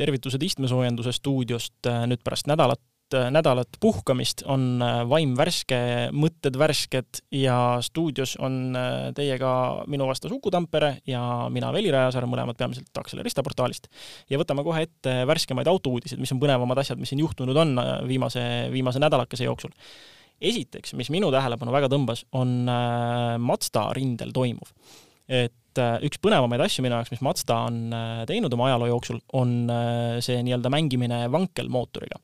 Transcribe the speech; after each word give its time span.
tervitused 0.00 0.42
istmesoojenduse 0.42 1.12
stuudiost 1.16 1.90
nüüd 2.10 2.24
pärast 2.24 2.50
nädalat 2.50 2.82
nädalat 3.10 3.74
puhkamist 3.82 4.44
on 4.46 4.78
vaim 5.10 5.32
värske, 5.34 5.80
mõtted 6.14 6.54
värsked 6.54 7.18
ja 7.34 7.56
stuudios 7.82 8.36
on 8.38 8.76
teiega 9.16 9.50
minu 9.90 10.06
vastas 10.06 10.30
Uku 10.30 10.52
Tampere 10.54 10.92
ja 11.10 11.24
mina, 11.50 11.72
Veli 11.74 11.90
Rajasaar, 11.90 12.28
mõlemad 12.30 12.54
peamiselt 12.60 13.02
Akselerista 13.02 13.42
portaalist. 13.42 13.90
ja 14.30 14.38
võtame 14.38 14.62
kohe 14.62 14.84
ette 14.86 15.16
värskemaid 15.26 15.66
autouudiseid, 15.66 16.22
mis 16.22 16.30
on 16.30 16.38
põnevamad 16.38 16.78
asjad, 16.84 17.02
mis 17.02 17.10
siin 17.10 17.24
juhtunud 17.24 17.58
on 17.58 17.74
viimase, 18.06 18.44
viimase 18.70 19.02
nädalakese 19.02 19.50
jooksul 19.50 19.74
esiteks, 20.40 20.94
mis 20.98 21.10
minu 21.12 21.30
tähelepanu 21.32 21.72
väga 21.74 21.90
tõmbas, 21.92 22.24
on 22.36 22.64
äh, 22.70 23.36
Mazda 23.42 23.90
rindel 23.96 24.32
toimuv. 24.36 24.72
et 25.30 25.54
äh, 25.78 25.96
üks 26.06 26.20
põnevamaid 26.22 26.64
asju 26.64 26.84
minu 26.84 26.96
jaoks, 26.96 27.12
mis 27.14 27.22
Mazda 27.24 27.60
on 27.68 27.80
äh, 27.94 28.24
teinud 28.30 28.52
oma 28.56 28.70
ajaloo 28.70 28.90
jooksul, 28.90 29.22
on 29.38 29.54
see 30.24 30.42
nii-öelda 30.46 30.72
mängimine 30.72 31.24
vankelmootoriga. 31.32 32.20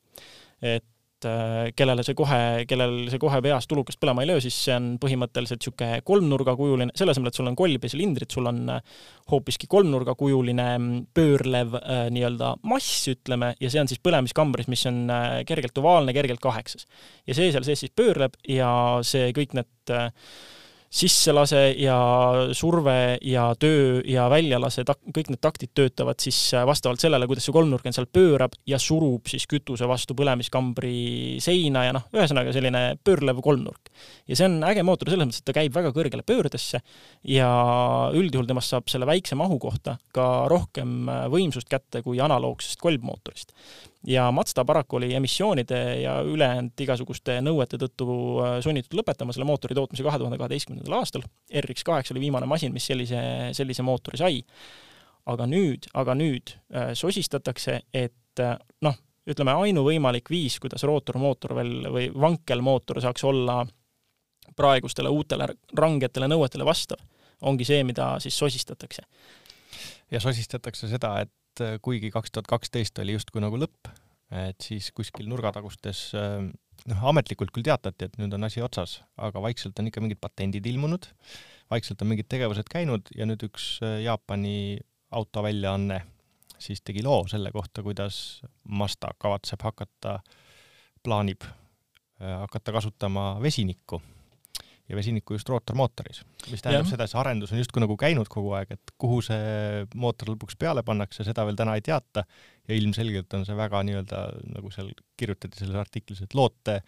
et 0.61 0.85
et 1.17 1.25
äh, 1.25 1.71
kellele 1.75 2.03
see 2.05 2.13
kohe, 2.17 2.65
kellel 2.69 3.07
see 3.09 3.19
kohe 3.21 3.39
peas 3.41 3.65
tulukast 3.69 3.97
põlema 4.01 4.21
ei 4.21 4.29
löö, 4.29 4.41
siis 4.43 4.57
see 4.67 4.75
on 4.75 4.89
põhimõtteliselt 5.01 5.63
niisugune 5.63 6.01
kolmnurgakujuline, 6.05 6.93
selle 6.97 7.13
asemel, 7.15 7.31
et 7.31 7.39
sul 7.39 7.49
on 7.49 7.57
kolb 7.57 7.87
ja 7.87 7.89
silindrid, 7.89 8.29
sul 8.33 8.49
on 8.49 8.59
äh, 8.75 8.99
hoopiski 9.31 9.69
kolmnurgakujuline 9.71 10.67
mm, 10.75 11.07
pöörlev 11.17 11.73
äh, 11.79 12.03
nii-öelda 12.13 12.53
mass, 12.69 13.07
ütleme, 13.09 13.55
ja 13.63 13.71
see 13.73 13.81
on 13.81 13.89
siis 13.89 14.03
põlemiskambris, 14.05 14.69
mis 14.69 14.85
on 14.89 15.07
äh, 15.13 15.39
kergelt 15.49 15.81
ovaalne, 15.81 16.13
kergelt 16.17 16.43
kaheksas. 16.43 16.85
ja 17.25 17.37
see 17.37 17.49
seal 17.55 17.65
sees 17.65 17.81
siis 17.85 17.95
pöörleb 17.97 18.37
ja 18.53 18.69
see 19.07 19.31
kõik 19.37 19.57
need 19.57 19.95
äh, 19.97 20.11
sisselase 20.89 21.73
ja 21.77 21.97
surve 22.55 23.17
ja 23.21 23.49
töö 23.59 23.99
ja 24.07 24.27
väljalase, 24.31 24.85
kõik 24.87 25.31
need 25.31 25.41
taktid 25.43 25.73
töötavad 25.75 26.19
siis 26.23 26.37
äh, 26.55 26.63
vastavalt 26.67 27.03
sellele, 27.03 27.27
kuidas 27.27 27.47
see 27.47 27.55
kolmnurk 27.55 27.85
end 27.87 27.97
seal 27.97 28.07
pöörab 28.11 28.55
ja 28.69 28.79
surub 28.79 29.27
siis 29.27 29.47
kütuse 29.51 29.87
vastu 29.89 30.15
põlemiskambri 30.17 31.41
seina 31.43 31.83
ja 31.87 31.95
noh, 31.97 32.07
ühesõnaga 32.15 32.55
selline 32.55 32.83
pöörlev 33.03 33.41
kolmnurk. 33.43 33.91
ja 34.27 34.39
see 34.39 34.47
on 34.47 34.61
äge 34.67 34.85
mootor 34.87 35.11
selles 35.11 35.27
mõttes, 35.27 35.43
et 35.43 35.49
ta 35.49 35.57
käib 35.59 35.75
väga 35.75 35.91
kõrgele 35.95 36.23
pöördesse 36.27 36.81
ja 37.27 37.51
üldjuhul 38.15 38.47
temast 38.47 38.71
saab 38.71 38.87
selle 38.91 39.09
väikse 39.09 39.35
mahu 39.39 39.59
kohta 39.59 39.97
ka 40.15 40.47
rohkem 40.51 41.11
äh, 41.11 41.27
võimsust 41.33 41.67
kätte 41.71 42.03
kui 42.05 42.23
analoogsest 42.23 42.79
kolbmootorist 42.81 43.51
ja 44.07 44.31
Mazda 44.31 44.65
paraku 44.65 44.95
oli 44.95 45.13
emissioonide 45.13 46.01
ja 46.01 46.19
ülejäänud 46.21 46.83
igasuguste 46.83 47.39
nõuete 47.41 47.79
tõttu 47.81 48.07
äh, 48.43 48.57
sunnitud 48.63 48.99
lõpetama 48.99 49.33
selle 49.33 49.47
mootori 49.49 49.75
tootmise 49.75 50.05
kahe 50.05 50.19
tuhande 50.21 50.37
kaheteistkümnendal 50.37 50.99
aastal. 50.99 51.25
RX 51.63 51.83
kaheksa 51.87 52.13
oli 52.13 52.27
viimane 52.27 52.49
masin, 52.49 52.73
mis 52.73 52.85
sellise, 52.87 53.21
sellise 53.57 53.85
mootori 53.85 54.19
sai. 54.21 54.43
aga 55.27 55.43
nüüd, 55.43 55.89
aga 55.93 56.13
nüüd 56.15 56.53
äh, 56.71 56.93
sosistatakse, 56.95 57.81
et 57.93 58.39
äh, 58.39 58.55
noh, 58.81 58.95
ütleme 59.27 59.51
ainuvõimalik 59.59 60.29
viis, 60.31 60.55
kuidas 60.63 60.85
rootormootor 60.87 61.55
veel 61.57 61.89
või 61.91 62.07
vankelmootor 62.15 63.01
saaks 63.03 63.25
olla 63.27 63.65
praegustele 64.55 65.09
uutele 65.11 65.49
rangetele 65.75 66.29
nõuetele 66.31 66.65
vastav, 66.65 67.01
ongi 67.41 67.67
see, 67.67 67.83
mida 67.83 68.13
siis 68.23 68.37
sosistatakse. 68.37 69.03
ja 70.11 70.19
sosistatakse 70.23 70.87
seda, 70.87 71.19
et 71.21 71.31
et 71.57 71.65
äh, 71.65 71.79
kuigi 71.81 72.11
kaks 72.13 72.31
tuhat 72.33 72.47
kaksteist 72.49 72.99
oli 73.01 73.15
justkui 73.15 73.41
nagu 73.41 73.57
lõpp, 73.59 73.89
et 74.35 74.61
siis 74.63 74.89
kuskil 74.95 75.29
nurgatagustes 75.29 76.01
äh, 76.17 76.43
noh, 76.91 77.05
ametlikult 77.11 77.53
küll 77.55 77.65
teatati, 77.65 78.07
et 78.07 78.17
nüüd 78.21 78.33
on 78.37 78.47
asi 78.47 78.61
otsas, 78.61 78.99
aga 79.17 79.41
vaikselt 79.43 79.79
on 79.79 79.89
ikka 79.89 80.03
mingid 80.03 80.21
patendid 80.21 80.65
ilmunud, 80.69 81.09
vaikselt 81.71 82.01
on 82.03 82.11
mingid 82.13 82.29
tegevused 82.29 82.69
käinud 82.71 83.09
ja 83.17 83.27
nüüd 83.29 83.47
üks 83.47 83.77
äh, 83.85 84.01
Jaapani 84.05 84.77
autoväljaanne 85.17 86.01
siis 86.61 86.81
tegi 86.85 87.03
loo 87.05 87.21
selle 87.29 87.51
kohta, 87.53 87.83
kuidas 87.85 88.41
Mazda 88.67 89.13
kavatseb 89.21 89.61
hakata, 89.63 90.17
plaanib 91.05 91.45
hakata 92.17 92.73
kasutama 92.73 93.35
vesinikku 93.39 93.99
ja 94.87 94.95
vesinikku 94.95 95.35
just 95.35 95.49
rootormootoris, 95.51 96.21
mis 96.51 96.63
tähendab 96.63 96.85
ja. 96.85 96.91
seda, 96.93 97.07
et 97.07 97.11
see 97.11 97.19
arendus 97.19 97.51
on 97.51 97.61
justkui 97.61 97.83
nagu 97.83 97.97
käinud 97.99 98.29
kogu 98.31 98.53
aeg, 98.57 98.71
et 98.77 98.95
kuhu 99.01 99.19
see 99.25 99.83
mootor 99.99 100.31
lõpuks 100.33 100.55
peale 100.59 100.83
pannakse, 100.87 101.25
seda 101.27 101.45
veel 101.47 101.59
täna 101.59 101.75
ei 101.75 101.83
teata 101.85 102.23
ja 102.67 102.75
ilmselgelt 102.75 103.35
on 103.35 103.45
see 103.47 103.57
väga 103.57 103.83
nii-öelda 103.87 104.23
nagu 104.55 104.71
seal 104.73 104.91
kirjutati 105.19 105.59
selles 105.59 105.79
artiklis, 105.83 106.23
et 106.23 106.37
loote 106.37 106.81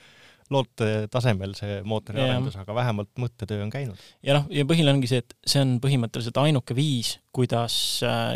loote 0.50 1.08
tasemel 1.14 1.54
see 1.58 1.80
mootori 1.86 2.22
arendus, 2.24 2.56
aga 2.58 2.74
vähemalt 2.74 3.12
mõttetöö 3.22 3.62
on 3.62 3.72
käinud. 3.74 4.00
ja 4.26 4.36
noh, 4.38 4.48
ja 4.54 4.66
põhiline 4.66 4.96
ongi 4.96 5.10
see, 5.12 5.22
et 5.22 5.36
see 5.46 5.62
on 5.62 5.76
põhimõtteliselt 5.84 6.40
ainuke 6.42 6.74
viis, 6.78 7.18
kuidas, 7.36 7.76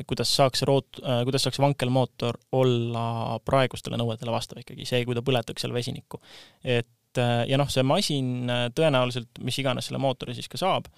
kuidas 0.09 0.33
saaks 0.37 0.61
root-, 0.69 1.01
kuidas 1.25 1.47
saaks 1.47 1.61
vankelmootor 1.63 2.37
olla 2.59 3.39
praegustele 3.45 3.97
nõuetele 3.97 4.35
vastav 4.35 4.61
ikkagi, 4.61 4.85
see, 4.85 5.01
kui 5.07 5.17
ta 5.17 5.25
põletaks 5.25 5.65
seal 5.65 5.73
vesinikku. 5.73 6.21
et 6.63 6.89
et 7.13 7.21
äh, 7.21 7.43
ja 7.51 7.59
noh, 7.61 7.69
see 7.69 7.83
masin 7.85 8.49
äh, 8.49 8.69
tõenäoliselt, 8.75 9.41
mis 9.45 9.59
iganes 9.61 9.89
selle 9.89 10.01
mootori 10.01 10.35
siis 10.37 10.49
ka 10.49 10.59
saab, 10.59 10.89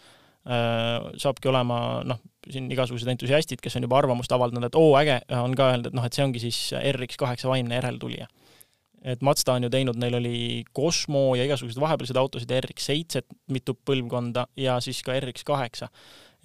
äh, 0.48 1.12
saabki 1.22 1.52
olema 1.52 2.02
noh, 2.08 2.22
siin 2.48 2.70
igasugused 2.72 3.10
entusiastid, 3.12 3.62
kes 3.64 3.76
on 3.78 3.88
juba 3.88 4.00
arvamust 4.00 4.32
avaldanud, 4.32 4.70
et 4.70 4.80
oo, 4.80 4.94
äge, 5.00 5.20
on 5.36 5.56
ka 5.58 5.72
öelnud, 5.74 5.92
et 5.92 5.98
noh, 5.98 6.06
et 6.08 6.16
see 6.16 6.26
ongi 6.26 6.42
siis 6.44 6.60
RX 6.96 7.20
kaheksa 7.20 7.52
vaimne 7.52 7.80
järeltulija. 7.80 8.28
et 9.06 9.22
Mazda 9.22 9.54
on 9.54 9.68
ju 9.68 9.70
teinud, 9.70 9.98
neil 10.02 10.16
oli 10.18 10.38
Cosmo 10.76 11.36
ja 11.36 11.44
igasuguseid 11.46 11.82
vahepealseid 11.82 12.18
autosid, 12.18 12.54
RX 12.66 12.88
seitset 12.92 13.28
mitu 13.54 13.76
põlvkonda 13.76 14.48
ja 14.58 14.80
siis 14.82 15.04
ka 15.06 15.20
RX 15.20 15.44
kaheksa. 15.46 15.90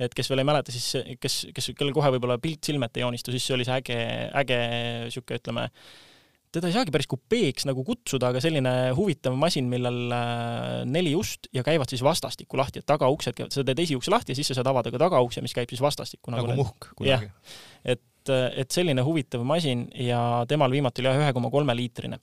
et 0.00 0.14
kes 0.16 0.30
veel 0.30 0.40
ei 0.40 0.48
mäleta, 0.48 0.72
siis 0.72 1.16
kes, 1.20 1.46
kes, 1.54 1.72
kellel 1.76 1.92
kohe 1.94 2.08
võib-olla 2.16 2.38
pilt 2.40 2.64
silme 2.64 2.88
ette 2.88 3.00
ei 3.00 3.04
joonistu, 3.04 3.30
siis 3.30 3.46
see 3.46 3.54
oli 3.54 3.68
see 3.68 3.76
äge, 3.76 3.98
äge 4.42 4.60
niisugune, 5.04 5.40
ütleme, 5.42 5.66
teda 6.54 6.70
ei 6.70 6.74
saagi 6.74 6.92
päris 6.94 7.08
kupeeks 7.10 7.66
nagu 7.68 7.84
kutsuda, 7.86 8.30
aga 8.32 8.42
selline 8.42 8.72
huvitav 8.96 9.36
masin, 9.38 9.68
millel 9.70 10.14
äh, 10.14 10.82
neli 10.88 11.14
ust 11.18 11.46
ja 11.54 11.62
käivad 11.66 11.90
siis 11.92 12.02
vastastikku 12.04 12.58
lahti, 12.58 12.82
et 12.82 12.88
tagauksed 12.90 13.36
käivad, 13.36 13.54
sa 13.54 13.64
teed 13.66 13.82
esiukse 13.84 14.12
lahti 14.12 14.34
ja 14.34 14.38
siis 14.38 14.50
sa 14.50 14.58
saad 14.58 14.70
avada 14.72 14.92
ka 14.92 15.00
tagaukse, 15.00 15.42
mis 15.44 15.54
käib 15.56 15.70
siis 15.70 15.82
vastastikku. 15.84 16.34
nagu, 16.34 16.50
nagu 16.50 16.64
muhk 16.64 16.90
kunagi. 16.98 17.30
et, 17.84 18.32
et 18.32 18.70
selline 18.74 19.04
huvitav 19.06 19.44
masin 19.46 19.86
ja 19.94 20.44
temal 20.50 20.74
viimati 20.74 21.04
oli 21.04 21.12
jah, 21.12 21.20
ühe 21.22 21.34
koma 21.36 21.52
kolme 21.54 21.76
liitrine. 21.78 22.18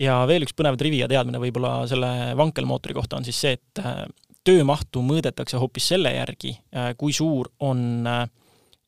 ja 0.00 0.20
veel 0.28 0.44
üks 0.44 0.56
põnev 0.56 0.76
trivia 0.80 1.08
teadmine 1.08 1.40
võib-olla 1.40 1.86
selle 1.88 2.34
vankelmootori 2.36 2.96
kohta 2.96 3.20
on 3.20 3.24
siis 3.28 3.40
see, 3.40 3.56
et 3.56 3.84
äh, 3.84 4.04
töömahtu 4.44 5.00
mõõdetakse 5.04 5.60
hoopis 5.60 5.88
selle 5.94 6.12
järgi, 6.12 6.52
äh, 6.76 6.92
kui 7.00 7.16
suur 7.16 7.48
on 7.64 8.04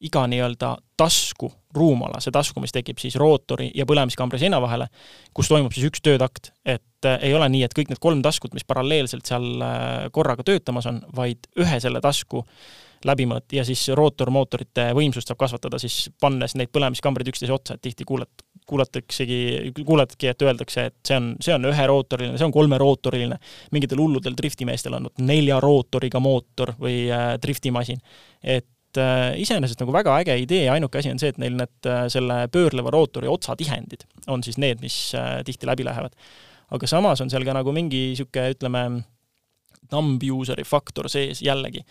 iga 0.02 0.24
nii-öelda 0.30 0.76
tasku 0.98 1.50
ruumala, 1.74 2.20
see 2.20 2.34
tasku, 2.34 2.60
mis 2.60 2.74
tekib 2.74 3.00
siis 3.00 3.16
rootori 3.20 3.70
ja 3.74 3.86
põlemiskambri 3.88 4.40
seina 4.42 4.60
vahele, 4.62 4.88
kus 5.34 5.48
toimub 5.48 5.72
siis 5.74 5.88
üks 5.88 6.04
töötakt, 6.04 6.52
et 6.66 7.08
äh, 7.08 7.18
ei 7.28 7.34
ole 7.34 7.48
nii, 7.52 7.64
et 7.66 7.74
kõik 7.76 7.92
need 7.92 8.02
kolm 8.02 8.22
taskut, 8.24 8.54
mis 8.56 8.66
paralleelselt 8.68 9.28
seal 9.28 9.64
äh, 9.64 10.08
korraga 10.12 10.44
töötamas 10.46 10.88
on, 10.90 11.02
vaid 11.16 11.48
ühe 11.60 11.80
selle 11.82 12.02
tasku 12.04 12.44
läbimõõt 13.06 13.50
ja 13.56 13.64
siis 13.66 13.88
rootormootorite 13.98 14.90
võimsust 14.94 15.30
saab 15.30 15.40
kasvatada 15.40 15.80
siis 15.82 16.06
pannes 16.22 16.54
neid 16.58 16.70
põlemiskambreid 16.74 17.32
üksteise 17.32 17.54
otsa, 17.54 17.74
et 17.74 17.82
tihti 17.82 18.06
kuulet-, 18.06 18.44
kuulataksegi, 18.68 19.72
kuulatadki, 19.80 20.28
et 20.30 20.44
öeldakse, 20.46 20.84
et 20.90 20.98
see 21.08 21.18
on, 21.18 21.32
see 21.42 21.54
on 21.56 21.66
üherootoriline, 21.72 22.38
see 22.38 22.46
on 22.46 22.54
kolmerootoriline. 22.54 23.38
mingitel 23.74 24.02
hulludel 24.02 24.36
driftimeestel 24.38 24.98
on 24.98 25.10
nelja 25.26 25.58
rootoriga 25.62 26.22
mootor 26.22 26.76
või 26.78 27.08
äh, 27.10 27.32
driftimasin. 27.42 27.98
et 28.42 28.68
et 28.92 29.00
äh, 29.00 29.40
iseenesest 29.40 29.80
nagu 29.80 29.92
väga 29.94 30.18
äge 30.20 30.36
idee, 30.42 30.66
ainuke 30.72 31.00
asi 31.00 31.12
on 31.12 31.20
see, 31.20 31.32
et 31.32 31.40
neil 31.40 31.56
need 31.56 31.88
äh, 31.88 32.04
selle 32.12 32.44
pöörleva 32.52 32.92
rootori 32.92 33.30
otsatihendid 33.30 34.04
on 34.28 34.44
siis 34.44 34.58
need, 34.60 34.82
mis 34.84 35.14
äh, 35.16 35.40
tihti 35.46 35.68
läbi 35.68 35.86
lähevad. 35.86 36.12
aga 36.72 36.88
samas 36.88 37.20
on 37.20 37.30
seal 37.30 37.44
ka 37.44 37.56
nagu 37.56 37.72
mingi 37.72 38.12
niisugune, 38.12 38.52
ütleme, 38.54 38.82
thumb 39.92 40.22
user'i 40.22 40.64
faktor 40.64 41.08
sees 41.08 41.42
jällegi. 41.44 41.84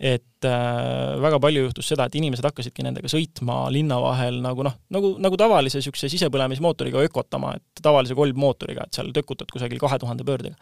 et 0.00 0.44
äh, 0.44 1.20
väga 1.20 1.40
palju 1.40 1.66
juhtus 1.68 1.88
seda, 1.88 2.06
et 2.06 2.16
inimesed 2.16 2.44
hakkasidki 2.44 2.84
nendega 2.84 3.08
sõitma 3.08 3.66
linna 3.72 4.00
vahel 4.00 4.42
nagu 4.44 4.64
noh, 4.64 4.74
nagu, 4.92 5.14
nagu 5.20 5.36
tavalise 5.40 5.80
niisuguse 5.80 6.08
sisepõlemismootoriga 6.12 7.04
ökotama, 7.08 7.54
et 7.56 7.84
tavalise 7.84 8.16
kolbmootoriga, 8.16 8.84
et 8.84 8.96
seal 8.96 9.12
tökutad 9.16 9.52
kusagil 9.52 9.80
kahe 9.80 10.00
tuhande 10.00 10.24
pöördega 10.24 10.56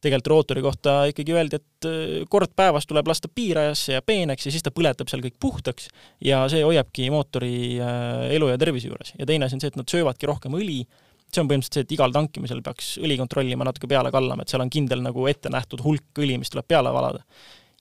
tegelikult 0.00 0.30
rootori 0.32 0.62
kohta 0.64 0.94
ikkagi 1.10 1.34
öeldi, 1.36 1.60
et 1.60 1.88
äh, 1.88 2.24
kord 2.32 2.54
päevas 2.56 2.88
tuleb 2.88 3.08
lasta 3.10 3.28
piirajasse 3.32 3.98
ja 3.98 4.02
peeneks 4.04 4.46
ja 4.46 4.54
siis 4.54 4.64
ta 4.64 4.72
põletab 4.74 5.10
seal 5.12 5.22
kõik 5.24 5.36
puhtaks 5.42 5.90
ja 6.24 6.42
see 6.52 6.64
hoiabki 6.64 7.10
mootori 7.12 7.52
äh, 7.82 8.26
elu 8.36 8.50
ja 8.52 8.58
tervise 8.60 8.90
juures. 8.90 9.14
ja 9.18 9.28
teine 9.28 9.46
asi 9.46 9.58
on 9.58 9.64
see, 9.64 9.72
et 9.72 9.78
nad 9.80 9.92
söövadki 9.92 10.28
rohkem 10.30 10.56
õli, 10.56 10.82
see 11.30 11.42
on 11.42 11.50
põhimõtteliselt 11.50 11.80
see, 11.80 11.86
et 11.88 11.96
igal 11.96 12.16
tankimisel 12.16 12.64
peaks 12.66 12.94
õli 13.02 13.18
kontrollima 13.20 13.66
natuke 13.68 13.90
peale 13.90 14.12
kallama, 14.14 14.44
et 14.44 14.52
seal 14.52 14.64
on 14.64 14.72
kindel 14.72 15.04
nagu 15.04 15.26
ette 15.30 15.52
nähtud 15.52 15.84
hulk 15.84 16.24
õli, 16.24 16.40
mis 16.40 16.52
tuleb 16.52 16.68
peale 16.70 16.92
valada. 16.94 17.24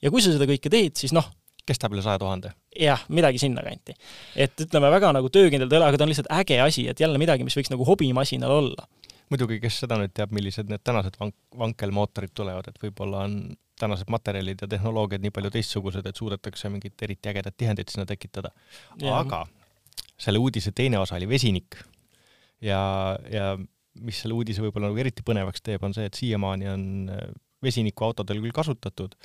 ja 0.01 0.11
kui 0.11 0.23
sa 0.23 0.35
seda 0.35 0.49
kõike 0.49 0.71
teed, 0.71 0.99
siis 0.99 1.15
noh, 1.15 1.31
kestab 1.69 1.95
üle 1.95 2.03
saja 2.05 2.19
tuhande? 2.21 2.53
jah, 2.79 3.01
midagi 3.07 3.41
sinnakanti. 3.41 3.95
et 4.35 4.67
ütleme, 4.67 4.91
väga 4.91 5.15
nagu 5.15 5.31
töökindel 5.31 5.71
ta 5.71 5.77
ei 5.77 5.83
ole, 5.83 5.91
aga 5.93 5.99
ta 5.99 6.07
on 6.07 6.13
lihtsalt 6.13 6.31
äge 6.41 6.59
asi, 6.63 6.87
et 6.91 6.99
jälle 6.99 7.21
midagi, 7.21 7.47
mis 7.47 7.55
võiks 7.55 7.71
nagu 7.71 7.87
hobimasinal 7.87 8.59
olla 8.59 8.89
muidugi, 9.29 9.59
kes 9.63 9.81
seda 9.83 9.97
nüüd 10.01 10.13
teab, 10.15 10.33
millised 10.35 10.69
need 10.71 10.83
tänased 10.85 11.17
vank-, 11.21 11.37
vankelmootorid 11.57 12.33
tulevad, 12.35 12.69
et 12.69 12.79
võib-olla 12.81 13.25
on 13.27 13.39
tänased 13.79 14.09
materjalid 14.11 14.61
ja 14.61 14.67
tehnoloogiad 14.67 15.23
nii 15.23 15.31
palju 15.35 15.51
teistsugused, 15.55 16.05
et 16.05 16.19
suudetakse 16.19 16.71
mingit 16.73 16.99
eriti 17.05 17.31
ägedat 17.31 17.55
tihendit 17.57 17.93
sinna 17.93 18.05
tekitada. 18.09 18.51
aga 19.13 19.45
selle 20.19 20.41
uudise 20.41 20.73
teine 20.75 20.99
osa 20.99 21.15
oli 21.15 21.29
vesinik 21.29 21.77
ja, 22.61 22.81
ja 23.31 23.53
mis 24.03 24.19
selle 24.21 24.35
uudise 24.35 24.63
võib-olla 24.63 24.89
nagu 24.89 24.99
eriti 25.01 25.23
põnevaks 25.25 25.63
teeb, 25.63 25.83
on 25.83 25.95
see, 25.95 26.09
et 26.09 26.19
siiamaani 26.19 26.69
on 26.71 26.83
äh, 27.13 27.25
vesinikuautodel 27.63 28.41
küll 28.43 28.55
kasutatud, 28.55 29.15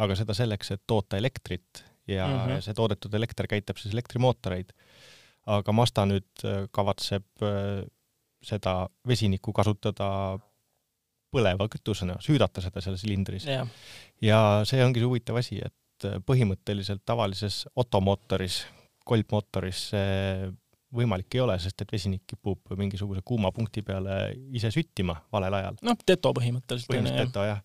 aga 0.00 0.16
seda 0.18 0.36
selleks, 0.36 0.74
et 0.74 0.82
toota 0.88 1.20
elektrit 1.20 1.84
ja 2.08 2.26
mm 2.26 2.38
-hmm. 2.38 2.64
see 2.64 2.74
toodetud 2.74 3.14
elekter 3.14 3.46
käitab 3.46 3.78
siis 3.78 3.94
elektrimootoreid. 3.94 4.72
aga 5.46 5.72
Mazda 5.72 6.04
nüüd 6.06 6.44
äh, 6.44 6.68
kavatseb 6.70 7.24
äh, 7.42 7.84
seda 8.44 8.88
vesinikku 9.06 9.52
kasutada 9.56 10.38
põleva 11.30 11.68
kütusena, 11.70 12.16
süüdata 12.24 12.62
seda 12.64 12.82
seal 12.82 12.96
silindris 12.98 13.46
ja 13.46 14.40
see 14.66 14.82
ongi 14.84 15.02
see 15.02 15.08
huvitav 15.08 15.38
asi, 15.38 15.60
et 15.62 16.08
põhimõtteliselt 16.26 17.04
tavalises 17.06 17.66
automootoris, 17.78 18.64
kolbmootoris 19.06 19.84
see 19.92 20.50
võimalik 20.96 21.36
ei 21.36 21.44
ole, 21.44 21.56
sest 21.62 21.84
et 21.84 21.92
vesinik 21.92 22.24
kipub 22.32 22.72
mingisuguse 22.78 23.22
kuuma 23.26 23.52
punkti 23.54 23.82
peale 23.86 24.16
ise 24.56 24.72
süttima 24.74 25.14
valel 25.32 25.60
ajal. 25.60 25.78
noh, 25.86 25.98
teto 26.06 26.32
põhimõtteliselt. 26.34 26.90
põhimõtteliselt 26.90 27.30
teto 27.30 27.44
jah. 27.46 27.60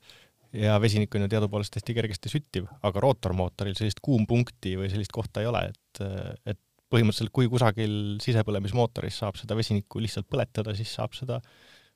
ja 0.54 0.78
vesinik 0.82 1.16
on 1.16 1.26
ju 1.26 1.32
teadupoolest 1.34 1.80
hästi 1.80 1.96
kergesti 1.98 2.32
süttiv, 2.32 2.70
aga 2.86 3.04
rootormootoril 3.08 3.78
sellist 3.78 4.04
kuumpunkti 4.06 4.76
või 4.80 4.92
sellist 4.94 5.16
kohta 5.16 5.42
ei 5.42 5.50
ole, 5.50 5.66
et, 5.74 6.04
et 6.54 6.62
põhimõtteliselt 6.94 7.34
kui 7.36 7.50
kusagil 7.52 8.18
sisepõlemismootoris 8.24 9.22
saab 9.24 9.40
seda 9.40 9.58
vesinikku 9.58 10.02
lihtsalt 10.04 10.28
põletada, 10.30 10.76
siis 10.78 10.92
saab 10.94 11.16
seda 11.18 11.40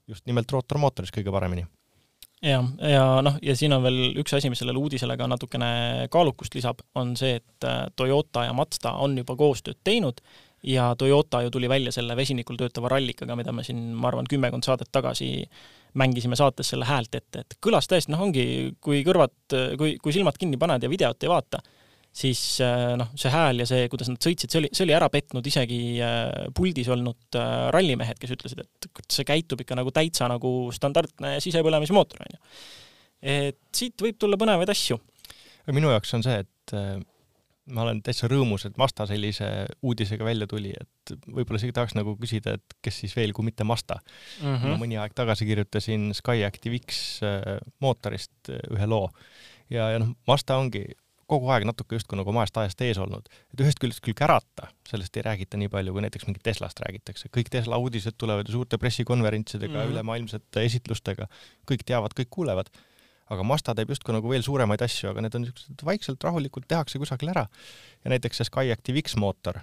just 0.09 0.25
nimelt 0.30 0.51
rootormootoris 0.51 1.13
kõige 1.13 1.33
paremini. 1.33 1.68
Ja, 2.41 2.62
ja 2.88 3.03
noh, 3.25 3.36
ja 3.44 3.53
siin 3.59 3.75
on 3.75 3.83
veel 3.83 4.13
üks 4.21 4.31
asi, 4.38 4.47
mis 4.51 4.62
sellele 4.62 4.80
uudisele 4.80 5.18
ka 5.19 5.27
natukene 5.27 6.07
kaalukust 6.12 6.53
lisab, 6.56 6.80
on 6.95 7.12
see, 7.19 7.36
et 7.41 7.68
Toyota 8.00 8.45
ja 8.47 8.53
Mazda 8.56 8.94
on 9.03 9.18
juba 9.19 9.36
koostööd 9.39 9.81
teinud 9.83 10.21
ja 10.63 10.94
Toyota 10.95 11.42
ju 11.44 11.51
tuli 11.51 11.69
välja 11.69 11.92
selle 11.92 12.15
vesinikul 12.15 12.56
töötava 12.59 12.94
rallikaga, 12.95 13.35
mida 13.35 13.51
me 13.56 13.63
siin, 13.68 13.81
ma 13.95 14.07
arvan, 14.07 14.27
kümmekond 14.30 14.63
saadet 14.63 14.88
tagasi 14.92 15.33
mängisime 16.00 16.39
saates 16.39 16.71
selle 16.71 16.88
häält 16.88 17.15
ette, 17.19 17.44
et 17.44 17.59
kõlas 17.65 17.92
tõesti, 17.92 18.13
noh, 18.13 18.24
ongi, 18.24 18.45
kui 18.80 19.03
kõrvad, 19.03 19.35
kui, 19.80 19.97
kui 20.00 20.15
silmad 20.15 20.39
kinni 20.39 20.59
paned 20.62 20.83
ja 20.83 20.92
videot 20.92 21.27
ei 21.27 21.31
vaata, 21.31 21.59
siis 22.15 22.41
noh, 23.00 23.11
see 23.19 23.31
hääl 23.33 23.61
ja 23.61 23.67
see, 23.69 23.85
kuidas 23.91 24.09
nad 24.11 24.21
sõitsid, 24.23 24.51
see 24.51 24.61
oli, 24.63 24.71
see 24.75 24.85
oli 24.88 24.95
ära 24.97 25.09
petnud 25.13 25.45
isegi 25.45 25.79
äh, 26.03 26.50
puldis 26.57 26.89
olnud 26.91 27.38
äh, 27.38 27.67
rallimehed, 27.75 28.17
kes 28.21 28.33
ütlesid, 28.35 28.63
et 28.65 28.89
see 29.06 29.27
käitub 29.27 29.61
ikka 29.63 29.77
nagu 29.77 29.94
täitsa 29.95 30.29
nagu 30.31 30.53
standardne 30.75 31.38
sisepõlemismootor, 31.44 32.25
on 32.25 32.35
ju. 32.35 32.41
et 33.35 33.61
siit 33.75 34.01
võib 34.01 34.19
tulla 34.19 34.39
põnevaid 34.41 34.73
asju. 34.73 35.00
minu 35.75 35.94
jaoks 35.94 36.17
on 36.17 36.25
see, 36.25 36.41
et 36.41 36.75
äh, 36.77 36.97
ma 37.73 37.83
olen 37.85 38.01
täitsa 38.06 38.29
rõõmus, 38.29 38.65
et 38.67 38.77
Mazda 38.79 39.06
sellise 39.09 39.47
uudisega 39.85 40.25
välja 40.25 40.47
tuli, 40.50 40.71
et 40.73 41.13
võib-olla 41.27 41.59
isegi 41.61 41.75
tahaks 41.75 41.95
nagu 41.97 42.15
küsida, 42.19 42.56
et 42.57 42.77
kes 42.85 43.03
siis 43.03 43.13
veel, 43.17 43.33
kui 43.35 43.45
mitte 43.45 43.67
Mazda 43.67 44.00
mm. 44.00 44.56
-hmm. 44.56 44.65
ma 44.73 44.79
mõni 44.81 44.97
aeg 45.01 45.13
tagasi 45.17 45.47
kirjutasin 45.50 46.09
Skyactiv 46.17 46.79
X 46.81 47.21
äh, 47.23 47.59
mootorist 47.83 48.50
äh, 48.50 48.61
ühe 48.73 48.89
loo 48.89 49.07
ja, 49.69 49.91
ja 49.94 50.01
noh, 50.01 50.15
Mazda 50.27 50.57
ongi 50.57 50.88
kogu 51.30 51.50
aeg 51.54 51.68
natuke 51.70 52.00
justkui 52.00 52.18
nagu 52.20 52.34
omast 52.34 52.58
ajast 52.58 52.81
ees 52.81 52.98
olnud. 52.98 53.30
et 53.54 53.64
ühest 53.64 53.80
küljest 53.81 54.02
küll 54.06 54.18
kärata, 54.18 54.70
sellest 54.90 55.18
ei 55.18 55.26
räägita 55.30 55.58
nii 55.62 55.70
palju, 55.70 55.94
kui 55.94 56.04
näiteks 56.06 56.28
mingit 56.28 56.44
Teslast 56.44 56.81
räägitakse. 56.86 57.30
kõik 57.30 57.50
Tesla 57.54 57.78
uudised 57.78 58.18
tulevad 58.18 58.50
ju 58.50 58.58
suurte 58.58 58.78
pressikonverentsidega 58.78 59.74
mm, 59.74 59.81
-hmm. 59.81 59.92
ülemaailmsete 59.96 60.66
esitlustega, 60.66 61.28
kõik 61.70 61.86
teavad, 61.86 62.18
kõik 62.18 62.30
kuulevad 62.30 62.74
aga 63.34 63.46
Mazda 63.46 63.76
teeb 63.78 63.94
justkui 63.94 64.16
nagu 64.16 64.31
veel 64.31 64.44
suuremaid 64.46 64.81
asju, 64.86 65.12
aga 65.12 65.24
need 65.24 65.36
on 65.38 65.46
niisugused 65.46 65.84
vaikselt 65.86 66.24
rahulikult 66.26 66.68
tehakse 66.70 67.02
kusagil 67.02 67.30
ära. 67.34 67.46
ja 68.04 68.14
näiteks 68.14 68.42
see 68.42 68.50
Skyactiv 68.50 69.02
X 69.04 69.16
mootor, 69.22 69.62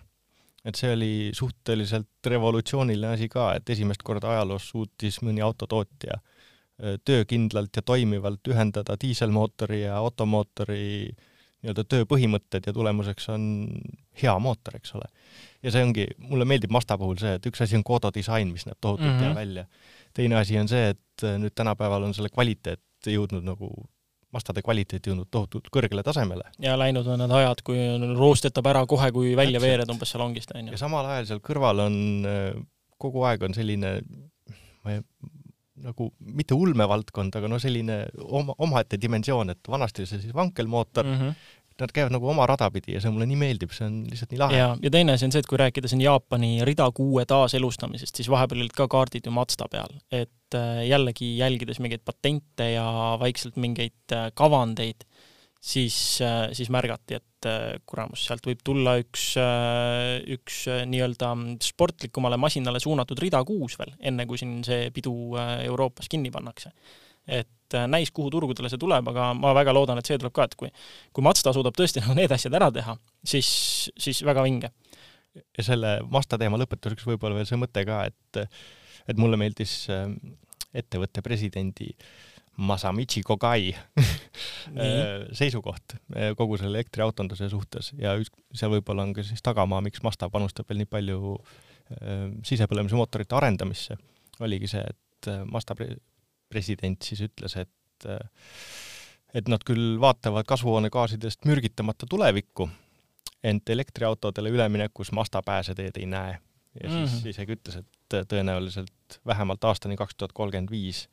et 0.65 0.79
see 0.79 0.93
oli 0.93 1.13
suhteliselt 1.35 2.31
revolutsiooniline 2.35 3.15
asi 3.15 3.29
ka, 3.33 3.55
et 3.59 3.71
esimest 3.71 4.03
korda 4.07 4.31
ajaloos 4.35 4.69
suutis 4.71 5.19
mõni 5.23 5.43
autotootja 5.47 6.19
äh, 6.19 6.99
töökindlalt 7.05 7.77
ja 7.77 7.83
toimivalt 7.83 8.53
ühendada 8.53 8.99
diiselmootori 9.03 9.83
ja 9.83 9.97
automootori 9.99 11.11
nii-öelda 11.67 11.85
tööpõhimõtted 11.91 12.69
ja 12.69 12.75
tulemuseks 12.77 13.29
on 13.35 13.43
hea 14.23 14.37
mootor, 14.43 14.79
eks 14.79 14.95
ole. 14.99 15.11
ja 15.63 15.75
see 15.75 15.83
ongi, 15.85 16.07
mulle 16.31 16.47
meeldib 16.49 16.73
Mazda 16.75 16.99
puhul 17.01 17.19
see, 17.21 17.35
et 17.41 17.51
üks 17.51 17.65
asi 17.65 17.77
on 17.79 17.85
Kodo 17.87 18.13
disain, 18.15 18.53
mis 18.53 18.67
näeb 18.69 18.79
tohutult 18.81 19.09
mm 19.09 19.19
-hmm. 19.19 19.27
hea 19.27 19.35
välja. 19.35 19.67
teine 20.15 20.39
asi 20.41 20.59
on 20.59 20.69
see, 20.69 20.95
et 20.95 21.25
äh, 21.25 21.37
nüüd 21.43 21.55
tänapäeval 21.55 22.03
on 22.03 22.15
selle 22.15 22.31
kvaliteet 22.33 22.81
jõudnud 23.07 23.45
nagu 23.45 23.71
vastade 24.33 24.63
kvaliteet 24.63 25.07
jõudnud 25.07 25.29
tohutult 25.31 25.69
kõrgele 25.73 26.03
tasemele. 26.07 26.45
ja 26.63 26.77
läinud 26.79 27.07
on 27.07 27.19
need 27.23 27.35
ajad, 27.41 27.63
kui 27.67 27.79
roostetab 28.19 28.67
ära 28.67 28.87
kohe, 28.87 29.11
kui 29.13 29.37
välja 29.37 29.61
Täpselt. 29.61 29.71
veered 29.71 29.93
umbes 29.95 30.11
salongist, 30.15 30.55
on 30.55 30.69
ju. 30.69 30.77
ja 30.77 30.79
samal 30.79 31.07
ajal 31.07 31.31
seal 31.31 31.43
kõrval 31.45 31.87
on, 31.87 31.97
äh, 32.27 32.63
kogu 32.99 33.25
aeg 33.29 33.43
on 33.43 33.55
selline, 33.55 34.01
ma 34.85 34.97
ei, 34.97 35.03
nagu 35.85 36.09
mitte 36.21 36.57
ulmevaldkond, 36.57 37.37
aga 37.37 37.51
no 37.51 37.61
selline 37.63 38.05
oma, 38.25 38.55
omaette 38.65 39.01
dimensioon, 39.01 39.53
et 39.53 39.69
vanasti 39.69 40.03
oli 40.03 40.11
see 40.13 40.25
siis 40.25 40.35
vankelmootor. 40.37 41.07
Mm, 41.07 41.23
-hmm 41.23 41.63
nad 41.81 41.93
käivad 41.93 42.15
nagu 42.15 42.29
oma 42.29 42.47
rada 42.49 42.71
pidi 42.73 42.95
ja 42.95 43.01
see 43.05 43.13
mulle 43.13 43.27
nii 43.29 43.37
meeldib, 43.37 43.73
see 43.77 43.85
on 43.85 43.99
lihtsalt 44.09 44.31
nii 44.33 44.41
lahe. 44.41 44.57
ja, 44.57 44.69
ja 44.83 44.91
teine 44.91 45.13
asi 45.13 45.27
on 45.27 45.35
see, 45.35 45.43
et 45.45 45.51
kui 45.51 45.59
rääkida 45.61 45.91
siin 45.93 46.01
Jaapani 46.01 46.65
rida 46.65 46.87
kuue 46.97 47.27
taaselustamisest, 47.29 48.17
siis 48.17 48.31
vahepeal 48.33 48.63
olid 48.65 48.73
ka 48.77 48.87
kaardid 48.89 49.29
ju 49.29 49.35
Mazda 49.37 49.69
peal, 49.73 49.93
et 50.09 50.57
äh, 50.57 50.87
jällegi 50.89 51.35
jälgides 51.37 51.81
mingeid 51.85 52.05
patente 52.05 52.71
ja 52.73 52.87
vaikselt 53.21 53.61
mingeid 53.61 54.17
äh, 54.17 54.31
kavandeid, 54.35 55.05
siis, 55.67 55.97
äh, 56.25 56.51
siis 56.57 56.71
märgati, 56.73 57.21
et 57.21 57.49
kuramus, 57.87 58.25
sealt 58.27 58.47
võib 58.49 58.63
tulla 58.67 58.97
üks, 58.99 59.37
üks 60.35 60.57
nii-öelda 60.91 61.29
sportlikumale 61.63 62.35
masinale 62.43 62.81
suunatud 62.83 63.21
rida 63.23 63.39
kuus 63.47 63.77
veel, 63.79 63.93
enne 64.11 64.27
kui 64.27 64.41
siin 64.41 64.57
see 64.67 64.89
pidu 64.95 65.13
Euroopas 65.37 66.11
kinni 66.11 66.33
pannakse 66.35 66.73
et 67.27 67.75
äh, 67.75 67.87
näis, 67.91 68.13
kuhu 68.15 68.31
turgudele 68.31 68.71
see 68.71 68.81
tuleb, 68.81 69.11
aga 69.11 69.31
ma 69.39 69.53
väga 69.57 69.75
loodan, 69.75 69.99
et 69.99 70.09
see 70.09 70.19
tuleb 70.21 70.35
ka, 70.35 70.47
et 70.47 70.55
kui, 70.59 70.71
kui 71.15 71.27
Mazda 71.27 71.53
suudab 71.55 71.77
tõesti 71.77 72.03
nagu 72.03 72.15
need 72.19 72.33
asjad 72.33 72.55
ära 72.59 72.71
teha, 72.75 72.97
siis, 73.27 73.49
siis 73.99 74.23
väga 74.27 74.47
vinge. 74.47 74.71
ja 75.59 75.67
selle 75.67 75.99
Mazda 76.11 76.39
teema 76.41 76.61
lõpetuseks 76.63 77.07
võib-olla 77.11 77.41
veel 77.41 77.49
see 77.49 77.61
mõte 77.61 77.85
ka, 77.89 78.05
et, 78.09 78.61
et 79.11 79.19
mulle 79.21 79.39
meeldis 79.41 79.83
äh, 79.93 80.07
ettevõtte 80.77 81.25
presidendi 81.25 81.93
Masamichi 82.57 83.23
Kogai 83.27 83.75
äh, 83.75 85.27
seisukoht 85.37 85.97
kogu 86.37 86.57
selle 86.57 86.79
elektriautonduse 86.79 87.51
suhtes 87.53 87.93
ja 88.01 88.15
seal 88.55 88.73
võib-olla 88.73 89.05
on 89.07 89.15
ka 89.17 89.25
siis 89.27 89.45
tagamaa, 89.45 89.83
miks 89.85 90.03
Mazda 90.07 90.31
panustab 90.33 90.69
veel 90.71 90.83
nii 90.85 90.91
palju 90.91 91.37
sisepõlemismootorite 92.43 93.37
arendamisse, 93.39 93.95
oligi 94.43 94.67
see, 94.73 94.81
et 94.83 95.29
Mazda 95.47 95.77
president 96.51 97.07
siis 97.07 97.21
ütles, 97.29 97.55
et 97.61 98.17
et 99.37 99.49
nad 99.53 99.63
küll 99.67 99.97
vaatavad 100.01 100.47
kasvuhoonegaasidest 100.49 101.45
mürgitamata 101.49 102.09
tulevikku, 102.11 102.69
ent 103.45 103.71
elektriautodele 103.71 104.51
üleminekus 104.55 105.13
Mazda 105.13 105.43
pääseteed 105.45 106.01
ei 106.01 106.07
näe. 106.07 106.39
ja 106.83 106.91
siis 106.91 107.13
mm 107.13 107.19
-hmm. 107.19 107.29
isegi 107.29 107.53
ütles, 107.53 107.77
et 107.77 108.29
tõenäoliselt 108.33 109.21
vähemalt 109.27 109.65
aastani 109.65 109.97
kaks 109.97 110.15
tuhat 110.15 110.33
kolmkümmend 110.33 110.71
viis 110.71 111.09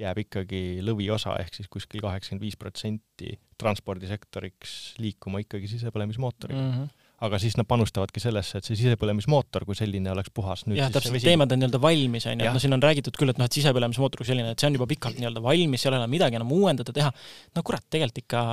jääb 0.00 0.24
ikkagi 0.24 0.80
lõviosa 0.84 1.36
ehk 1.42 1.60
siis 1.60 1.68
kuskil 1.72 2.02
kaheksakümmend 2.04 2.44
viis 2.44 2.58
protsenti 2.60 3.36
transpordisektoriks 3.60 4.96
liikuma 5.02 5.42
ikkagi 5.44 5.68
sisepõlemismootoriga 5.76 6.60
mm. 6.60 6.74
-hmm 6.78 6.96
aga 7.20 7.38
siis 7.40 7.56
nad 7.58 7.68
panustavadki 7.68 8.20
sellesse, 8.22 8.60
et 8.60 8.66
see 8.66 8.78
sisepõlemismootor 8.80 9.66
kui 9.68 9.76
selline 9.76 10.12
oleks 10.12 10.32
puhas. 10.34 10.62
jah, 10.72 10.88
täpselt, 10.92 11.18
teemad 11.20 11.52
on 11.52 11.60
nii-öelda 11.60 11.80
valmis, 11.82 12.26
on 12.30 12.40
ju, 12.40 12.46
et 12.46 12.56
noh, 12.56 12.62
siin 12.62 12.76
on 12.76 12.84
räägitud 12.84 13.18
küll, 13.20 13.32
et 13.32 13.40
noh, 13.40 13.48
et 13.50 13.58
sisepõlemismootor 13.58 14.22
kui 14.22 14.28
selline, 14.30 14.54
et 14.54 14.62
see 14.62 14.70
on 14.70 14.78
juba 14.78 14.88
pikalt 14.88 15.20
nii-öelda 15.20 15.42
valmis, 15.44 15.84
seal 15.84 15.96
ei 15.96 16.00
ole 16.00 16.08
midagi 16.14 16.40
enam 16.40 16.54
uuendada, 16.56 16.94
teha. 16.96 17.12
no 17.56 17.64
kurat, 17.66 17.84
tegelikult 17.92 18.22
ikka, 18.24 18.44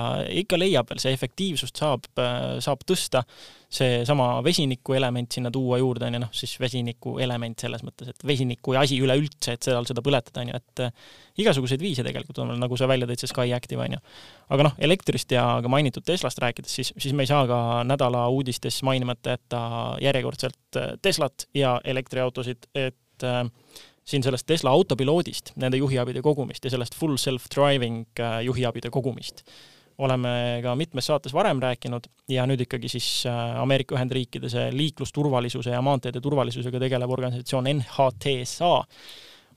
ikka 0.44 0.60
leiab 0.60 0.92
veel, 0.92 1.00
see 1.00 1.16
efektiivsust 1.16 1.80
saab, 1.80 2.04
saab 2.64 2.84
tõsta 2.88 3.24
seesama 3.68 4.38
vesiniku 4.44 4.94
element 4.96 5.32
sinna 5.32 5.50
tuua 5.52 5.76
juurde, 5.78 6.06
on 6.08 6.16
ju, 6.16 6.20
noh, 6.22 6.30
siis 6.32 6.54
vesiniku 6.60 7.18
element 7.20 7.60
selles 7.60 7.82
mõttes, 7.84 8.08
et 8.08 8.24
vesiniku 8.26 8.72
asi 8.80 8.96
üleüldse, 9.04 9.58
et 9.58 9.68
seal 9.68 9.84
seda 9.88 10.00
põletada, 10.04 10.40
on 10.40 10.52
ju, 10.52 10.60
et 10.60 10.82
äh, 10.86 11.10
igasuguseid 11.44 11.84
viise 11.84 12.04
tegelikult 12.06 12.40
on, 12.44 12.54
nagu 12.60 12.78
sa 12.80 12.88
välja 12.88 13.08
tõid, 13.10 13.20
see 13.20 13.30
Sky 13.30 13.52
Active, 13.56 13.84
on 13.84 13.98
ju. 13.98 14.00
aga 14.56 14.68
noh, 14.70 14.78
elektrist 14.88 15.36
ja 15.36 15.44
ka 15.64 15.72
mainitud 15.72 16.06
Teslast 16.08 16.40
rääkides, 16.40 16.78
siis, 16.80 16.94
siis 16.96 17.12
me 17.12 17.26
ei 17.26 17.30
saa 17.30 17.44
ka 17.50 17.60
nädala 17.84 18.24
uudistes 18.32 18.80
mainimata 18.88 19.36
jätta 19.36 19.62
järjekordselt 20.04 20.80
äh, 20.80 20.90
Teslat 21.04 21.44
ja 21.54 21.76
elektriautosid, 21.84 22.70
et 22.72 23.28
äh, 23.28 23.44
siin 24.08 24.24
sellest 24.24 24.48
Tesla 24.48 24.72
autopiloodist, 24.72 25.52
nende 25.60 25.76
juhiabide 25.76 26.24
kogumist 26.24 26.64
ja 26.64 26.72
sellest 26.72 26.96
full 26.96 27.20
self-driving 27.20 28.06
äh, 28.16 28.40
juhiabide 28.48 28.88
kogumist 28.94 29.44
oleme 29.98 30.60
ka 30.62 30.74
mitmes 30.78 31.08
saates 31.10 31.34
varem 31.34 31.60
rääkinud 31.62 32.06
ja 32.30 32.44
nüüd 32.46 32.62
ikkagi 32.64 32.90
siis 32.92 33.08
äh, 33.26 33.56
Ameerika 33.60 33.96
Ühendriikide 33.96 34.50
see 34.52 34.68
liiklusturvalisuse 34.74 35.74
ja 35.74 35.82
maanteede 35.82 36.22
turvalisusega 36.22 36.80
tegelev 36.84 37.10
organisatsioon 37.16 37.70
NHTSA 37.72 38.74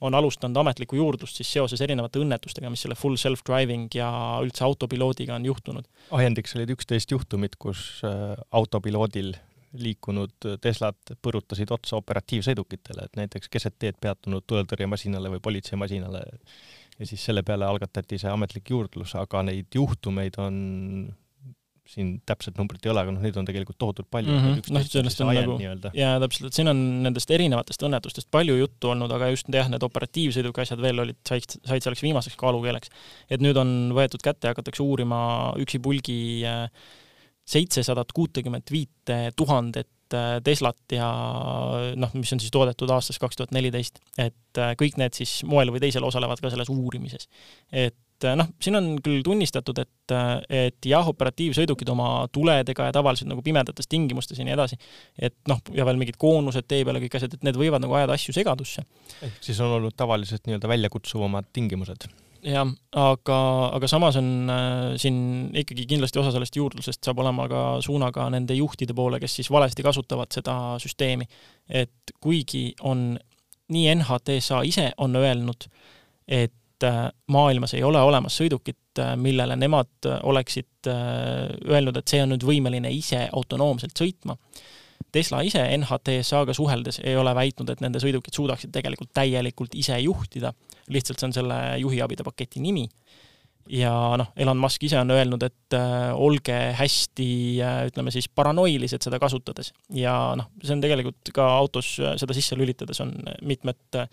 on 0.01 0.17
alustanud 0.17 0.57
ametlikku 0.57 0.97
juurdlust 0.97 1.37
siis 1.37 1.51
seoses 1.53 1.81
erinevate 1.85 2.19
õnnetustega, 2.23 2.71
mis 2.73 2.81
selle 2.87 2.97
full 2.97 3.19
self-driving 3.21 3.93
ja 3.93 4.09
üldse 4.41 4.65
autopiloodiga 4.65 5.37
on 5.37 5.45
juhtunud. 5.45 5.85
ajendiks 6.17 6.57
olid 6.57 6.73
üksteist 6.73 7.13
juhtumit, 7.13 7.55
kus 7.61 8.01
äh, 8.07 8.33
autopiloodil 8.51 9.35
liikunud 9.71 10.49
Teslad 10.61 11.13
põrutasid 11.23 11.69
otsa 11.71 11.95
operatiivsõidukitele, 12.01 13.05
et 13.05 13.15
näiteks 13.15 13.47
keset 13.51 13.77
teed 13.79 13.95
peatunud 14.01 14.43
tuletõrjemasinale 14.47 15.31
või 15.31 15.39
politseimasinale 15.43 16.25
ja 17.01 17.09
siis 17.09 17.23
selle 17.25 17.41
peale 17.45 17.65
algatati 17.65 18.19
see 18.21 18.29
ametlik 18.31 18.69
juurdlus, 18.73 19.15
aga 19.19 19.41
neid 19.47 19.73
juhtumeid 19.75 20.37
on 20.41 20.55
siin 21.91 22.11
täpset 22.27 22.55
numbrit 22.59 22.85
ei 22.85 22.91
ole, 22.93 23.01
aga 23.03 23.11
noh, 23.11 23.23
neid 23.23 23.35
on 23.39 23.47
tegelikult 23.47 23.77
tohutult 23.81 24.07
palju 24.13 24.31
mm. 24.31 24.43
-hmm. 24.45 24.73
noh, 24.75 24.85
sellest 24.87 25.23
on 25.23 25.31
nagu, 25.33 25.57
jaa, 25.97 26.13
täpselt, 26.23 26.47
et 26.47 26.59
siin 26.59 26.71
on 26.71 26.81
nendest 27.03 27.33
erinevatest 27.35 27.83
õnnetustest 27.87 28.29
palju 28.31 28.55
juttu 28.59 28.93
olnud, 28.93 29.11
aga 29.11 29.31
just 29.33 29.49
jah, 29.51 29.67
need 29.71 29.83
operatiivsõiduki 29.87 30.63
asjad 30.63 30.83
veel 30.83 31.03
olid, 31.03 31.19
said, 31.27 31.57
said 31.57 31.83
selleks 31.83 32.05
viimaseks 32.05 32.37
kaalukeeleks. 32.39 32.93
et 33.29 33.43
nüüd 33.43 33.59
on 33.59 33.73
võetud 33.97 34.23
kätte 34.23 34.53
hakatakse 34.53 34.85
uurima 34.85 35.21
üksipulgi 35.59 36.19
äh, 36.47 36.67
seitsesadat 37.51 38.13
kuutekümmet 38.15 38.71
viite 38.71 39.19
tuhandet 39.35 39.89
Teslat 40.45 40.95
ja 40.95 41.07
noh, 41.99 42.13
mis 42.17 42.31
on 42.35 42.41
siis 42.41 42.53
toodetud 42.53 42.91
aastast 42.93 43.21
kaks 43.21 43.39
tuhat 43.39 43.51
neliteist, 43.55 43.99
et 44.19 44.61
äh, 44.61 44.73
kõik 44.79 44.97
need 45.01 45.17
siis 45.17 45.41
moel 45.47 45.73
või 45.73 45.81
teisel 45.83 46.05
osalevad 46.07 46.41
ka 46.41 46.51
selles 46.53 46.71
uurimises. 46.73 47.27
et 47.71 48.27
äh, 48.27 48.37
noh, 48.39 48.49
siin 48.61 48.79
on 48.79 48.89
küll 49.03 49.21
tunnistatud, 49.25 49.83
et, 49.83 50.15
et 50.49 50.89
jah, 50.89 51.07
operatiivsõidukid 51.13 51.93
oma 51.93 52.09
tuledega 52.33 52.89
ja 52.89 52.95
tavaliselt 52.95 53.31
nagu 53.31 53.43
pimedates 53.45 53.89
tingimustes 53.91 54.39
ja 54.39 54.47
nii 54.47 54.57
edasi, 54.57 54.79
et 55.19 55.37
noh, 55.51 55.61
ja 55.75 55.87
veel 55.87 56.01
mingid 56.01 56.19
koonused 56.21 56.67
tee 56.67 56.83
peal 56.87 56.99
ja 56.99 57.05
kõik 57.05 57.21
asjad, 57.21 57.37
et 57.37 57.47
need 57.47 57.59
võivad 57.59 57.83
nagu 57.83 57.99
ajada 57.99 58.17
asju 58.17 58.35
segadusse. 58.35 58.83
ehk 59.21 59.39
siis 59.43 59.59
on 59.63 59.79
olnud 59.79 59.97
tavaliselt 59.97 60.45
nii-öelda 60.47 60.71
väljakutsuvamad 60.71 61.51
tingimused 61.53 62.09
jah, 62.45 62.67
aga, 62.97 63.37
aga 63.75 63.89
samas 63.89 64.17
on 64.19 64.29
äh, 64.49 64.93
siin 65.01 65.17
ikkagi 65.57 65.85
kindlasti 65.89 66.21
osa 66.21 66.33
sellest 66.33 66.55
juurdlusest 66.57 67.03
saab 67.05 67.21
olema 67.23 67.47
ka 67.51 67.63
suunaga 67.85 68.27
nende 68.33 68.57
juhtide 68.57 68.95
poole, 68.97 69.19
kes 69.21 69.39
siis 69.39 69.51
valesti 69.53 69.85
kasutavad 69.85 70.31
seda 70.33 70.55
süsteemi. 70.81 71.27
et 71.69 72.15
kuigi 72.19 72.71
on, 72.81 73.19
nii 73.71 73.95
NHTSA 73.95 74.61
ise 74.67 74.91
on 74.97 75.15
öelnud, 75.15 75.67
et 76.27 76.87
äh, 76.87 77.03
maailmas 77.27 77.73
ei 77.77 77.83
ole 77.83 78.01
olemas 78.01 78.37
sõidukit, 78.41 78.99
äh, 78.99 79.15
millele 79.17 79.55
nemad 79.55 80.09
oleksid 80.23 80.89
äh, 80.89 81.49
öelnud, 81.69 81.97
et 81.97 82.07
see 82.07 82.23
on 82.23 82.33
nüüd 82.33 82.45
võimeline 82.47 82.91
ise 82.93 83.27
autonoomselt 83.31 83.97
sõitma. 83.97 84.37
Tesla 85.11 85.41
ise 85.43 85.63
NHTSA-ga 85.77 86.53
suheldes 86.55 87.01
ei 87.03 87.17
ole 87.19 87.33
väitnud, 87.35 87.69
et 87.73 87.81
nende 87.83 87.99
sõidukid 88.03 88.35
suudaksid 88.37 88.71
tegelikult 88.73 89.11
täielikult 89.17 89.75
ise 89.79 89.97
juhtida 89.99 90.53
lihtsalt 90.91 91.19
see 91.19 91.29
on 91.29 91.35
selle 91.35 91.57
juhiabide 91.81 92.25
paketi 92.27 92.61
nimi. 92.63 92.87
ja 93.71 93.91
noh, 94.17 94.31
Elon 94.35 94.57
Musk 94.57 94.83
ise 94.83 94.97
on 94.99 95.11
öelnud, 95.13 95.43
et 95.45 95.75
äh, 95.77 96.09
olge 96.17 96.55
hästi 96.75 97.27
äh,, 97.61 97.81
ütleme 97.91 98.11
siis 98.11 98.27
paranoilised 98.27 99.05
seda 99.05 99.19
kasutades 99.21 99.69
ja 99.95 100.15
noh, 100.35 100.49
see 100.63 100.73
on 100.75 100.81
tegelikult 100.83 101.29
ka 101.35 101.45
autos 101.59 101.93
äh, 102.01 102.15
seda 102.19 102.35
sisse 102.35 102.57
lülitades 102.57 103.03
on 103.05 103.13
mitmed 103.45 103.99
äh, 104.01 104.09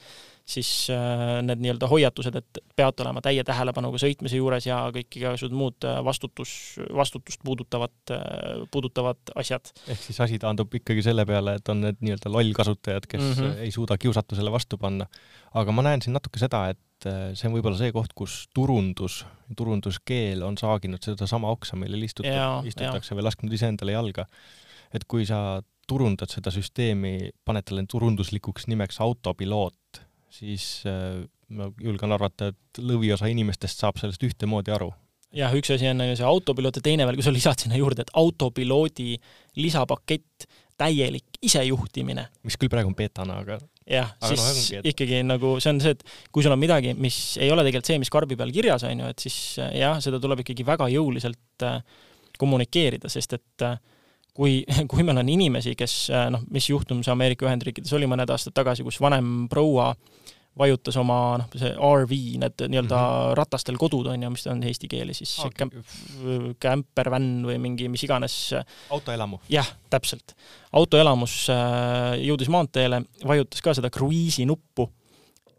siis 0.48 0.88
äh, 0.92 1.42
need 1.44 1.60
nii-öelda 1.60 1.88
hoiatused, 1.90 2.38
et 2.40 2.60
peate 2.76 3.04
olema 3.04 3.20
täie 3.24 3.44
tähelepanuga 3.44 4.00
sõitmise 4.00 4.40
juures 4.40 4.66
ja 4.68 4.80
kõik 4.94 5.18
igasugused 5.20 5.54
muud 5.56 5.86
äh, 5.86 5.98
vastutus, 6.04 6.52
vastutust 6.96 7.42
puudutavad, 7.44 7.94
äh, 8.14 8.64
puudutavad 8.72 9.34
asjad. 9.38 9.72
ehk 9.86 10.02
siis 10.06 10.20
asi 10.24 10.40
taandub 10.40 10.74
ikkagi 10.80 11.04
selle 11.04 11.26
peale, 11.28 11.58
et 11.60 11.72
on 11.72 11.82
need 11.84 12.00
nii-öelda 12.00 12.32
lollkasutajad, 12.32 13.08
kes 13.10 13.22
mm 13.22 13.32
-hmm. 13.34 13.64
ei 13.66 13.74
suuda 13.74 13.98
kiusatusele 13.98 14.52
vastu 14.52 14.78
panna. 14.78 15.06
aga 15.54 15.72
ma 15.72 15.82
näen 15.82 16.02
siin 16.02 16.16
natuke 16.16 16.40
seda, 16.40 16.68
et 16.72 17.08
see 17.38 17.46
on 17.46 17.54
võib-olla 17.54 17.78
see 17.78 17.92
koht, 17.92 18.12
kus 18.14 18.48
turundus, 18.54 19.24
turunduskeel 19.56 20.42
on 20.42 20.58
saaginud 20.58 21.02
sedasama 21.04 21.50
oksa, 21.50 21.76
millel 21.76 22.02
istuta, 22.02 22.62
istutakse 22.64 23.14
või 23.14 23.28
lasknud 23.28 23.52
iseendale 23.52 23.92
jalga. 23.92 24.26
et 24.94 25.04
kui 25.04 25.26
sa 25.26 25.60
turundad 25.88 26.30
seda 26.32 26.52
süsteemi, 26.52 27.30
paned 27.48 27.66
talle 27.68 27.84
turunduslikuks 27.88 28.68
nimeks 28.68 29.00
autopiloot, 29.04 29.77
siis 30.32 30.68
äh, 30.88 31.24
ma 31.54 31.70
julgen 31.80 32.12
arvata, 32.12 32.52
et 32.52 32.80
lõviosa 32.82 33.28
inimestest 33.30 33.80
saab 33.80 34.00
sellest 34.00 34.24
ühtemoodi 34.26 34.72
aru. 34.74 34.90
jah, 35.34 35.52
üks 35.56 35.72
asi 35.74 35.88
on 35.90 36.00
see 36.00 36.24
autopiloot 36.24 36.80
ja 36.80 36.84
teine 36.84 37.06
veel, 37.08 37.18
kui 37.18 37.26
sa 37.26 37.34
lisad 37.34 37.60
sinna 37.60 37.76
juurde, 37.80 38.04
et 38.06 38.14
autopiloodi 38.16 39.16
lisapakett, 39.60 40.48
täielik 40.78 41.40
isejuhtimine. 41.42 42.28
mis 42.46 42.56
küll 42.56 42.72
praegu 42.72 42.92
on 42.92 42.96
beetana, 42.96 43.40
aga 43.42 43.58
jah, 43.88 44.12
siis 44.28 44.40
no, 44.40 44.48
ongi, 44.52 44.78
et... 44.78 44.88
ikkagi 44.92 45.22
nagu 45.26 45.54
see 45.62 45.72
on 45.74 45.82
see, 45.82 45.96
et 45.96 46.04
kui 46.34 46.44
sul 46.44 46.54
on 46.54 46.60
midagi, 46.60 46.94
mis 47.00 47.36
ei 47.40 47.50
ole 47.52 47.64
tegelikult 47.66 47.92
see, 47.92 48.00
mis 48.02 48.12
karbi 48.12 48.38
peal 48.38 48.52
kirjas 48.54 48.84
on 48.88 49.04
ju, 49.04 49.12
et 49.14 49.24
siis 49.24 49.38
äh, 49.64 49.72
jah, 49.82 49.98
seda 50.04 50.20
tuleb 50.22 50.44
ikkagi 50.44 50.66
väga 50.68 50.90
jõuliselt 50.92 51.66
äh, 51.66 51.80
kommunikeerida, 52.38 53.10
sest 53.12 53.38
et 53.38 53.66
äh, 53.66 53.78
kui, 54.38 54.62
kui 54.90 55.06
meil 55.06 55.18
on 55.18 55.34
inimesi, 55.34 55.74
kes 55.78 55.98
noh, 56.30 56.46
mis 56.54 56.70
juhtum 56.70 57.02
see 57.02 57.14
Ameerika 57.14 57.48
Ühendriikides 57.48 57.94
oli 57.98 58.06
mõned 58.10 58.30
aastad 58.30 58.54
tagasi, 58.56 58.86
kus 58.86 59.00
vanem 59.02 59.48
proua 59.50 59.90
vajutas 60.58 60.96
oma 60.98 61.18
noh, 61.40 61.48
see 61.58 61.70
RV, 61.70 62.18
need 62.42 62.64
nii-öelda 62.66 62.96
mm 62.98 63.08
-hmm. 63.08 63.34
ratastel 63.38 63.78
kodud 63.78 64.06
on 64.10 64.22
ju, 64.22 64.30
mis 64.30 64.44
ta 64.44 64.52
on 64.52 64.62
eesti 64.62 64.88
keeli 64.88 65.14
siis 65.14 65.38
okay. 65.38 65.66
kämp-, 65.66 66.54
kämpervänn 66.60 67.46
või 67.46 67.58
mingi 67.58 67.88
mis 67.88 68.04
iganes. 68.04 68.54
autoelamu. 68.90 69.40
jah, 69.48 69.68
täpselt. 69.90 70.34
autoelamus 70.72 71.48
äh, 71.50 72.18
jõudis 72.26 72.48
maanteele, 72.48 73.02
vajutas 73.26 73.62
ka 73.62 73.74
seda 73.74 73.90
kruiisi 73.90 74.46
nuppu 74.46 74.90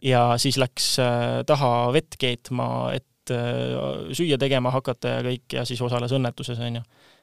ja 0.02 0.38
siis 0.38 0.58
läks 0.58 1.00
äh, 1.00 1.44
taha 1.46 1.94
vett 1.94 2.16
keetma, 2.20 2.92
et 2.94 3.32
äh, 3.32 4.12
süüa 4.12 4.38
tegema 4.38 4.72
hakata 4.72 5.08
ja 5.08 5.22
kõik 5.24 5.54
ja 5.54 5.66
siis 5.66 5.82
osales 5.82 6.12
õnnetuses, 6.12 6.60
on 6.60 6.76
ju 6.76 6.82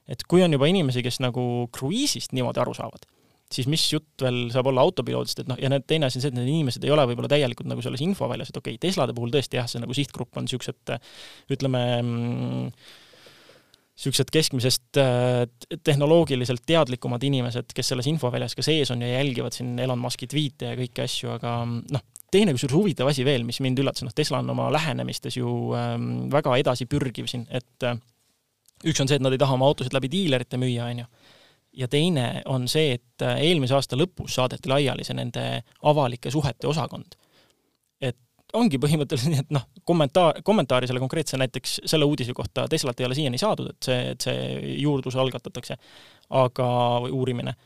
et 0.08 0.24
kui 0.28 0.42
on 0.44 0.52
juba 0.52 0.68
inimesi, 0.70 1.04
kes 1.04 1.20
nagu 1.24 1.44
kruiisist 1.74 2.34
niimoodi 2.36 2.62
aru 2.62 2.74
saavad, 2.76 3.06
siis 3.52 3.68
mis 3.70 3.84
jutt 3.92 4.22
veel 4.22 4.46
saab 4.54 4.70
olla 4.72 4.84
autopiloodist, 4.86 5.42
et 5.42 5.50
noh, 5.50 5.58
ja 5.60 5.70
need 5.72 5.86
teine 5.86 6.08
asi 6.08 6.18
on 6.18 6.24
see, 6.24 6.34
et 6.34 6.38
need 6.38 6.50
inimesed 6.50 6.84
ei 6.86 6.92
ole 6.94 7.06
võib-olla 7.10 7.30
täielikult 7.30 7.70
nagu 7.70 7.84
selles 7.84 8.02
infoväljas, 8.06 8.52
et 8.52 8.60
okei 8.60 8.76
okay,, 8.76 8.84
Teslade 8.88 9.14
puhul 9.16 9.34
tõesti 9.34 9.60
jah, 9.60 9.68
see 9.70 9.82
nagu 9.82 9.96
sihtgrupp 9.96 10.38
on 10.38 10.46
niisugused 10.46 10.96
ütleme 11.54 11.82
niisugused 13.96 14.28
keskmisest 14.34 14.98
äh, 15.00 15.46
tehnoloogiliselt 15.86 16.66
teadlikumad 16.68 17.22
inimesed, 17.24 17.70
kes 17.74 17.94
selles 17.94 18.08
infoväljas 18.10 18.56
ka 18.58 18.64
sees 18.66 18.90
on 18.92 19.00
ja 19.02 19.14
jälgivad 19.14 19.56
siin 19.56 19.78
Elon 19.80 20.02
Musk'i 20.02 20.28
tweet'e 20.28 20.74
ja 20.74 20.76
kõiki 20.76 21.04
asju, 21.06 21.32
aga 21.38 21.54
noh, 21.64 22.04
teine 22.32 22.52
kusjuures 22.52 22.76
huvitav 22.76 23.08
asi 23.08 23.24
veel, 23.24 23.46
mis 23.48 23.62
mind 23.64 23.80
üllatas, 23.80 24.04
noh, 24.04 24.12
Tesla 24.16 24.42
on 24.42 24.52
oma 24.52 24.68
lähenemistes 24.74 25.38
ju 25.38 25.72
ähm, 25.78 26.26
väga 26.32 26.58
edasipürgiv 26.60 27.30
siin, 27.30 27.46
et 27.48 27.88
äh, 27.88 27.96
üks 28.84 29.00
on 29.00 29.08
see, 29.08 29.18
et 29.18 29.24
nad 29.24 29.34
ei 29.34 29.40
taha 29.40 29.56
oma 29.56 29.68
autosid 29.70 29.94
läbi 29.96 30.10
diilerite 30.12 30.60
müüa, 30.60 30.90
on 30.90 31.04
ju. 31.04 31.06
ja 31.76 31.88
teine 31.92 32.42
on 32.52 32.68
see, 32.68 32.96
et 32.96 33.24
äh, 33.24 33.40
eelmise 33.48 33.76
aasta 33.76 33.96
lõpus 33.96 34.36
saadeti 34.38 34.70
laiali 34.72 35.04
see 35.04 35.16
nende 35.16 35.46
avalike 35.82 36.30
suhete 36.32 36.68
osakond. 36.68 37.16
et 38.00 38.18
ongi 38.54 38.78
põhimõtteliselt 38.82 39.32
nii, 39.32 39.42
et 39.46 39.54
noh, 39.54 39.68
kommentaar, 39.84 40.42
kommentaari 40.44 40.88
selle 40.90 41.00
konkreetse 41.00 41.40
näiteks 41.40 41.80
selle 41.84 42.04
uudise 42.04 42.34
kohta 42.36 42.68
Teslat 42.68 43.00
ei 43.00 43.08
ole 43.08 43.16
siiani 43.18 43.40
saadud, 43.40 43.72
et 43.72 43.88
see, 43.90 44.12
et 44.12 44.28
see 44.28 44.76
juurdlus 44.82 45.16
algatatakse, 45.16 45.78
aga, 46.44 46.68
või 47.06 47.16
uurimine 47.16 47.56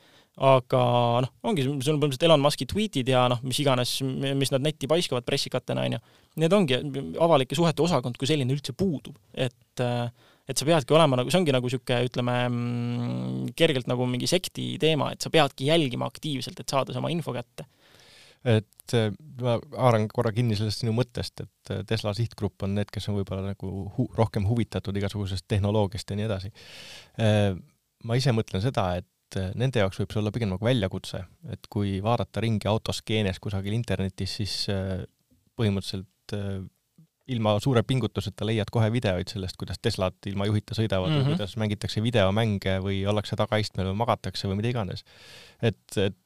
aga 0.40 0.81
noh, 1.25 1.33
ongi, 1.50 1.64
sul 1.67 1.75
on 1.75 1.83
põhimõtteliselt 2.00 2.25
Elon 2.29 2.43
Musk'i 2.43 2.67
tweetid 2.69 3.09
ja 3.12 3.26
noh, 3.29 3.43
mis 3.45 3.59
iganes, 3.61 3.99
mis 4.38 4.52
nad 4.55 4.64
netti 4.64 4.88
paiskavad 4.90 5.26
pressikatena, 5.26 5.85
on 5.85 5.97
ju, 5.97 6.00
need 6.40 6.55
ongi, 6.57 6.79
avalike 7.21 7.59
suhete 7.59 7.85
osakond 7.85 8.17
kui 8.17 8.29
selline 8.31 8.55
üldse 8.55 8.73
puudub, 8.76 9.19
et 9.35 9.85
äh, 9.85 10.09
et 10.50 10.59
sa 10.59 10.66
peadki 10.66 10.95
olema 10.97 11.19
nagu, 11.21 11.30
see 11.30 11.40
ongi 11.40 11.54
nagu 11.54 11.69
niisugune, 11.69 12.07
ütleme, 12.09 12.37
mm, 12.49 13.50
kergelt 13.59 13.90
nagu 13.90 14.07
mingi 14.11 14.28
sekti 14.30 14.73
teema, 14.83 15.12
et 15.14 15.23
sa 15.23 15.30
peadki 15.33 15.69
jälgima 15.71 16.09
aktiivselt, 16.11 16.59
et 16.61 16.73
saada 16.73 16.95
see 16.95 17.02
oma 17.02 17.12
info 17.14 17.35
kätte. 17.37 17.69
et 18.40 18.95
äh, 18.97 19.11
ma 19.42 19.59
haaran 19.76 20.07
korra 20.09 20.30
kinni 20.33 20.57
sellest 20.57 20.80
sinu 20.80 20.95
mõttest, 20.97 21.42
et 21.45 21.73
äh, 21.75 21.83
Tesla 21.85 22.14
sihtgrupp 22.16 22.64
on 22.64 22.73
need, 22.78 22.88
kes 22.88 23.11
on 23.11 23.19
võib-olla 23.19 23.52
nagu 23.52 23.73
hu 23.97 24.07
rohkem 24.16 24.47
huvitatud 24.49 24.97
igasugusest 24.97 25.45
tehnoloogiast 25.45 26.09
ja 26.09 26.16
nii 26.16 26.25
edasi. 26.25 26.52
Äh, 27.21 27.52
ma 28.09 28.16
ise 28.16 28.33
mõtlen 28.33 28.64
seda, 28.64 28.95
et 28.97 29.07
nende 29.61 29.78
jaoks 29.83 30.00
võib 30.00 30.11
see 30.11 30.23
olla 30.23 30.33
pigem 30.35 30.50
nagu 30.50 30.64
väljakutse, 30.66 31.21
et 31.52 31.69
kui 31.71 31.99
vaadata 32.02 32.40
ringi 32.42 32.66
autoskeenes 32.66 33.38
kusagil 33.45 33.76
internetis, 33.76 34.33
siis 34.40 34.54
põhimõtteliselt 35.61 36.35
ilma 37.35 37.57
suure 37.63 37.83
pingutuseta 37.87 38.47
leiad 38.49 38.71
kohe 38.73 38.89
videoid 38.93 39.31
sellest, 39.33 39.59
kuidas 39.61 39.79
Teslad 39.83 40.31
ilma 40.31 40.49
juhita 40.49 40.77
sõidavad 40.79 41.11
mm 41.11 41.15
-hmm. 41.15 41.21
või 41.21 41.29
mhm. 41.29 41.39
kuidas 41.39 41.57
mängitakse 41.63 42.03
videomänge 42.03 42.79
või 42.85 43.05
ollakse 43.07 43.37
tagaistmel 43.37 43.93
või 43.93 44.01
magatakse 44.03 44.49
või 44.49 44.61
mida 44.61 44.73
iganes. 44.75 45.05
et, 45.63 45.97
et 45.97 46.17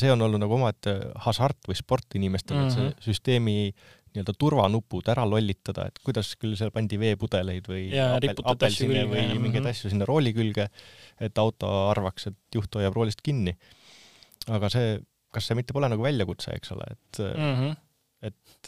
see 0.00 0.10
on 0.12 0.22
olnud 0.22 0.40
nagu 0.40 0.54
omaette 0.56 0.96
hasart 1.26 1.68
või 1.68 1.76
sport 1.76 2.14
inimestele 2.14 2.60
mm, 2.60 2.68
-hmm. 2.68 2.70
et 2.70 2.76
see 2.76 2.88
mhm. 2.88 3.06
süsteemi 3.10 3.56
nii-öelda 4.16 4.32
turvanupud 4.38 5.08
ära 5.12 5.26
lollitada, 5.28 5.86
et 5.90 5.98
kuidas 6.04 6.32
küll 6.40 6.56
seal 6.56 6.70
pandi 6.72 6.98
veepudeleid 7.00 7.66
või 7.68 7.90
apel, 8.00 8.38
apelsine 8.44 9.04
või 9.04 9.24
mingeid 9.36 9.60
mm 9.60 9.66
-hmm. 9.66 9.70
asju 9.74 9.92
sinna 9.92 10.08
rooli 10.08 10.32
külge, 10.36 10.68
et 11.20 11.38
auto 11.38 11.72
arvaks, 11.90 12.30
et 12.30 12.56
juht 12.56 12.80
hoiab 12.80 12.96
roolist 12.96 13.20
kinni. 13.22 13.56
aga 14.48 14.70
see, 14.70 15.00
kas 15.32 15.48
see 15.48 15.58
mitte 15.58 15.74
pole 15.76 15.88
nagu 15.92 16.02
väljakutse, 16.02 16.54
eks 16.54 16.72
ole, 16.72 16.86
et 16.90 17.18
mm, 17.18 17.54
-hmm. 17.60 17.76
et 18.22 18.62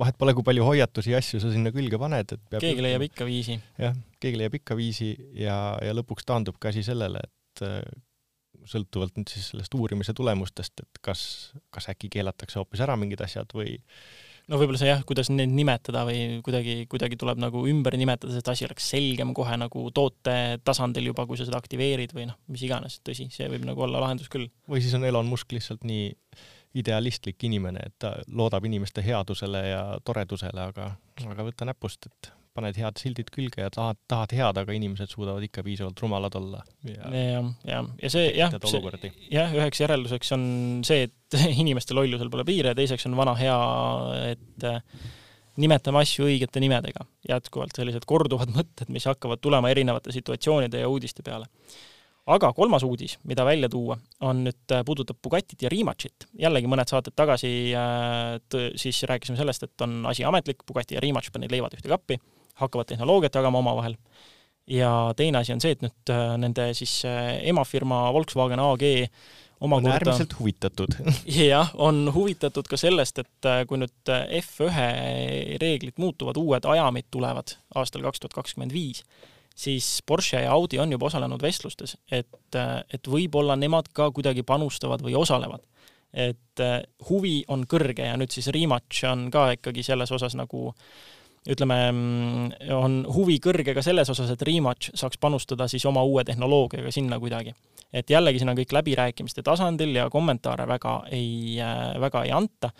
vahet 0.00 0.18
pole, 0.18 0.34
kui 0.34 0.46
palju 0.46 0.64
hoiatusi 0.66 1.14
ja 1.14 1.20
asju 1.22 1.40
sa 1.42 1.52
sinna 1.52 1.70
külge 1.74 2.00
paned, 2.00 2.34
et 2.34 2.42
peab 2.50 2.64
keegi 2.64 2.82
leiab 2.82 3.04
ikka 3.06 3.28
viisi. 3.28 3.58
jah, 3.80 3.94
keegi 4.22 4.40
leiab 4.40 4.58
ikka 4.58 4.76
viisi 4.78 5.12
ja, 5.38 5.58
ja 5.84 5.94
lõpuks 5.94 6.26
taandubki 6.28 6.72
asi 6.72 6.82
sellele, 6.86 7.22
et 7.22 7.64
sõltuvalt 8.68 9.18
nüüd 9.18 9.30
siis 9.30 9.50
sellest 9.52 9.74
uurimise 9.76 10.14
tulemustest, 10.16 10.84
et 10.84 11.02
kas, 11.04 11.24
kas 11.74 11.90
äkki 11.92 12.10
keelatakse 12.16 12.60
hoopis 12.60 12.82
ära 12.84 12.96
mingid 12.98 13.20
asjad 13.24 13.50
või 13.56 13.76
no 14.50 14.58
võib-olla 14.60 14.80
see 14.80 14.90
jah, 14.90 15.02
kuidas 15.06 15.30
neid 15.32 15.52
nimetada 15.52 16.04
või 16.08 16.40
kuidagi, 16.44 16.76
kuidagi 16.90 17.18
tuleb 17.20 17.40
nagu 17.42 17.64
ümber 17.70 17.96
nimetada, 18.00 18.36
et 18.38 18.50
asi 18.50 18.66
oleks 18.66 18.88
selgem 18.94 19.34
kohe 19.36 19.56
nagu 19.60 19.86
toote 19.96 20.36
tasandil 20.64 21.10
juba, 21.12 21.26
kui 21.28 21.40
sa 21.40 21.46
seda 21.48 21.60
aktiveerid 21.60 22.14
või 22.16 22.28
noh, 22.30 22.38
mis 22.52 22.64
iganes, 22.66 22.98
tõsi, 23.06 23.28
see 23.34 23.48
võib 23.52 23.66
nagu 23.68 23.86
olla 23.86 24.02
lahendus 24.04 24.32
küll. 24.32 24.50
või 24.70 24.84
siis 24.84 24.96
on 24.98 25.06
Elon 25.08 25.28
Musk 25.30 25.54
lihtsalt 25.56 25.86
nii 25.88 26.12
idealistlik 26.74 27.44
inimene, 27.46 27.84
et 27.86 27.94
ta 28.02 28.14
loodab 28.34 28.64
inimeste 28.66 29.02
headusele 29.04 29.60
ja 29.68 29.82
toredusele, 30.04 30.70
aga, 30.72 30.90
aga 31.30 31.46
võta 31.46 31.68
näpust, 31.68 32.08
et 32.10 32.32
paned 32.54 32.76
head 32.78 33.00
sildid 33.00 33.30
külge 33.34 33.64
ja 33.64 33.70
tahad, 33.74 33.98
tahad 34.10 34.34
head, 34.36 34.58
aga 34.62 34.74
inimesed 34.76 35.10
suudavad 35.10 35.42
ikka 35.46 35.64
piisavalt 35.66 35.98
rumalad 36.04 36.36
olla. 36.38 36.62
ja, 36.86 37.10
ja, 37.10 37.42
ja, 37.66 37.80
ja 38.02 38.10
see 38.12 38.28
jah, 38.36 38.54
jah, 39.32 39.54
üheks 39.58 39.82
järelduseks 39.82 40.34
on 40.36 40.46
see, 40.86 41.08
et 41.08 41.38
inimeste 41.64 41.96
lollusel 41.98 42.30
pole 42.30 42.46
piire 42.46 42.72
ja 42.72 42.78
teiseks 42.78 43.08
on 43.10 43.18
vana 43.18 43.34
hea, 43.38 43.56
et 44.30 44.68
äh, 44.70 44.78
nimetame 45.62 46.02
asju 46.02 46.28
õigete 46.28 46.62
nimedega. 46.62 47.06
jätkuvalt 47.28 47.74
sellised 47.76 48.06
korduvad 48.06 48.54
mõtted, 48.58 48.90
mis 48.94 49.06
hakkavad 49.10 49.42
tulema 49.42 49.74
erinevate 49.74 50.14
situatsioonide 50.14 50.84
ja 50.84 50.90
uudiste 50.90 51.26
peale 51.26 51.50
aga 52.26 52.50
kolmas 52.56 52.84
uudis, 52.86 53.18
mida 53.28 53.44
välja 53.44 53.68
tuua, 53.72 53.96
on 54.24 54.44
nüüd, 54.46 54.62
äh, 54.72 54.84
puudutab 54.86 55.18
Bugattit 55.22 55.62
ja 55.62 55.70
Rimachi-t. 55.72 56.28
jällegi 56.40 56.68
mõned 56.70 56.88
saated 56.88 57.16
tagasi 57.16 57.50
äh, 57.76 58.38
siis 58.80 59.02
rääkisime 59.08 59.36
sellest, 59.40 59.66
et 59.66 59.84
on 59.84 60.02
asi 60.08 60.24
ametlik, 60.24 60.64
Bugatti 60.66 60.96
ja 60.96 61.02
Rimac 61.04 61.28
panid 61.32 61.52
leivad 61.52 61.76
ühte 61.76 61.90
kappi 61.90 62.18
hakkavad 62.60 62.88
tehnoloogiat 62.88 63.34
jagama 63.34 63.60
omavahel. 63.60 63.96
ja 64.66 65.12
teine 65.16 65.38
asi 65.38 65.52
on 65.52 65.60
see, 65.60 65.76
et 65.76 65.82
nüüd 65.84 66.12
äh, 66.12 66.36
nende 66.40 66.70
siis 66.74 67.02
emafirma 67.04 68.06
Volkswagen 68.16 68.62
AG 68.62 68.86
omakorda 69.60 69.90
on 69.90 69.92
äärmiselt 69.92 70.38
huvitatud 70.38 70.96
jah, 71.50 71.70
on 71.74 72.08
huvitatud 72.14 72.68
ka 72.68 72.80
sellest, 72.80 73.20
et 73.20 73.50
kui 73.68 73.80
nüüd 73.80 74.14
F1 74.40 75.60
reeglid 75.60 76.00
muutuvad, 76.00 76.40
uued 76.40 76.64
ajamid 76.64 77.12
tulevad 77.12 77.58
aastal 77.76 78.02
kaks 78.08 78.24
tuhat 78.24 78.40
kakskümmend 78.40 78.72
viis, 78.72 79.04
siis 79.54 80.02
Porsche 80.06 80.42
ja 80.42 80.52
Audi 80.52 80.78
on 80.82 80.92
juba 80.92 81.06
osalenud 81.06 81.42
vestlustes, 81.42 81.96
et, 82.10 82.58
et 82.92 83.10
võib-olla 83.10 83.56
nemad 83.56 83.88
ka 83.94 84.10
kuidagi 84.10 84.42
panustavad 84.42 85.02
või 85.04 85.14
osalevad. 85.18 85.62
et 86.14 86.62
huvi 87.08 87.44
on 87.50 87.64
kõrge 87.66 88.06
ja 88.06 88.16
nüüd 88.16 88.30
siis 88.30 88.46
Rimac 88.54 89.00
on 89.10 89.30
ka 89.34 89.48
ikkagi 89.56 89.82
selles 89.82 90.12
osas 90.14 90.36
nagu 90.38 90.68
ütleme, 91.50 91.78
on 92.72 93.00
huvi 93.12 93.36
kõrge 93.42 93.74
ka 93.76 93.82
selles 93.84 94.08
osas, 94.12 94.30
et 94.32 94.44
Rematch 94.46 94.94
saaks 94.96 95.20
panustada 95.20 95.68
siis 95.68 95.84
oma 95.88 96.04
uue 96.06 96.24
tehnoloogiaga 96.24 96.92
sinna 96.94 97.18
kuidagi. 97.20 97.54
et 97.92 98.10
jällegi, 98.10 98.40
siin 98.40 98.50
on 98.50 98.56
kõik 98.58 98.72
läbirääkimiste 98.74 99.42
tasandil 99.46 99.94
ja 99.94 100.08
kommentaare 100.10 100.66
väga 100.66 100.94
ei, 101.14 101.60
väga 102.00 102.24
ei 102.24 102.32
anta, 102.34 102.70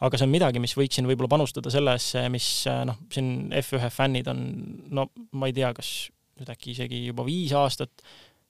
aga 0.00 0.16
see 0.16 0.24
on 0.24 0.32
midagi, 0.32 0.62
mis 0.62 0.76
võiks 0.76 0.96
siin 0.96 1.08
võib-olla 1.08 1.28
panustada 1.34 1.70
sellesse, 1.70 2.28
mis 2.32 2.46
noh, 2.88 2.96
siin 3.12 3.50
F1 3.60 3.90
fännid 3.92 4.30
on, 4.32 4.40
no 4.94 5.10
ma 5.32 5.50
ei 5.50 5.56
tea, 5.56 5.74
kas 5.76 5.90
nüüd 6.38 6.50
äkki 6.54 6.72
isegi 6.74 7.04
juba 7.08 7.26
viis 7.26 7.52
aastat 7.56 8.04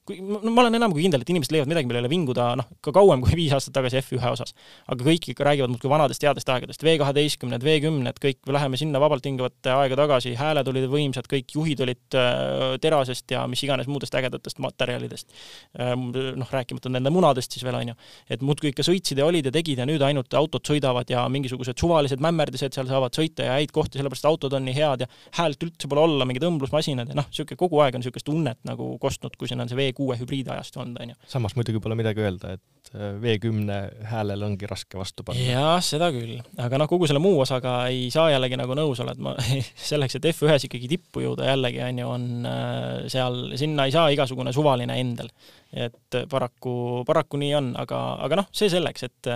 kui, 0.05 0.19
no 0.21 0.51
ma 0.53 0.63
olen 0.63 0.77
enam 0.77 0.93
kui 0.93 1.03
kindel, 1.05 1.23
et 1.23 1.31
inimesed 1.33 1.53
leiavad 1.53 1.71
midagi, 1.71 1.89
mille 1.89 2.01
üle 2.03 2.09
vinguda, 2.11 2.51
noh, 2.59 2.67
ka 2.85 2.93
kauem 2.95 3.23
kui 3.25 3.35
viis 3.41 3.53
aastat 3.55 3.73
tagasi 3.79 3.99
F1 4.03 4.21
osas. 4.31 4.53
aga 4.91 5.07
kõik 5.07 5.29
ikka 5.33 5.47
räägivad 5.47 5.73
muudkui 5.73 5.89
vanadest 5.91 6.25
headest 6.25 6.49
aegadest, 6.53 6.85
V 6.85 6.95
kaheteistkümned, 7.01 7.65
V 7.65 7.77
kümned, 7.83 8.19
kõik, 8.21 8.41
läheme 8.53 8.77
sinna 8.79 9.01
vabalt 9.01 9.25
hingavate 9.25 9.73
aega 9.73 9.97
tagasi, 9.99 10.35
hääled 10.37 10.69
olid 10.69 10.87
võimsad, 10.91 11.29
kõik 11.31 11.55
juhid 11.57 11.81
olid 11.85 12.17
äh, 12.19 12.75
terasest 12.83 13.33
ja 13.33 13.45
mis 13.49 13.63
iganes 13.65 13.89
muudest 13.89 14.15
ägedatest 14.15 14.61
materjalidest 14.63 15.33
ähm,. 15.81 16.11
noh, 16.13 16.49
rääkimata 16.51 16.91
nende 16.91 17.11
munadest 17.13 17.55
siis 17.55 17.65
veel, 17.65 17.79
on 17.79 17.93
ju. 17.93 17.97
et 18.29 18.45
muudkui 18.45 18.71
ikka 18.71 18.85
sõitsid 18.85 19.19
ja 19.19 19.25
olid 19.25 19.49
ja 19.49 19.53
tegid 19.55 19.81
ja 19.81 19.87
nüüd 19.89 20.03
ainult 20.05 20.33
autod 20.37 20.65
sõidavad 20.67 21.09
ja 21.09 21.25
mingisugused 21.31 21.79
suvalised 21.81 22.21
mämmerdised 22.23 22.75
seal 22.75 22.87
saavad 22.89 23.15
sõita 23.17 23.47
ja 23.47 23.57
häid 23.57 23.73
kohti, 23.75 23.99
sellepärast 23.99 24.29
autod 24.29 24.53
on 24.57 24.65
nii 24.67 24.75
head 24.77 25.05
ja 25.05 25.09
häält 25.39 25.65
üldse 25.65 25.89
pole 25.89 26.05
olla, 26.05 26.27
mingid 26.27 26.45
õmblusmasinad 26.45 27.11
ja 27.11 27.17
noh, 27.17 27.29
niisugune 27.31 27.59
kogu 27.59 27.81
aeg 27.83 27.97
on 27.97 28.03
niisugust 28.03 28.27
tunnet 28.27 28.61
nagu 28.67 28.93
kostnud, 29.01 29.35
kui 29.39 29.49
siin 29.49 29.63
on 29.63 29.71
see 29.71 29.79
V 29.79 29.94
kuue 29.95 30.17
hübriidajastu 30.19 30.81
olnud, 30.83 31.01
on 31.01 31.13
ju. 31.13 31.17
samas 31.31 31.55
muidugi 31.57 31.81
pole 31.83 31.97
midagi 31.99 32.23
öelda, 32.23 32.55
et 32.57 32.91
äh, 32.93 33.17
V10 33.23 34.05
häälel 34.11 34.45
ongi 34.47 34.69
raske 34.69 34.99
vastu 34.99 35.25
panna. 35.27 35.41
jah, 35.41 35.79
seda 35.85 36.11
küll, 36.15 36.37
aga 36.61 36.81
noh, 36.81 36.89
kogu 36.91 37.09
selle 37.09 37.23
muu 37.23 37.41
osaga 37.43 37.77
ei 37.91 38.07
saa 38.13 38.29
jällegi 38.33 38.59
nagu 38.61 38.77
nõus 38.77 39.03
olla, 39.03 39.15
et 39.15 39.25
ma 39.25 39.35
selleks, 39.91 40.19
et 40.19 40.29
F1-s 40.31 40.69
ikkagi 40.69 40.91
tippu 40.95 41.25
jõuda 41.25 41.49
jällegi, 41.51 41.83
on 41.89 42.01
ju, 42.03 42.13
on 42.15 42.49
äh, 42.51 42.87
seal, 43.11 43.43
sinna 43.59 43.89
ei 43.89 43.95
saa 43.95 44.09
igasugune 44.13 44.53
suvaline 44.55 44.99
endel. 45.01 45.31
et 45.75 46.23
paraku, 46.31 47.03
paraku 47.07 47.39
nii 47.41 47.53
on, 47.57 47.71
aga, 47.81 48.01
aga 48.23 48.43
noh, 48.43 48.51
see 48.55 48.69
selleks, 48.71 49.09
et 49.09 49.35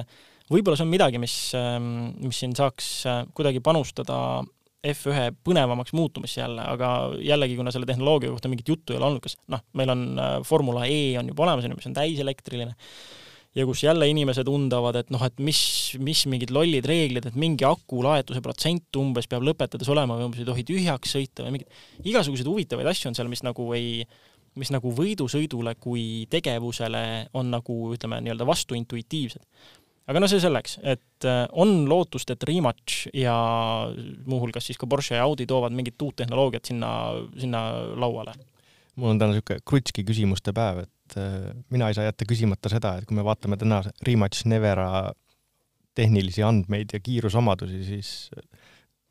võib-olla 0.49 0.77
see 0.77 0.87
on 0.87 0.93
midagi, 0.93 1.21
mis, 1.21 1.35
ähm, 1.57 1.89
mis 2.23 2.39
siin 2.41 2.55
saaks 2.57 2.89
äh, 3.09 3.21
kuidagi 3.37 3.61
panustada 3.65 4.41
F1 4.87 5.35
põnevamaks 5.43 5.91
muutumisse 5.91 6.39
jälle, 6.39 6.63
aga 6.63 6.89
jällegi, 7.19 7.57
kuna 7.59 7.71
selle 7.75 7.87
tehnoloogia 7.89 8.31
kohta 8.31 8.51
mingit 8.51 8.69
juttu 8.71 8.93
ei 8.93 8.99
ole 8.99 9.09
olnud, 9.09 9.23
kas 9.23 9.35
noh, 9.51 9.63
meil 9.75 9.91
on 9.91 10.03
äh, 10.15 10.35
Formula 10.47 10.85
E 10.87 11.17
on 11.19 11.31
juba 11.33 11.43
olemas, 11.47 11.67
on 11.67 11.73
ju, 11.73 11.79
mis 11.81 11.89
on 11.89 11.97
täiselektriline, 11.97 12.75
ja 13.59 13.65
kus 13.67 13.83
jälle 13.83 14.07
inimesed 14.07 14.47
undavad, 14.47 15.01
et 15.01 15.11
noh, 15.11 15.25
et 15.27 15.43
mis, 15.43 15.59
mis 15.99 16.23
mingid 16.31 16.53
lollid 16.55 16.87
reeglid, 16.87 17.27
et 17.27 17.35
mingi 17.39 17.67
aku 17.67 17.99
laetuse 18.05 18.39
protsent 18.45 19.01
umbes 19.01 19.27
peab 19.27 19.43
lõpetades 19.43 19.91
olema 19.91 20.15
või 20.15 20.29
umbes 20.29 20.45
ei 20.45 20.47
tohi 20.47 20.65
tühjaks 20.71 21.15
sõita 21.17 21.43
või 21.43 21.57
mingid 21.57 22.07
igasuguseid 22.13 22.47
huvitavaid 22.47 22.91
asju 22.93 23.11
on 23.11 23.19
seal, 23.19 23.31
mis 23.31 23.43
nagu 23.43 23.67
ei, 23.75 24.05
mis 24.59 24.71
nagu 24.71 24.93
võidusõidule 24.95 25.75
kui 25.81 26.23
tegevusele 26.31 27.03
on 27.35 27.51
nagu 27.51 27.81
ütleme, 27.97 28.21
nii-öelda 28.23 28.47
vastuintuitiivsed 28.47 29.43
aga 30.09 30.21
no 30.21 30.29
see 30.29 30.41
selleks, 30.41 30.77
et 30.81 31.27
äh, 31.27 31.43
on 31.61 31.83
lootust, 31.89 32.31
et 32.33 32.45
Rimac 32.49 32.95
ja 33.13 33.35
muuhulgas 34.29 34.69
siis 34.69 34.79
ka 34.81 34.89
Porsche 34.89 35.19
ja 35.19 35.25
Audi 35.27 35.45
toovad 35.49 35.75
mingit 35.75 36.01
uut 36.01 36.17
tehnoloogiat 36.21 36.71
sinna, 36.71 36.89
sinna 37.37 37.65
lauale. 37.99 38.33
mul 38.99 39.13
on 39.13 39.21
täna 39.21 39.35
niisugune 39.35 39.63
krutski 39.69 40.03
küsimuste 40.07 40.53
päev, 40.55 40.83
et 40.87 41.19
äh, 41.21 41.51
mina 41.69 41.89
ei 41.89 41.97
saa 41.97 42.09
jätta 42.09 42.27
küsimata 42.29 42.71
seda, 42.73 42.97
et 42.97 43.07
kui 43.09 43.19
me 43.19 43.25
vaatame 43.27 43.59
täna 43.61 43.83
Rimac 44.05 44.41
Nevera 44.49 44.89
tehnilisi 45.99 46.43
andmeid 46.45 46.95
ja 46.95 46.99
kiirusomadusi, 47.03 47.83
siis 47.85 48.11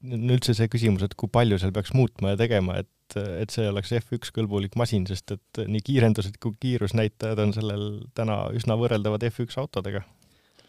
on 0.08 0.30
üldse 0.30 0.54
see 0.54 0.70
küsimus, 0.70 1.04
et 1.04 1.16
kui 1.18 1.30
palju 1.30 1.58
seal 1.60 1.74
peaks 1.74 1.94
muutma 1.94 2.34
ja 2.34 2.38
tegema, 2.40 2.78
et, 2.82 3.16
et 3.38 3.54
see 3.54 3.66
oleks 3.70 3.94
F1 3.98 4.34
kõlbulik 4.34 4.76
masin, 4.78 5.06
sest 5.10 5.34
et 5.34 5.62
nii 5.66 5.82
kiirendused 5.84 6.38
kui 6.42 6.54
kiirusnäitajad 6.62 7.42
on 7.42 7.54
sellel 7.54 7.88
täna 8.18 8.44
üsna 8.56 8.78
võrreldavad 8.78 9.26
F1 9.30 9.58
autodega 9.62 10.04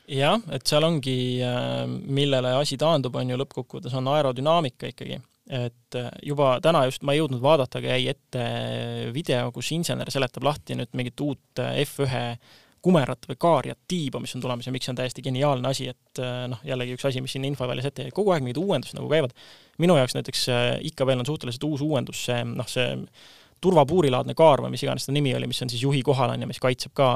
jah, 0.10 0.40
et 0.54 0.66
seal 0.68 0.86
ongi, 0.88 1.18
äh, 1.46 1.84
millele 1.88 2.54
asi 2.60 2.78
taandub, 2.80 3.18
on 3.20 3.34
ju 3.34 3.40
lõppkokkuvõttes, 3.40 3.96
on 3.98 4.10
aerodünaamika 4.16 4.94
ikkagi. 4.94 5.20
et 5.50 5.96
äh, 5.98 6.10
juba 6.22 6.60
täna 6.62 6.84
just 6.86 7.02
ma 7.02 7.16
ei 7.16 7.24
jõudnud 7.24 7.42
vaadata, 7.42 7.80
aga 7.80 7.96
jäi 7.96 8.12
ette 8.12 8.44
video, 9.14 9.48
kus 9.52 9.72
insener 9.74 10.12
seletab 10.14 10.46
lahti 10.46 10.76
nüüd 10.78 10.92
mingit 10.94 11.22
uut 11.26 11.62
äh, 11.64 11.80
F1 11.88 12.38
kumerat 12.86 13.26
või 13.28 13.40
kaariat 13.42 13.80
tiiba, 13.90 14.22
mis 14.22 14.36
on 14.38 14.44
tulemas 14.44 14.68
ja 14.70 14.72
miks 14.72 14.86
see 14.86 14.94
on 14.94 15.00
täiesti 15.00 15.24
geniaalne 15.26 15.68
asi, 15.68 15.90
et 15.90 16.22
noh, 16.48 16.62
jällegi 16.64 16.94
üks 16.96 17.10
asi, 17.10 17.20
mis 17.20 17.34
siin 17.36 17.44
infoväljas 17.50 17.90
ette 17.90 18.06
jäi, 18.06 18.14
kogu 18.16 18.32
aeg 18.32 18.46
mingid 18.46 18.62
uuendused 18.62 18.96
nagu 18.96 19.10
käivad. 19.12 19.34
minu 19.84 19.98
jaoks 19.98 20.16
näiteks 20.16 20.46
ikka 20.88 21.10
veel 21.10 21.20
on 21.20 21.28
suhteliselt 21.28 21.66
uus 21.68 21.84
uuendus 21.84 22.22
see, 22.30 22.46
noh, 22.48 22.70
see 22.72 22.94
turvapuurilaadne 23.62 24.36
kaar 24.38 24.64
või 24.64 24.74
mis 24.76 24.84
iganes 24.86 25.06
ta 25.08 25.14
nimi 25.16 25.34
oli, 25.36 25.50
mis 25.52 25.62
on 25.66 25.72
siis 25.72 25.84
juhi 25.84 26.02
kohal 26.06 26.34
on 26.34 26.46
ja 26.46 26.50
mis 26.50 26.62
kaitseb 26.64 26.94
ka 26.98 27.10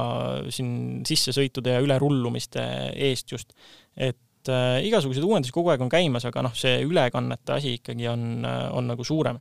siin 0.54 1.02
sissesõitude 1.08 1.78
ja 1.78 1.82
ülerullumiste 1.84 2.64
eest 3.10 3.32
just. 3.32 3.54
et 3.98 4.52
äh, 4.52 4.80
igasuguseid 4.90 5.26
uuendusi 5.26 5.56
kogu 5.56 5.74
aeg 5.74 5.84
on 5.84 5.92
käimas, 5.92 6.26
aga 6.30 6.46
noh, 6.48 6.56
see 6.56 6.82
ülekannete 6.86 7.58
asi 7.58 7.78
ikkagi 7.80 8.08
on, 8.12 8.48
on 8.72 8.90
nagu 8.94 9.04
suurem 9.08 9.40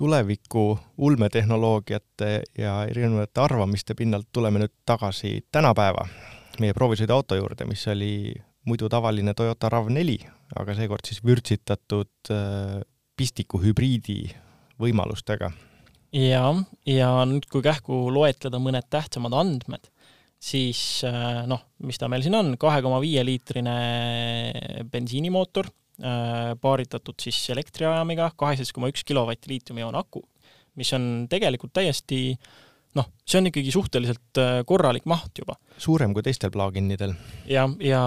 tuleviku 0.00 0.78
ulmetehnoloogiate 1.04 2.30
ja 2.58 2.86
erinevate 2.88 3.42
arvamiste 3.42 3.92
pinnalt 3.94 4.30
tuleme 4.32 4.62
nüüd 4.62 4.72
tagasi 4.88 5.42
tänapäeva 5.52 6.06
meie 6.60 6.72
proovisõiduauto 6.76 7.36
juurde, 7.36 7.66
mis 7.68 7.82
oli 7.92 8.32
muidu 8.64 8.88
tavaline 8.88 9.34
Toyota 9.36 9.68
RAV4, 9.72 10.30
aga 10.60 10.76
seekord 10.78 11.08
siis 11.08 11.20
vürtsitatud 11.24 12.32
äh, 12.32 12.78
pistiku 13.16 13.60
hübriidi 13.60 14.22
võimalustega 14.80 15.50
ja, 16.16 16.44
ja 16.88 17.10
nüüd, 17.28 17.46
kui 17.50 17.64
kähku 17.64 18.08
loetleda 18.14 18.60
mõned 18.62 18.86
tähtsamad 18.92 19.34
andmed, 19.36 19.90
siis 20.40 21.02
äh, 21.08 21.42
noh, 21.50 21.66
mis 21.86 22.00
ta 22.00 22.08
meil 22.10 22.24
siin 22.24 22.38
on, 22.38 22.54
kahe 22.60 22.80
koma 22.84 23.00
viie 23.02 23.22
liitrine 23.26 23.76
bensiinimootor, 24.90 25.68
äh, 26.00 26.54
paaritatud 26.60 27.20
siis 27.22 27.42
elektriajamiga, 27.54 28.32
kaheksateist 28.40 28.76
koma 28.76 28.90
üks 28.92 29.04
kilovatti 29.06 29.52
liitiumioon 29.52 30.00
aku, 30.00 30.24
mis 30.80 30.90
on 30.96 31.04
tegelikult 31.30 31.74
täiesti 31.76 32.22
noh, 32.98 33.06
see 33.28 33.38
on 33.40 33.50
ikkagi 33.50 33.72
suhteliselt 33.74 34.40
äh, 34.40 34.60
korralik 34.66 35.06
maht 35.10 35.38
juba. 35.38 35.56
suurem 35.78 36.14
kui 36.16 36.24
teistel 36.26 36.52
plug-inidel. 36.54 37.14
ja, 37.50 37.68
ja 37.84 38.02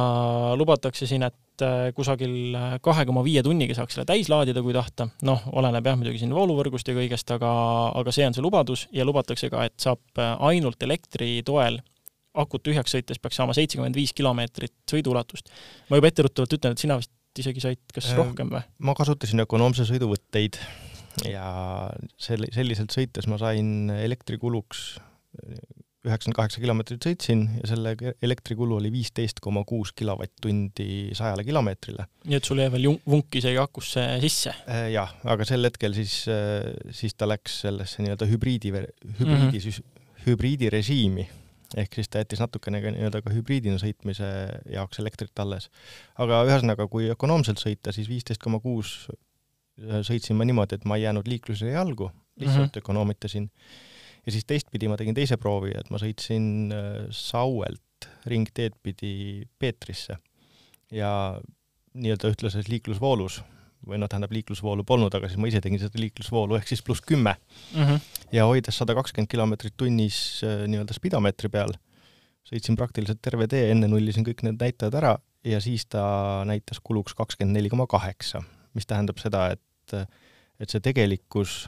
lubatakse 0.60 1.08
siin, 1.10 1.24
et 1.30 1.38
et 1.54 1.66
äh, 1.66 1.88
kusagil 1.94 2.58
kahe 2.82 3.06
koma 3.06 3.24
viie 3.26 3.44
tunniga 3.46 3.78
saaks 3.78 3.98
selle 3.98 4.10
täis 4.10 4.30
laadida, 4.34 4.64
kui 4.66 4.74
tahta, 4.74 5.08
noh, 5.26 5.46
oleneb 5.54 5.86
jah 5.86 5.98
muidugi 6.00 6.24
siin 6.24 6.34
vooluvõrgust 6.34 6.90
ja 6.90 6.98
kõigest, 6.98 7.30
aga, 7.36 7.54
aga 7.94 8.14
see 8.16 8.26
on 8.28 8.36
see 8.36 8.46
lubadus 8.46 8.88
ja 8.92 9.06
lubatakse 9.06 9.52
ka, 9.54 9.68
et 9.70 9.78
saab 9.82 10.24
ainult 10.50 10.82
elektri 10.84 11.36
toel 11.46 11.80
akut 12.34 12.64
tühjaks 12.66 12.96
sõites 12.96 13.22
peaks 13.22 13.38
saama 13.38 13.54
seitsekümmend 13.54 13.98
viis 13.98 14.14
kilomeetrit 14.18 14.74
sõiduulatust. 14.90 15.52
ma 15.90 16.00
juba 16.00 16.10
etteruttavalt 16.10 16.58
ütlen, 16.58 16.74
et 16.74 16.82
sina 16.82 16.98
vist 16.98 17.14
isegi 17.40 17.64
said 17.64 17.82
kas 17.94 18.12
äh, 18.12 18.18
rohkem 18.18 18.52
või? 18.54 18.64
ma 18.86 18.96
kasutasin 18.98 19.46
ökonoomse 19.46 19.86
sõiduvõtteid 19.90 20.60
ja 21.30 21.48
sel-, 22.18 22.50
selliselt 22.54 22.94
sõites 22.94 23.30
ma 23.30 23.40
sain 23.42 23.92
elektrikuluks 23.94 24.86
üheksakümmend 26.04 26.36
kaheksa 26.36 26.62
kilomeetrit 26.64 27.06
sõitsin 27.08 27.44
ja 27.62 27.70
selle 27.72 27.94
elektrikulu 28.26 28.76
oli 28.82 28.92
viisteist 28.92 29.40
koma 29.44 29.64
kuus 29.68 29.94
kilovatt-tundi 29.96 31.14
sajale 31.16 31.46
kilomeetrile. 31.48 32.08
nii 32.28 32.40
et 32.40 32.50
sul 32.50 32.60
jäi 32.60 32.72
veel 32.74 32.90
vunk 33.10 33.38
isegi 33.40 33.62
akusse 33.62 34.04
sisse? 34.24 34.56
Äh, 34.68 34.90
jah, 34.96 35.14
aga 35.24 35.48
sel 35.48 35.64
hetkel 35.70 35.96
siis, 35.96 36.24
äh, 36.32 36.74
siis 36.92 37.16
ta 37.16 37.30
läks 37.30 37.62
sellesse 37.64 38.04
nii-öelda 38.04 38.28
hübriidi, 38.28 38.74
hübriidi 38.74 39.62
mm, 39.62 39.70
-hmm. 39.70 39.96
hübriidirežiimi 40.26 41.30
ehk 41.80 41.96
siis 41.98 42.10
ta 42.12 42.22
jättis 42.22 42.42
natukene 42.44 42.82
ka 42.84 42.92
nii-öelda 42.94 43.24
ka 43.26 43.34
hübriidina 43.34 43.80
sõitmise 43.82 44.28
jaoks 44.74 45.00
elektrit 45.02 45.40
alles. 45.40 45.70
aga 46.20 46.44
ühesõnaga, 46.50 46.88
kui 46.92 47.10
ökonoomselt 47.14 47.64
sõita, 47.64 47.96
siis 47.96 48.12
viisteist 48.12 48.44
koma 48.44 48.60
kuus 48.60 49.08
äh, 49.08 50.04
sõitsin 50.06 50.38
ma 50.38 50.46
niimoodi, 50.46 50.76
et 50.76 50.86
ma 50.86 51.00
ei 51.00 51.08
jäänud 51.08 51.32
liiklusele 51.32 51.74
jalgu, 51.78 52.12
lihtsalt 52.40 52.60
mm 52.60 52.70
-hmm. 52.70 52.84
ökonoomitasin. 52.84 53.50
Ja 54.26 54.34
siis 54.36 54.46
teistpidi 54.48 54.90
ma 54.92 54.98
tegin 55.00 55.16
teise 55.18 55.38
proovi, 55.42 55.74
et 55.78 55.90
ma 55.94 56.00
sõitsin 56.02 56.74
äh, 56.74 56.92
Sauelt 57.14 58.08
ringteed 58.28 58.76
pidi 58.84 59.44
Peetrisse 59.60 60.18
ja 60.94 61.12
nii-öelda 61.94 62.32
ühtlases 62.34 62.70
liiklusvoolus 62.72 63.42
või 63.88 64.00
noh, 64.00 64.08
tähendab 64.12 64.32
liiklusvoolu 64.36 64.86
polnud, 64.88 65.14
aga 65.16 65.28
siis 65.28 65.40
ma 65.42 65.50
ise 65.50 65.60
tegin 65.64 65.82
seda 65.82 66.00
liiklusvoolu 66.00 66.56
ehk 66.56 66.70
siis 66.72 66.84
pluss 66.86 67.04
kümme 67.04 67.36
mm. 67.36 67.84
-hmm. 67.84 68.00
ja 68.36 68.48
hoides 68.48 68.78
sada 68.80 68.96
kakskümmend 68.96 69.32
kilomeetrit 69.32 69.76
tunnis 69.78 70.18
äh, 70.48 70.66
nii-öelda 70.68 70.96
spidomeetri 70.96 71.52
peal, 71.52 71.76
sõitsin 72.48 72.80
praktiliselt 72.80 73.22
terve 73.22 73.48
tee, 73.48 73.70
enne 73.72 73.88
nullisin 73.92 74.26
kõik 74.28 74.44
need 74.48 74.60
näitajad 74.60 75.00
ära 75.00 75.18
ja 75.44 75.60
siis 75.62 75.86
ta 75.86 76.44
näitas 76.48 76.80
kuluks 76.84 77.14
kakskümmend 77.14 77.58
neli 77.58 77.70
koma 77.70 77.88
kaheksa, 77.88 78.44
mis 78.74 78.88
tähendab 78.88 79.20
seda, 79.20 79.52
et 79.52 79.60
et 80.62 80.72
see 80.72 80.80
tegelikkus, 80.84 81.68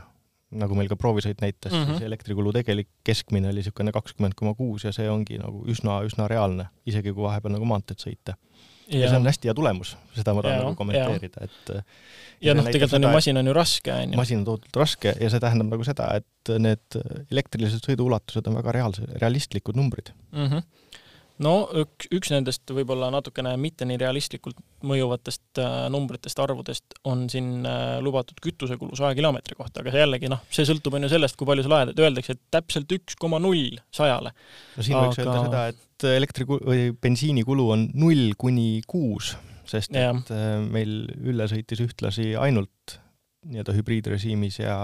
nagu 0.56 0.78
meil 0.78 0.90
ka 0.92 0.98
proovisõit 1.00 1.42
näitas 1.42 1.74
mm, 1.74 1.84
-hmm. 1.84 1.98
siis 1.98 2.08
elektrikulu 2.08 2.54
tegelik 2.54 2.90
keskmine 3.04 3.50
oli 3.50 3.64
niisugune 3.64 3.92
kakskümmend 3.96 4.38
koma 4.38 4.54
kuus 4.54 4.86
ja 4.86 4.94
see 4.96 5.10
ongi 5.10 5.40
nagu 5.42 5.64
üsna, 5.72 6.02
üsna 6.06 6.28
reaalne, 6.32 6.68
isegi 6.86 7.14
kui 7.14 7.26
vahepeal 7.26 7.56
nagu 7.56 7.66
maanteed 7.66 8.00
sõita 8.04 8.36
ja, 8.88 9.00
ja 9.00 9.10
see 9.10 9.20
on 9.20 9.26
hästi 9.26 9.50
hea 9.50 9.56
tulemus, 9.58 9.96
seda 10.16 10.36
ma 10.38 10.46
tahan 10.46 10.62
nagu 10.62 10.78
kommenteerida, 10.80 11.48
et 11.50 11.74
ja, 11.74 11.82
ja 12.52 12.58
noh, 12.58 12.68
tegelikult 12.70 13.00
on 13.00 13.08
ju, 13.08 13.14
masin 13.18 13.42
on 13.42 13.50
ju 13.50 13.58
raske, 13.58 13.94
on 13.94 14.14
ju. 14.14 14.22
masin 14.22 14.42
on 14.44 14.48
tohutult 14.52 14.82
raske 14.84 15.16
ja 15.20 15.32
see 15.34 15.44
tähendab 15.44 15.74
nagu 15.74 15.88
seda, 15.88 16.12
et 16.22 16.54
need 16.62 17.00
elektrilised 17.32 17.90
sõiduulatused 17.90 18.52
on 18.52 18.60
väga 18.62 18.78
reaalsed, 18.80 19.18
realistlikud 19.22 19.78
numbrid 19.82 20.14
mm. 20.32 20.48
-hmm 20.48 20.68
no 21.44 21.54
üks, 21.82 22.08
üks 22.16 22.32
nendest 22.32 22.72
võib-olla 22.76 23.10
natukene 23.14 23.56
mitte 23.60 23.88
nii 23.88 23.98
realistlikult 24.02 24.60
mõjuvatest 24.88 25.62
äh, 25.62 25.78
numbritest, 25.92 26.40
arvudest 26.42 26.98
on 27.10 27.26
siin 27.32 27.66
äh, 27.68 27.98
lubatud 28.04 28.40
kütusekulu 28.44 28.96
saja 28.98 29.18
kilomeetri 29.18 29.58
kohta, 29.60 29.82
aga 29.82 29.94
see 29.94 30.04
jällegi 30.04 30.32
noh, 30.32 30.44
see 30.54 30.68
sõltub 30.68 30.96
on 30.98 31.08
ju 31.08 31.12
sellest, 31.16 31.38
kui 31.40 31.50
palju 31.50 31.66
sa 31.66 31.74
laed, 31.74 31.94
et 31.94 32.04
öeldakse, 32.06 32.38
et 32.38 32.44
täpselt 32.56 32.96
üks 32.96 33.18
koma 33.20 33.42
null 33.44 33.80
sajale. 33.96 34.36
no 34.78 34.86
siin 34.86 35.00
aga... 35.00 35.10
võiks 35.10 35.24
öelda 35.24 35.40
seda, 35.48 35.66
et 35.74 36.08
elektri- 36.16 36.48
või 36.54 36.88
bensiinikulu 37.02 37.70
on 37.76 37.90
null 37.98 38.36
kuni 38.40 38.70
kuus, 38.88 39.34
sest 39.68 39.96
ja. 39.96 40.14
et 40.14 40.32
äh, 40.36 40.60
meil 40.64 41.04
Ülle 41.26 41.50
sõitis 41.52 41.84
ühtlasi 41.84 42.34
ainult 42.40 43.00
nii-öelda 43.46 43.76
hübriidrežiimis 43.76 44.60
ja 44.64 44.78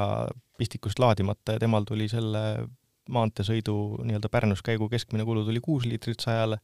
pistikust 0.59 0.99
laadimata 1.01 1.55
ja 1.55 1.61
temal 1.63 1.87
tuli 1.87 2.05
selle 2.11 2.67
maanteesõidu 3.09 3.75
nii-öelda 4.05 4.29
Pärnus 4.29 4.61
käigu 4.65 4.89
keskmine 4.89 5.25
kulu 5.25 5.45
tuli 5.47 5.61
kuus 5.63 5.87
liitrit 5.89 6.21
sajale 6.21 6.59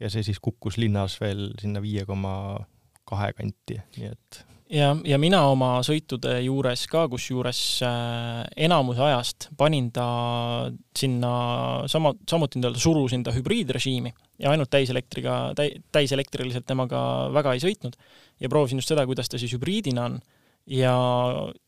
ja 0.00 0.10
see 0.10 0.24
siis 0.26 0.40
kukkus 0.42 0.78
linnas 0.80 1.18
veel 1.20 1.50
sinna 1.60 1.82
viie 1.84 2.06
koma 2.08 2.34
kahe 3.04 3.32
kanti, 3.36 3.78
nii 3.98 4.10
et 4.10 4.44
ja, 4.72 4.90
ja 5.06 5.18
mina 5.20 5.42
oma 5.50 5.76
sõitude 5.86 6.38
juures 6.44 6.84
ka, 6.90 7.04
kusjuures 7.12 7.60
äh, 7.86 8.42
enamuse 8.66 9.02
ajast 9.04 9.48
panin 9.58 9.90
ta 9.94 10.06
sinna 10.96 11.32
sama, 11.90 12.14
samuti 12.30 12.60
nii-öelda 12.60 12.80
surusin 12.80 13.24
ta 13.26 13.34
hübriidrežiimi 13.34 14.14
ja 14.42 14.54
ainult 14.54 14.72
täiselektriga, 14.72 15.52
täi-, 15.58 15.76
täiselektriliselt 15.94 16.66
temaga 16.66 17.02
väga 17.34 17.54
ei 17.54 17.62
sõitnud 17.64 17.98
ja 18.40 18.50
proovisin 18.50 18.80
just 18.80 18.92
seda, 18.92 19.06
kuidas 19.08 19.30
ta 19.30 19.40
siis 19.40 19.54
hübriidina 19.56 20.08
on 20.08 20.18
ja 20.70 20.94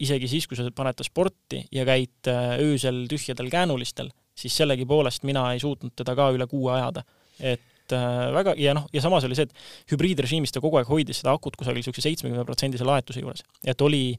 isegi 0.00 0.28
siis, 0.30 0.46
kui 0.48 0.56
sa 0.58 0.66
paned 0.74 0.96
ta 0.96 1.04
sporti 1.04 1.62
ja 1.74 1.84
käid 1.88 2.30
äh, 2.32 2.56
öösel 2.64 3.04
tühjadel 3.10 3.50
käänulistel, 3.52 4.10
siis 4.36 4.56
sellegipoolest 4.56 5.26
mina 5.28 5.50
ei 5.52 5.60
suutnud 5.60 5.94
teda 5.96 6.16
ka 6.16 6.30
üle 6.34 6.48
kuue 6.50 6.72
ajada. 6.78 7.04
et 7.40 7.92
äh, 7.92 8.32
väga, 8.32 8.54
ja 8.56 8.72
noh, 8.74 8.88
ja 8.92 9.04
samas 9.04 9.24
oli 9.28 9.36
see, 9.36 9.48
et 9.48 9.92
hübriidrežiimis 9.92 10.54
ta 10.54 10.62
kogu 10.64 10.80
aeg 10.80 10.88
hoidis 10.88 11.20
seda 11.20 11.34
akut 11.36 11.56
kusagil 11.60 11.82
niisuguse 11.82 12.08
seitsmekümne 12.08 12.44
protsendise 12.48 12.86
laetuse 12.88 13.20
juures, 13.20 13.44
et 13.64 13.80
oli 13.84 14.18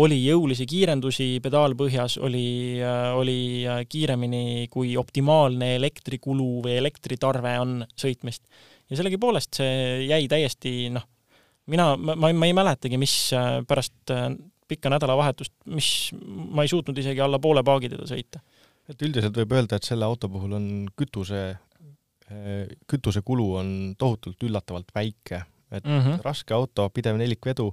oli 0.00 0.16
jõulisi 0.22 0.64
kiirendusi 0.64 1.26
pedaal 1.44 1.74
põhjas, 1.76 2.14
oli, 2.24 2.80
äh, 2.80 3.10
oli 3.12 3.66
kiiremini, 3.88 4.68
kui 4.72 4.94
optimaalne 4.96 5.74
elektrikulu 5.76 6.62
või 6.64 6.78
elektritarve 6.78 7.58
on 7.60 7.82
sõitmist. 7.92 8.46
ja 8.88 8.96
sellegipoolest 8.96 9.58
see 9.58 10.06
jäi 10.06 10.28
täiesti 10.28 10.90
noh, 10.94 11.04
mina, 11.66 11.92
ma, 11.96 12.16
ma, 12.16 12.32
ma 12.32 12.48
ei 12.48 12.56
mäletagi, 12.56 12.98
mis 13.00 13.14
äh, 13.36 13.60
pärast 13.68 14.10
äh, 14.10 14.30
pikka 14.68 14.90
nädalavahetust, 14.92 15.54
mis, 15.74 15.90
ma 16.24 16.64
ei 16.64 16.70
suutnud 16.72 16.98
isegi 16.98 17.20
alla 17.20 17.40
poole 17.42 17.64
paagi 17.66 17.92
teda 17.92 18.06
sõita. 18.08 18.42
et 18.88 19.02
üldiselt 19.02 19.36
võib 19.38 19.54
öelda, 19.56 19.78
et 19.78 19.86
selle 19.86 20.04
auto 20.04 20.28
puhul 20.32 20.56
on 20.58 20.68
kütuse, 20.98 21.42
äh, 22.32 22.72
kütusekulu 22.90 23.48
on 23.60 23.68
tohutult 23.98 24.42
üllatavalt 24.42 24.94
väike, 24.94 25.44
et 25.70 25.84
mm 25.84 26.00
-hmm. 26.00 26.22
raske 26.24 26.54
auto, 26.54 26.88
pidev 26.90 27.16
nelikvedu 27.16 27.72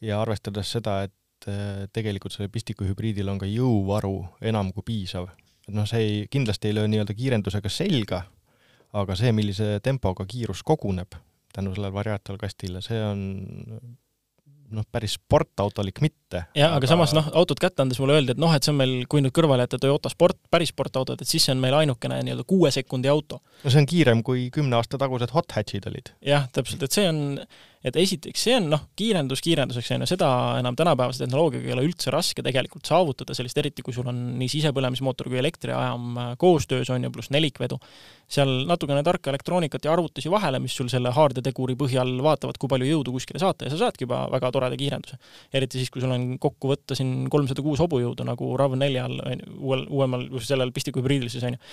ja 0.00 0.20
arvestades 0.22 0.72
seda, 0.72 1.02
et 1.02 1.14
tegelikult 1.92 2.32
sellel 2.34 2.50
pistiku 2.50 2.84
hübriidil 2.84 3.28
on 3.30 3.38
ka 3.38 3.46
jõuvaru 3.46 4.26
enam 4.42 4.72
kui 4.72 4.82
piisav. 4.82 5.28
et 5.68 5.74
noh, 5.74 5.86
see 5.86 6.00
ei, 6.00 6.26
kindlasti 6.30 6.68
ei 6.68 6.74
löö 6.74 6.88
nii-öelda 6.88 7.14
kiirendusega 7.14 7.68
selga, 7.68 8.22
aga 8.92 9.14
see, 9.14 9.32
millise 9.32 9.80
tempoga 9.80 10.26
kiirus 10.26 10.62
koguneb, 10.62 11.14
tänu 11.54 11.74
sellele 11.74 11.92
variaatorkastile, 11.94 12.82
see 12.84 13.00
on 13.04 13.24
noh, 14.74 14.84
päris 14.92 15.16
sportautolik 15.16 16.00
mitte. 16.04 16.42
jah, 16.56 16.74
aga 16.76 16.88
samas 16.90 17.14
noh, 17.16 17.30
autot 17.38 17.60
kätte 17.60 17.82
andes 17.84 18.00
mulle 18.02 18.18
öeldi, 18.18 18.34
et 18.34 18.42
noh, 18.42 18.52
et 18.54 18.64
see 18.64 18.72
on 18.74 18.78
meil, 18.80 18.94
kui 19.10 19.22
nüüd 19.24 19.34
kõrvale 19.36 19.64
jätta 19.64 19.80
Toyota 19.82 20.12
sport, 20.12 20.38
päris 20.52 20.72
sportautod, 20.74 21.22
et 21.22 21.30
siis 21.30 21.46
see 21.48 21.54
on 21.54 21.62
meil 21.62 21.76
ainukene 21.78 22.20
nii-öelda 22.26 22.44
kuue 22.48 22.72
sekundi 22.74 23.10
auto. 23.12 23.40
no 23.64 23.72
see 23.72 23.82
on 23.82 23.88
kiirem, 23.88 24.22
kui 24.26 24.48
kümne 24.54 24.78
aasta 24.78 25.00
tagused 25.00 25.32
hot 25.34 25.56
hatch'id 25.56 25.88
olid. 25.90 26.12
jah, 26.24 26.48
täpselt, 26.52 26.84
et 26.84 26.98
see 27.00 27.08
on, 27.08 27.22
et 27.84 27.96
esiteks 27.96 28.42
see 28.48 28.56
on 28.58 28.68
noh, 28.72 28.84
kiirendus 28.98 29.42
kiirenduseks, 29.44 29.92
on 29.94 30.02
ju, 30.02 30.10
seda 30.10 30.28
enam 30.58 30.76
tänapäevase 30.78 31.22
tehnoloogiaga 31.22 31.68
ei 31.68 31.74
ole 31.76 31.84
üldse 31.86 32.12
raske 32.14 32.42
tegelikult 32.44 32.88
saavutada, 32.88 33.36
sellist 33.38 33.58
eriti, 33.60 33.84
kui 33.86 33.94
sul 33.94 34.08
on 34.10 34.18
nii 34.40 34.50
sisepõlemismootor 34.50 35.30
kui 35.30 35.38
elektriajam 35.40 36.18
äh, 36.18 36.32
koostöös, 36.40 36.90
on 36.94 37.06
ju, 37.06 37.12
pluss 37.14 37.30
nelikvedu. 37.34 37.78
seal 38.28 38.50
natukene 38.68 39.00
tarka 39.02 39.30
elektroonikat 39.30 39.86
ja 39.86 39.92
arvutusi 39.94 40.30
vahele, 40.30 40.58
mis 40.60 40.74
sul 40.76 40.90
selle 40.92 41.12
haardeteguri 41.16 41.78
põhjal 41.80 42.10
vaatavad, 42.24 42.58
kui 42.60 42.68
palju 42.68 42.90
jõudu 42.90 43.14
kuskile 43.14 43.40
saata 43.40 43.64
ja 43.64 43.72
sa 43.72 43.78
saadki 43.86 44.04
juba 44.04 44.26
väga 44.32 44.50
toreda 44.52 44.76
kiirenduse. 44.76 45.16
eriti 45.54 45.78
siis, 45.78 45.90
kui 45.90 46.02
sul 46.02 46.12
on 46.12 46.34
kokku 46.42 46.74
võtta 46.74 46.98
siin 46.98 47.30
kolmsada 47.30 47.64
kuus 47.64 47.80
hobujõudu 47.80 48.26
nagu 48.28 48.50
RAV4-l, 48.60 49.22
uuel, 49.56 49.86
uuemal, 49.88 50.28
sellel 50.44 50.74
pistiku 50.76 51.00
hübriidil 51.00 51.30
siis, 51.32 51.46
on 51.48 51.56
ju. 51.56 51.64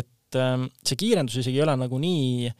et 0.00 0.40
ähm, 0.40 0.66
see 0.82 0.98
kiirendus 0.98 1.38
isegi 1.44 1.60
ei 1.60 1.66
ole 1.68 1.76
nagu 1.84 2.02
nii, 2.02 2.50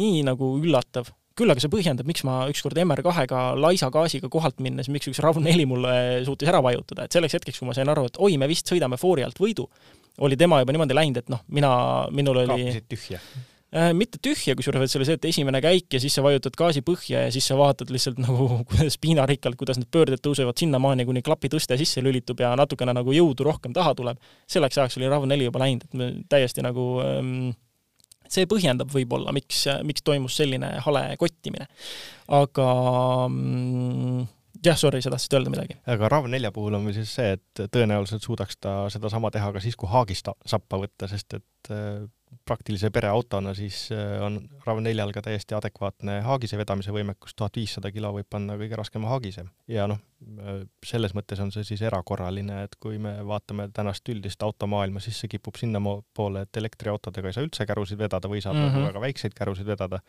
nii 0.00 0.26
nagu 0.26 0.54
üllatav 0.58 1.12
küll 1.38 1.52
aga 1.52 1.62
see 1.62 1.72
põhjendab, 1.72 2.08
miks 2.08 2.24
ma 2.26 2.42
ükskord 2.50 2.78
MR2-ga 2.82 3.44
laisa 3.58 3.90
gaasiga 3.94 4.30
kohalt 4.32 4.58
minnes, 4.62 4.90
miks 4.92 5.10
üks 5.10 5.22
RAV4 5.24 5.66
mulle 5.68 5.92
suutis 6.26 6.50
ära 6.50 6.62
vajutada, 6.64 7.06
et 7.06 7.16
selleks 7.16 7.38
hetkeks, 7.38 7.60
kui 7.60 7.68
ma 7.68 7.76
sain 7.76 7.90
aru, 7.90 8.08
et 8.10 8.18
oi, 8.20 8.34
me 8.40 8.48
vist 8.50 8.70
sõidame 8.70 8.98
foori 9.00 9.24
alt 9.26 9.38
võidu, 9.40 9.68
oli 10.26 10.36
tema 10.40 10.60
juba 10.60 10.74
niimoodi 10.74 10.96
läinud, 10.96 11.22
et 11.22 11.30
noh, 11.32 11.44
mina, 11.54 11.70
minul 12.14 12.42
oli 12.42 12.50
kaapisid 12.50 12.90
tühja 12.90 13.20
äh,? 13.70 13.92
mitte 13.96 14.18
tühja, 14.22 14.56
kusjuures, 14.58 14.82
vaid 14.82 14.92
see 14.92 14.98
oli 14.98 15.08
see, 15.08 15.18
et 15.20 15.28
esimene 15.30 15.62
käik 15.62 15.94
ja 15.94 16.00
siis 16.02 16.16
sa 16.18 16.24
vajutad 16.26 16.56
gaasi 16.58 16.82
põhja 16.86 17.24
ja 17.26 17.32
siis 17.32 17.46
sa 17.46 17.56
vaatad 17.58 17.92
lihtsalt 17.94 18.18
nagu 18.22 18.48
kuidas 18.70 18.98
piinarikkalt, 19.00 19.58
kuidas 19.60 19.78
need 19.80 19.90
pöörded 19.94 20.22
tõusevad 20.24 20.58
sinnamaani, 20.60 21.06
kuni 21.08 21.22
klapitõste 21.26 21.78
sisse 21.80 22.02
lülitub 22.04 22.42
ja 22.42 22.52
natukene 22.58 22.96
nagu 22.96 23.14
jõudu 23.14 23.46
rohkem 23.46 23.76
taha 23.76 23.94
tuleb. 23.94 24.20
selleks 24.50 24.78
ajaks 24.82 24.98
oli 24.98 25.10
RAV4 25.10 25.46
juba 25.46 25.62
läinud, 25.62 25.86
et 25.86 25.98
me 26.02 26.12
täiesti 26.28 26.66
nagu 26.66 26.90
ähm, 27.06 27.52
see 28.30 28.48
põhjendab 28.50 28.92
võib-olla, 28.94 29.34
miks, 29.36 29.64
miks 29.86 30.04
toimus 30.06 30.36
selline 30.40 30.74
hale 30.86 31.04
kottimine. 31.20 31.66
aga 32.40 32.68
mm, 33.28 34.28
jah, 34.64 34.78
sorry, 34.78 35.02
sa 35.02 35.12
tahtsid 35.14 35.36
öelda 35.38 35.52
midagi? 35.54 35.78
aga 35.90 36.10
RAV4 36.12 36.52
puhul 36.54 36.78
on 36.78 36.88
veel 36.88 37.00
siis 37.00 37.14
see, 37.18 37.34
et 37.38 37.64
tõenäoliselt 37.74 38.26
suudaks 38.26 38.60
ta 38.60 38.76
sedasama 38.92 39.32
teha 39.34 39.52
ka 39.54 39.62
siis, 39.64 39.78
kui 39.78 39.90
haagist 39.90 40.30
sappa 40.46 40.80
võtta, 40.82 41.10
sest 41.10 41.40
et 41.40 41.72
äh, 41.74 42.02
praktilise 42.46 42.90
pereautona 42.90 43.52
siis 43.54 43.88
äh, 43.94 44.18
on 44.22 44.38
RAV4-l 44.66 45.12
ka 45.14 45.22
täiesti 45.24 45.54
adekvaatne 45.56 46.20
haagise 46.26 46.58
vedamise 46.60 46.94
võimekus, 46.94 47.34
tuhat 47.36 47.58
viissada 47.58 47.90
kilo 47.94 48.12
võib 48.14 48.28
panna 48.30 48.56
kõige 48.60 48.78
raskema 48.78 49.10
haagise. 49.10 49.44
ja 49.70 49.86
noh, 49.90 50.00
äh, 50.38 50.62
selles 50.86 51.14
mõttes 51.16 51.42
on 51.42 51.52
see 51.54 51.66
siis 51.66 51.82
erakorraline, 51.86 52.62
et 52.66 52.76
kui 52.82 52.98
me 53.02 53.16
vaatame 53.26 53.68
tänast 53.74 54.08
üldist 54.12 54.42
automaailma, 54.46 55.02
siis 55.02 55.18
see 55.20 55.32
kipub 55.36 55.58
sinnapoole, 55.60 56.46
et 56.46 56.62
elektriautodega 56.62 57.30
ei 57.30 57.36
saa 57.38 57.46
üldse 57.46 57.66
kärusid 57.66 57.98
vedada 57.98 58.30
või 58.30 58.42
saab 58.44 58.58
mm 58.58 58.70
-hmm. 58.70 58.90
väga 58.92 59.04
väikseid 59.08 59.36
kärusid 59.36 59.66
vedada 59.66 60.02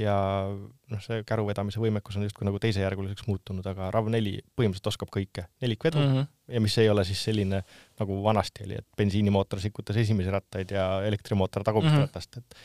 ja 0.00 0.14
noh, 0.48 1.00
see 1.04 1.20
käru 1.28 1.44
vedamise 1.48 1.80
võimekus 1.80 2.16
on 2.16 2.24
justkui 2.24 2.46
nagu 2.48 2.60
teisejärguliseks 2.62 3.26
muutunud, 3.28 3.66
aga 3.68 3.90
RAV4 3.92 4.38
põhimõtteliselt 4.56 4.88
oskab 4.88 5.10
kõike, 5.12 5.44
nelikvedu 5.64 6.00
mm 6.00 6.14
-hmm. 6.14 6.30
ja 6.56 6.62
mis 6.64 6.76
ei 6.80 6.88
ole 6.88 7.04
siis 7.04 7.20
selline 7.24 7.60
nagu 8.00 8.22
vanasti 8.24 8.64
oli, 8.64 8.78
et 8.80 8.86
bensiinimootor 8.96 9.60
sikutas 9.60 9.96
esimesi 10.00 10.32
rattaid 10.32 10.72
ja 10.72 10.86
elektrimootor 11.04 11.64
tagumist 11.64 11.92
mm 11.92 11.98
-hmm. 11.98 12.08
ratast, 12.08 12.36
et 12.36 12.56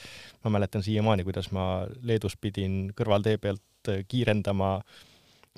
ma 0.44 0.54
mäletan 0.56 0.84
siiamaani, 0.84 1.24
kuidas 1.24 1.52
ma 1.52 1.86
Leedus 2.02 2.38
pidin 2.38 2.94
kõrvaltee 2.96 3.38
pealt 3.38 3.92
kiirendama 4.08 4.82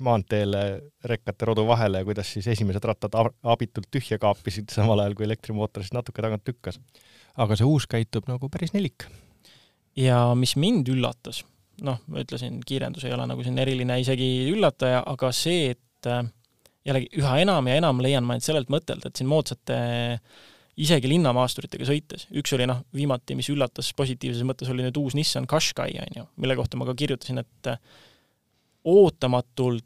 maanteele 0.00 0.82
rekkate 1.04 1.44
rodu 1.44 1.66
vahele 1.66 1.98
ja 1.98 2.04
kuidas 2.04 2.32
siis 2.32 2.46
esimesed 2.46 2.84
rattad 2.84 3.14
abitult 3.42 3.86
tühja 3.90 4.18
kaapisid, 4.18 4.68
samal 4.72 4.98
ajal 4.98 5.14
kui 5.14 5.24
elektrimootor 5.24 5.82
siis 5.82 5.92
natuke 5.92 6.22
tagant 6.22 6.48
lükkas. 6.48 6.80
aga 7.36 7.56
see 7.56 7.66
uus 7.66 7.86
käitub 7.86 8.26
nagu 8.28 8.48
päris 8.48 8.72
nelik. 8.72 9.06
ja 9.96 10.34
mis 10.34 10.56
mind 10.56 10.88
üllatas 10.88 11.44
noh, 11.86 12.00
ma 12.10 12.22
ütlesin, 12.24 12.60
kiirendus 12.66 13.06
ei 13.06 13.14
ole 13.16 13.26
nagu 13.30 13.44
siin 13.46 13.58
eriline 13.60 14.00
isegi 14.02 14.28
üllataja, 14.52 15.02
aga 15.08 15.32
see, 15.36 15.72
et 15.74 16.10
äh, 16.10 16.22
jällegi 16.86 17.10
üha 17.20 17.36
enam 17.42 17.68
ja 17.70 17.80
enam 17.80 18.00
leian 18.04 18.26
ma 18.26 18.36
end 18.36 18.46
sellelt 18.46 18.72
mõttelt, 18.72 19.04
et 19.06 19.20
siin 19.20 19.28
moodsate 19.30 19.80
isegi 20.80 21.10
linnamaasturitega 21.10 21.84
sõites, 21.84 22.26
üks 22.40 22.54
oli 22.56 22.68
noh, 22.70 22.84
viimati, 22.96 23.36
mis 23.36 23.50
üllatas 23.52 23.90
positiivses 23.96 24.46
mõttes, 24.48 24.70
oli 24.72 24.86
nüüd 24.86 24.96
uus 25.00 25.16
Nissan 25.18 25.48
Qashqai, 25.50 25.98
on 26.06 26.22
ju, 26.22 26.26
mille 26.40 26.56
kohta 26.56 26.80
ma 26.80 26.88
ka 26.88 26.96
kirjutasin, 26.96 27.42
et 27.42 27.72
äh, 27.72 27.80
ootamatult 28.88 29.84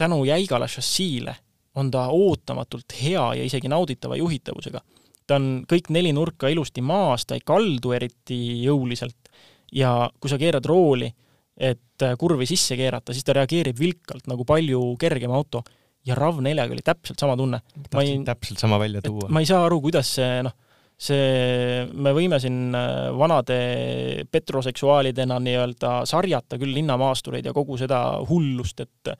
tänu 0.00 0.24
jäigale 0.24 0.68
šassiile 0.68 1.34
on 1.74 1.90
ta 1.92 2.06
ootamatult 2.08 2.94
hea 3.02 3.26
ja 3.34 3.44
isegi 3.44 3.68
nauditava 3.68 4.16
juhitavusega. 4.16 4.80
ta 5.26 5.36
on 5.38 5.62
kõik 5.70 5.92
neli 5.94 6.10
nurka 6.12 6.48
ilusti 6.50 6.82
maas, 6.82 7.22
ta 7.26 7.36
ei 7.38 7.44
kaldu 7.46 7.92
eriti 7.94 8.38
jõuliselt, 8.64 9.19
ja 9.72 9.92
kui 10.20 10.30
sa 10.30 10.38
keerad 10.40 10.66
rooli, 10.66 11.10
et 11.60 12.04
äh, 12.06 12.16
kurvi 12.18 12.48
sisse 12.48 12.78
keerata, 12.78 13.14
siis 13.14 13.26
ta 13.26 13.36
reageerib 13.36 13.78
vilkalt 13.78 14.30
nagu 14.30 14.46
palju 14.48 14.94
kergem 15.00 15.34
auto. 15.36 15.62
ja 16.00 16.14
RAV4-ga 16.16 16.72
oli 16.72 16.82
täpselt 16.82 17.20
sama 17.20 17.36
tunne. 17.36 17.60
tahtsin 17.90 18.24
täpselt 18.24 18.58
sama 18.58 18.78
välja 18.80 19.02
tuua. 19.04 19.28
ma 19.28 19.40
ei 19.40 19.46
saa 19.46 19.64
aru, 19.66 19.80
kuidas 19.84 20.14
see 20.16 20.42
noh, 20.42 20.54
see, 20.96 21.84
me 21.92 22.14
võime 22.16 22.40
siin 22.40 22.74
äh, 22.76 23.10
vanade 23.16 23.58
petroseksuaalidena 24.32 25.38
nii-öelda 25.44 25.92
sarjata 26.08 26.58
küll 26.60 26.72
linnamaastureid 26.78 27.44
ja 27.44 27.52
kogu 27.56 27.76
seda 27.80 28.00
hullust, 28.30 28.80
et 28.80 29.12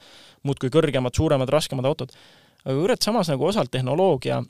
muudkui 0.43 0.73
kõrgemad, 0.73 1.13
suuremad, 1.17 1.53
raskemad 1.53 1.85
autod, 1.85 2.17
aga 2.65 2.79
kurat, 2.79 3.05
samas 3.05 3.29
nagu 3.33 3.45
osalt 3.49 3.71
tehnoloogia 3.73 4.41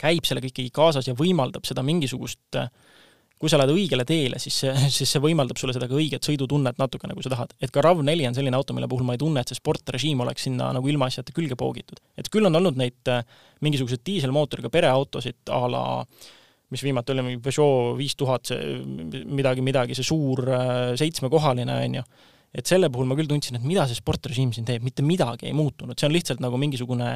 käib 0.00 0.26
sellega 0.28 0.50
ikkagi 0.50 0.72
kaasas 0.74 1.08
ja 1.08 1.14
võimaldab 1.16 1.64
seda 1.68 1.84
mingisugust 1.86 2.58
äh, 2.58 2.68
kui 3.36 3.52
sa 3.52 3.58
lähed 3.60 3.74
õigele 3.74 4.06
teele, 4.08 4.38
siis 4.40 4.60
see, 4.64 4.72
siis 4.96 5.10
see 5.12 5.22
võimaldab 5.22 5.58
sulle 5.60 5.74
seda 5.76 5.88
ka 5.90 5.98
õiget 5.98 6.24
sõidutunnet 6.24 6.78
natuke, 6.80 7.08
nagu 7.10 7.24
sa 7.24 7.32
tahad. 7.34 7.52
et 7.60 7.72
ka 7.72 7.84
RAV4 7.84 8.30
on 8.30 8.38
selline 8.38 8.58
auto, 8.58 8.76
mille 8.76 8.88
puhul 8.90 9.06
ma 9.08 9.16
ei 9.16 9.20
tunne, 9.20 9.42
et 9.42 9.52
see 9.52 9.60
sportrežiim 9.60 10.22
oleks 10.24 10.48
sinna 10.48 10.70
nagu 10.76 10.88
ilmaasjata 10.92 11.34
külge 11.36 11.58
poogitud. 11.58 12.00
et 12.16 12.30
küll 12.32 12.48
on 12.48 12.60
olnud 12.60 12.80
neid 12.80 13.12
äh, 13.12 13.22
mingisuguseid 13.64 14.04
diiselmootoriga 14.06 14.72
pereautosid 14.72 15.52
a 15.52 15.62
la 15.70 15.84
mis 16.70 16.82
viimati 16.82 17.12
oli 17.12 17.22
mingi 17.22 17.42
Peugeot 17.42 17.94
viis 17.98 18.16
tuhat, 18.18 18.48
see 18.50 18.78
midagi, 19.38 19.62
midagi, 19.62 19.94
see 19.94 20.06
suur 20.06 20.42
äh, 20.50 20.94
seitsmekohaline, 20.98 21.76
on 21.84 22.00
ju, 22.00 22.06
et 22.56 22.66
selle 22.66 22.88
puhul 22.92 23.06
ma 23.06 23.18
küll 23.18 23.28
tundsin, 23.30 23.58
et 23.58 23.66
mida 23.66 23.84
see 23.86 23.98
sportrežiim 23.98 24.52
siin 24.54 24.66
teeb, 24.66 24.84
mitte 24.86 25.04
midagi 25.06 25.50
ei 25.50 25.54
muutunud, 25.56 25.98
see 25.98 26.08
on 26.08 26.16
lihtsalt 26.16 26.42
nagu 26.42 26.58
mingisugune 26.60 27.12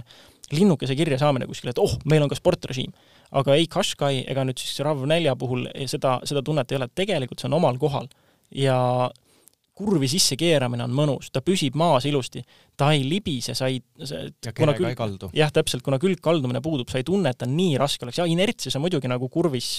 linnukese 0.52 0.96
kirja 0.98 1.18
saamine 1.20 1.46
kuskil, 1.50 1.70
et 1.72 1.78
oh, 1.82 1.96
meil 2.10 2.22
on 2.24 2.30
ka 2.30 2.38
sportrežiim 2.38 2.92
aga 3.38 3.56
ei 3.58 3.66
Qashqai 3.70 4.24
ega 4.30 4.44
nüüd 4.46 4.60
siis 4.60 4.82
RAV4 4.84 5.34
puhul 5.38 5.66
seda, 5.90 6.18
seda 6.26 6.42
tunnet 6.46 6.72
ei 6.72 6.80
ole, 6.80 6.90
tegelikult 6.94 7.42
see 7.42 7.50
on 7.50 7.58
omal 7.60 7.78
kohal. 7.80 8.10
ja 8.50 9.10
kurvi 9.80 10.08
sisse 10.10 10.36
keeramine 10.36 10.84
on 10.84 10.92
mõnus, 10.92 11.30
ta 11.32 11.40
püsib 11.40 11.76
maas 11.78 12.04
ilusti, 12.04 12.42
ta 12.76 12.90
ei 12.92 13.04
libise, 13.06 13.54
sa 13.56 13.70
ei 13.70 13.78
ja 13.78 14.52
kerega 14.52 14.74
külg, 14.76 14.88
ei 14.90 14.98
kaldu. 14.98 15.30
jah, 15.32 15.52
täpselt, 15.54 15.84
kuna 15.86 15.96
külgkaldumine 16.02 16.60
puudub, 16.60 16.90
sa 16.92 17.00
ei 17.00 17.06
tunne, 17.06 17.32
et 17.32 17.38
ta 17.40 17.48
nii 17.48 17.78
raske 17.80 18.04
oleks, 18.04 18.18
ja 18.20 18.26
inertsi 18.28 18.72
sa 18.74 18.82
muidugi 18.82 19.08
nagu 19.08 19.30
kurvis 19.32 19.70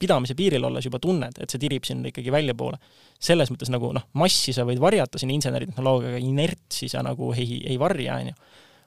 pidamise 0.00 0.34
piiril 0.38 0.66
olles 0.66 0.88
juba 0.88 0.98
tunned, 1.02 1.38
et 1.38 1.52
see 1.52 1.62
tirib 1.62 1.86
sind 1.86 2.10
ikkagi 2.10 2.34
väljapoole. 2.34 2.80
selles 3.22 3.52
mõttes 3.52 3.70
nagu 3.70 3.92
noh, 3.94 4.08
massi 4.18 4.52
sa 4.56 4.66
võid 4.66 4.80
varjata 4.82 5.20
siin 5.20 5.30
inseneritehnoloogiaga, 5.36 6.18
inertsi 6.18 6.90
sa 6.90 7.04
nagu 7.06 7.30
ei, 7.36 7.60
ei 7.70 7.78
varja, 7.78 8.18
on 8.18 8.32
ju. 8.32 8.40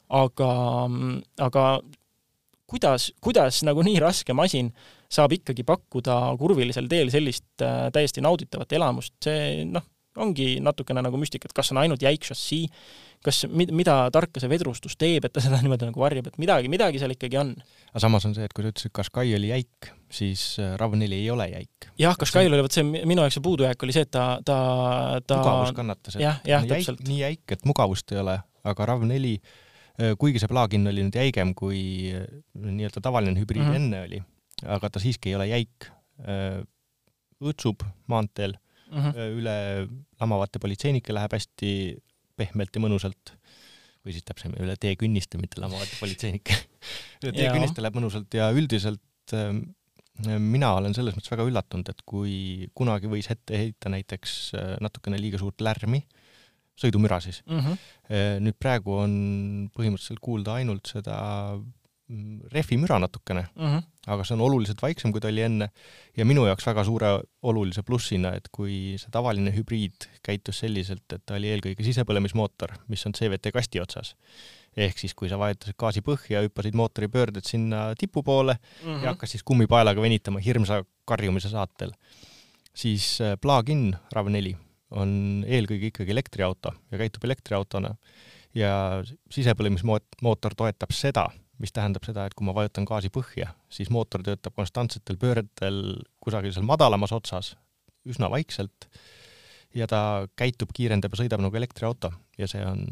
Aga, 0.10 0.52
aga 1.46 1.66
kuidas, 2.70 3.12
kuidas 3.22 3.64
nagu 3.68 3.84
nii 3.86 4.00
raske 4.02 4.34
masin 4.38 4.72
saab 5.10 5.34
ikkagi 5.38 5.66
pakkuda 5.68 6.18
kurvilisel 6.40 6.90
teel 6.90 7.10
sellist 7.14 7.64
äh, 7.66 7.88
täiesti 7.94 8.22
nauditavat 8.22 8.74
elamust, 8.78 9.16
see 9.26 9.66
noh, 9.70 9.86
ongi 10.20 10.58
natukene 10.64 11.04
nagu 11.06 11.18
müstika, 11.22 11.48
et 11.50 11.56
kas 11.56 11.72
on 11.74 11.80
ainult 11.82 12.02
jäik 12.04 12.26
šassii, 12.28 12.68
kas, 13.26 13.44
mida 13.50 13.96
tarka 14.14 14.42
see 14.42 14.52
vedrustus 14.52 14.98
teeb, 15.00 15.26
et 15.26 15.34
ta 15.34 15.42
seda 15.46 15.62
niimoodi 15.64 15.90
nagu 15.90 16.02
varjab, 16.02 16.30
et 16.30 16.42
midagi, 16.42 16.72
midagi 16.72 17.02
seal 17.02 17.16
ikkagi 17.16 17.40
on. 17.42 17.54
aga 17.92 18.04
samas 18.04 18.28
on 18.30 18.36
see, 18.38 18.46
et 18.46 18.54
kui 18.54 18.66
sa 18.66 18.74
ütlesid, 18.74 18.94
Qashqai 19.00 19.34
oli 19.38 19.54
jäik, 19.54 19.90
siis 20.14 20.44
äh, 20.62 20.76
RAV4 20.82 21.22
ei 21.22 21.32
ole 21.34 21.48
jäik. 21.54 21.90
jah, 22.02 22.18
Qashqai'l 22.20 22.54
oli 22.54 22.66
vot 22.66 22.76
see, 22.76 22.86
minu 22.86 23.24
jaoks 23.24 23.40
see 23.40 23.46
puudujääk 23.46 23.88
oli 23.88 23.96
see, 23.98 24.06
et 24.06 24.14
ta, 24.14 24.28
ta, 24.46 24.60
ta 25.26 25.42
mugavus 25.42 25.74
kannatas, 25.78 26.20
et 26.20 26.28
jah, 26.28 26.44
jah, 26.50 26.70
täpselt. 26.70 27.02
nii 27.10 27.24
jäik, 27.24 27.48
et 27.58 27.66
mugavust 27.70 28.14
ei 28.14 28.22
ole, 28.22 28.38
aga 28.70 28.92
RAV4 28.94 29.40
Äh, 29.40 29.66
kuigi 30.20 30.40
see 30.42 30.50
plug-in 30.52 30.88
oli 30.90 31.06
nüüd 31.06 31.18
jäigem 31.20 31.54
kui 31.58 31.80
äh, 32.16 32.28
nii-öelda 32.56 33.04
tavaline 33.04 33.40
hübriid 33.40 33.66
mm 33.66 33.72
-hmm. 33.72 33.80
enne 33.82 34.04
oli, 34.08 34.22
aga 34.76 34.90
ta 34.90 35.02
siiski 35.04 35.32
ei 35.32 35.36
ole 35.40 35.48
jäik. 35.50 35.90
Äh, 36.24 36.62
õõtsub 37.40 37.86
maanteel 38.12 38.58
mm, 38.92 39.00
-hmm. 39.00 39.36
üle 39.40 39.58
lamavate 40.20 40.60
politseinike 40.60 41.14
läheb 41.16 41.32
hästi 41.32 41.72
pehmelt 42.36 42.76
ja 42.76 42.82
mõnusalt 42.84 43.32
või 44.04 44.16
siis 44.16 44.26
täpsemalt 44.28 44.60
üle 44.60 44.76
teekünniste, 44.76 45.40
mitte 45.40 45.62
lamavate 45.62 45.96
politseinike 46.00 46.58
üle 47.24 47.32
teekünniste 47.32 47.82
läheb 47.82 47.96
mõnusalt 47.96 48.36
ja 48.36 48.52
üldiselt 48.52 49.36
mina 50.40 50.74
olen 50.76 50.92
selles 50.94 51.16
mõttes 51.16 51.32
väga 51.32 51.46
üllatunud, 51.48 51.90
et 51.90 52.02
kui 52.04 52.68
kunagi 52.76 53.08
võis 53.08 53.32
ette 53.32 53.56
heita 53.56 53.92
näiteks 53.94 54.52
natukene 54.84 55.20
liiga 55.22 55.40
suurt 55.40 55.62
lärmi 55.64 56.02
mm, 56.04 56.19
sõidumüra 56.80 57.20
siis 57.24 57.42
mm. 57.46 57.60
-hmm. 57.60 58.40
nüüd 58.46 58.58
praegu 58.60 58.96
on 59.04 59.14
põhimõtteliselt 59.76 60.22
kuulda 60.24 60.58
ainult 60.60 60.90
seda 60.90 61.18
mm, 62.10 62.50
rehvimüra 62.54 63.00
natukene 63.04 63.46
mm, 63.56 63.66
-hmm. 63.66 63.84
aga 64.08 64.26
see 64.26 64.36
on 64.38 64.44
oluliselt 64.48 64.82
vaiksem, 64.82 65.12
kui 65.12 65.22
ta 65.22 65.30
oli 65.32 65.44
enne 65.46 65.70
ja 66.18 66.26
minu 66.26 66.46
jaoks 66.48 66.68
väga 66.68 66.84
suure 66.88 67.12
olulise 67.42 67.84
plussina, 67.84 68.34
et 68.36 68.50
kui 68.52 68.96
see 69.02 69.12
tavaline 69.12 69.54
hübriid 69.56 70.08
käitus 70.26 70.62
selliselt, 70.64 71.06
et 71.14 71.26
ta 71.26 71.36
oli 71.40 71.52
eelkõige 71.52 71.84
sisepõlemismootor, 71.84 72.78
mis 72.88 73.06
on 73.06 73.14
CVT 73.14 73.54
kasti 73.54 73.82
otsas, 73.84 74.16
ehk 74.78 74.98
siis 74.98 75.14
kui 75.14 75.30
sa 75.30 75.40
vajutasid 75.42 75.78
gaasi 75.80 76.06
põhja, 76.06 76.44
hüppasid 76.46 76.78
mootoripöörded 76.78 77.46
sinna 77.46 77.94
tipu 78.00 78.24
poole 78.24 78.56
mm 78.56 78.88
-hmm. 78.88 79.04
ja 79.04 79.14
hakkas 79.14 79.32
siis 79.32 79.44
kummipaelaga 79.44 80.02
venitama 80.02 80.40
hirmsa 80.40 80.84
karjumise 81.06 81.50
saatel, 81.50 81.92
siis 82.74 83.22
äh, 83.22 83.38
plug-in 83.42 83.96
RAV4 84.16 84.69
on 84.96 85.44
eelkõige 85.48 85.92
ikkagi 85.92 86.14
elektriauto 86.16 86.74
ja 86.92 87.00
käitub 87.02 87.26
elektriautona. 87.28 87.94
Ja 88.58 88.72
sisepõlemismootor 89.30 90.56
toetab 90.58 90.94
seda, 90.96 91.28
mis 91.62 91.74
tähendab 91.76 92.06
seda, 92.08 92.26
et 92.26 92.34
kui 92.34 92.48
ma 92.48 92.56
vajutan 92.58 92.88
gaasi 92.90 93.12
põhja, 93.14 93.52
siis 93.70 93.92
mootor 93.94 94.24
töötab 94.26 94.56
konstantsetel 94.58 95.20
pööretel 95.22 96.00
kusagil 96.24 96.56
seal 96.56 96.66
madalamas 96.66 97.14
otsas, 97.14 97.54
üsna 98.10 98.32
vaikselt, 98.34 98.88
ja 99.76 99.86
ta 99.90 100.02
käitub, 100.40 100.72
kiirendab 100.74 101.14
ja 101.14 101.22
sõidab 101.22 101.44
nagu 101.44 101.60
elektriauto. 101.60 102.12
Ja 102.40 102.48
see 102.50 102.64
on 102.66 102.88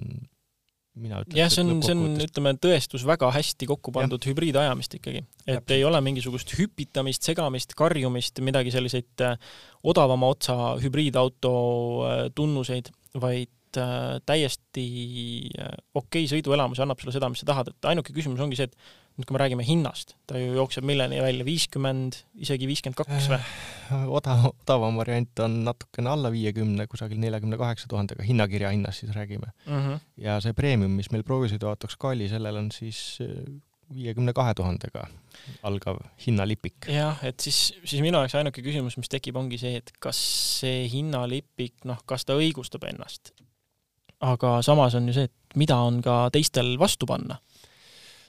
mina 1.02 1.22
ütleks. 1.24 1.38
jah, 1.40 1.52
see 1.54 1.64
on, 1.64 1.82
see 1.86 1.96
on, 1.96 2.22
ütleme, 2.24 2.54
tõestus 2.62 3.06
väga 3.08 3.30
hästi 3.36 3.70
kokku 3.70 3.94
pandud 3.96 4.24
ja. 4.24 4.32
hübriidajamist 4.32 4.98
ikkagi. 5.00 5.24
et 5.46 5.52
Täpselt. 5.52 5.76
ei 5.76 5.86
ole 5.88 6.02
mingisugust 6.06 6.54
hüpitamist, 6.58 7.28
segamist, 7.28 7.76
karjumist, 7.78 8.42
midagi 8.46 8.74
selliseid 8.74 9.26
äh, 9.26 9.38
odavama 9.88 10.32
otsa 10.34 10.76
hübriidauto 10.82 11.54
äh, 12.08 12.24
tunnuseid, 12.38 12.92
vaid 13.22 13.82
äh, 13.82 14.18
täiesti 14.28 14.88
okei 15.58 15.84
okay 16.02 16.32
sõiduelamus 16.32 16.82
ja 16.82 16.88
annab 16.88 17.02
sulle 17.02 17.16
seda, 17.16 17.30
mis 17.32 17.44
sa 17.44 17.52
tahad, 17.52 17.74
et 17.74 17.92
ainuke 17.94 18.16
küsimus 18.16 18.44
ongi 18.44 18.60
see, 18.60 18.70
et 18.72 18.98
nüüd 19.18 19.26
kui 19.26 19.34
me 19.34 19.42
räägime 19.42 19.66
hinnast, 19.66 20.14
ta 20.30 20.38
ju 20.38 20.54
jookseb 20.54 20.86
milleni 20.86 21.18
välja, 21.24 21.46
viiskümmend, 21.46 22.20
isegi 22.46 22.68
viiskümmend 22.70 22.98
kaks 23.00 23.30
või? 23.32 23.40
odav, 24.20 24.52
odavam 24.52 25.00
variant 25.02 25.42
on 25.42 25.64
natukene 25.66 26.12
alla 26.12 26.30
viiekümne, 26.34 26.86
kusagil 26.92 27.18
neljakümne 27.24 27.58
kaheksa 27.58 27.90
tuhandega, 27.90 28.26
hinnakirja 28.28 28.74
hinnast 28.76 29.02
siis 29.02 29.16
räägime 29.16 29.50
mm. 29.66 29.80
-hmm. 29.80 30.04
ja 30.22 30.38
see 30.44 30.54
premium, 30.54 30.94
mis 31.00 31.10
meil 31.14 31.26
proovisõiduautoks 31.26 31.98
ka 31.98 32.14
oli, 32.14 32.30
sellel 32.30 32.62
on 32.62 32.70
siis 32.76 33.18
viiekümne 33.94 34.34
kahe 34.38 34.54
tuhandega 34.58 35.08
algav 35.66 36.00
hinnalipik. 36.26 36.90
jah, 36.92 37.18
et 37.26 37.40
siis, 37.40 37.74
siis 37.86 38.02
minu 38.06 38.22
jaoks 38.22 38.36
ainuke 38.38 38.62
küsimus, 38.62 39.00
mis 39.02 39.10
tekib, 39.10 39.40
ongi 39.40 39.58
see, 39.58 39.82
et 39.82 39.92
kas 40.04 40.20
see 40.62 40.86
hinnalipik, 40.92 41.80
noh, 41.90 42.02
kas 42.06 42.28
ta 42.28 42.38
õigustab 42.38 42.86
ennast? 42.92 43.34
aga 44.22 44.60
samas 44.66 44.96
on 44.98 45.10
ju 45.10 45.18
see, 45.18 45.30
et 45.30 45.58
mida 45.60 45.78
on 45.82 46.02
ka 46.06 46.28
teistel 46.34 46.76
vastu 46.82 47.10
panna 47.10 47.40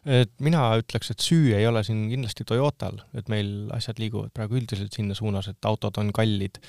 et 0.07 0.31
mina 0.45 0.63
ütleks, 0.81 1.11
et 1.11 1.25
süü 1.25 1.55
ei 1.57 1.67
ole 1.67 1.83
siin 1.87 2.07
kindlasti 2.11 2.47
Toyotal, 2.49 3.01
et 3.19 3.29
meil 3.33 3.71
asjad 3.75 3.99
liiguvad 3.99 4.31
praegu 4.37 4.61
üldiselt 4.61 4.95
sinna 4.95 5.17
suunas, 5.19 5.49
et 5.51 5.71
autod 5.71 5.99
on 5.99 6.13
kallid 6.15 6.61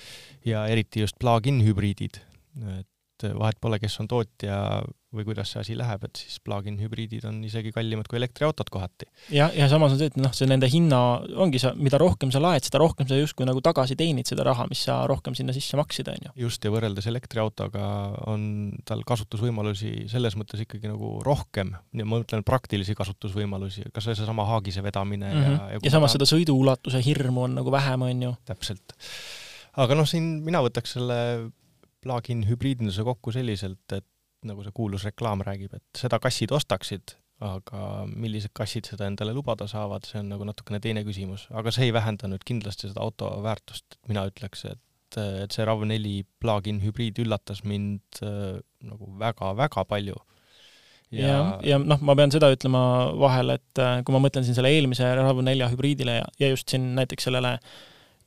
ja 0.46 0.66
eriti 0.68 1.04
just 1.06 1.20
plug-in 1.20 1.62
hübriidid. 1.66 2.24
et 2.80 2.88
et 3.20 3.36
vahet 3.36 3.60
pole, 3.62 3.80
kes 3.82 4.00
on 4.02 4.08
tootja 4.10 4.58
või 5.16 5.26
kuidas 5.26 5.50
see 5.54 5.62
asi 5.64 5.76
läheb, 5.78 6.04
et 6.06 6.20
siis 6.22 6.38
plug-in 6.46 6.76
hübriidid 6.78 7.24
on 7.26 7.40
isegi 7.46 7.72
kallimad 7.74 8.06
kui 8.10 8.20
elektriautod 8.20 8.70
kohati. 8.70 9.08
ja, 9.34 9.48
ja 9.58 9.66
samas 9.72 9.96
on 9.96 10.02
see, 10.02 10.12
et 10.12 10.20
noh, 10.22 10.34
see 10.36 10.46
nende 10.50 10.70
hinna 10.70 11.00
ongi 11.42 11.62
sa, 11.62 11.72
mida 11.74 11.98
rohkem 12.02 12.30
sa 12.34 12.42
laed, 12.44 12.66
seda 12.68 12.82
rohkem 12.82 13.10
sa 13.10 13.18
justkui 13.18 13.48
nagu 13.50 13.64
tagasi 13.66 13.98
teenid 14.00 14.30
seda 14.30 14.46
raha, 14.46 14.68
mis 14.70 14.84
sa 14.86 15.00
rohkem 15.10 15.34
sinna 15.38 15.56
sisse 15.56 15.80
maksid, 15.80 16.12
on 16.14 16.30
ju. 16.30 16.34
just, 16.46 16.66
ja 16.66 16.74
võrreldes 16.74 17.10
elektriautoga 17.10 17.88
on 18.30 18.44
tal 18.86 19.02
kasutusvõimalusi 19.08 20.06
selles 20.12 20.38
mõttes 20.38 20.62
ikkagi 20.66 20.92
nagu 20.92 21.16
rohkem, 21.26 21.74
ma 21.74 22.10
mõtlen 22.14 22.46
praktilisi 22.46 22.94
kasutusvõimalusi, 23.00 23.88
kas 23.96 24.12
või 24.12 24.20
seesama 24.22 24.46
haagise 24.52 24.86
vedamine 24.86 25.34
mm 25.34 25.42
-hmm. 25.42 25.58
ja 25.58 25.80
ja, 25.80 25.84
ja 25.90 25.96
samas 25.98 26.14
seda 26.14 26.30
sõiduulatuse 26.30 27.02
hirmu 27.06 27.48
on 27.48 27.58
nagu 27.64 27.74
vähem, 27.74 28.06
on 28.06 28.24
ju. 28.30 28.36
täpselt. 28.46 28.94
aga 29.74 29.98
noh, 29.98 30.06
siin 30.06 30.38
mina 30.46 30.62
võtaks 30.62 30.98
selle 31.00 31.50
plugin 32.00 32.46
hübriidinduse 32.48 33.04
kokku 33.04 33.34
selliselt, 33.36 33.84
et 33.92 34.06
nagu 34.48 34.64
see 34.64 34.76
kuulus 34.76 35.06
reklaam 35.08 35.44
räägib, 35.46 35.74
et 35.76 36.00
seda 36.00 36.20
kassid 36.24 36.54
ostaksid, 36.56 37.16
aga 37.44 38.06
millised 38.10 38.52
kassid 38.56 38.90
seda 38.90 39.08
endale 39.08 39.34
lubada 39.36 39.68
saavad, 39.70 40.08
see 40.08 40.20
on 40.22 40.32
nagu 40.34 40.48
natukene 40.48 40.82
teine 40.84 41.06
küsimus, 41.08 41.48
aga 41.56 41.72
see 41.76 41.88
ei 41.88 41.96
vähenda 41.96 42.30
nüüd 42.32 42.44
kindlasti 42.48 42.90
seda 42.90 43.04
auto 43.04 43.32
väärtust, 43.46 43.86
et 43.96 44.12
mina 44.12 44.26
ütleks, 44.30 44.66
et 44.72 44.84
et 45.18 45.56
see 45.56 45.64
RAV4 45.66 46.10
plug-in 46.38 46.84
hübriid 46.84 47.18
üllatas 47.24 47.64
mind 47.66 48.20
äh, 48.22 48.60
nagu 48.86 49.08
väga-väga 49.18 49.82
palju. 49.90 50.20
ja, 51.10 51.32
ja, 51.32 51.38
ja 51.66 51.80
noh, 51.82 51.98
ma 52.06 52.14
pean 52.14 52.30
seda 52.30 52.52
ütlema 52.54 52.82
vahele, 53.18 53.56
et 53.58 53.82
kui 54.06 54.14
ma 54.14 54.22
mõtlen 54.22 54.46
siin 54.46 54.54
selle 54.54 54.70
eelmise 54.70 55.08
RAV4 55.18 55.72
hübriidile 55.72 56.20
ja, 56.20 56.28
ja 56.44 56.52
just 56.52 56.70
siin 56.70 56.92
näiteks 57.00 57.26
sellele 57.26 57.56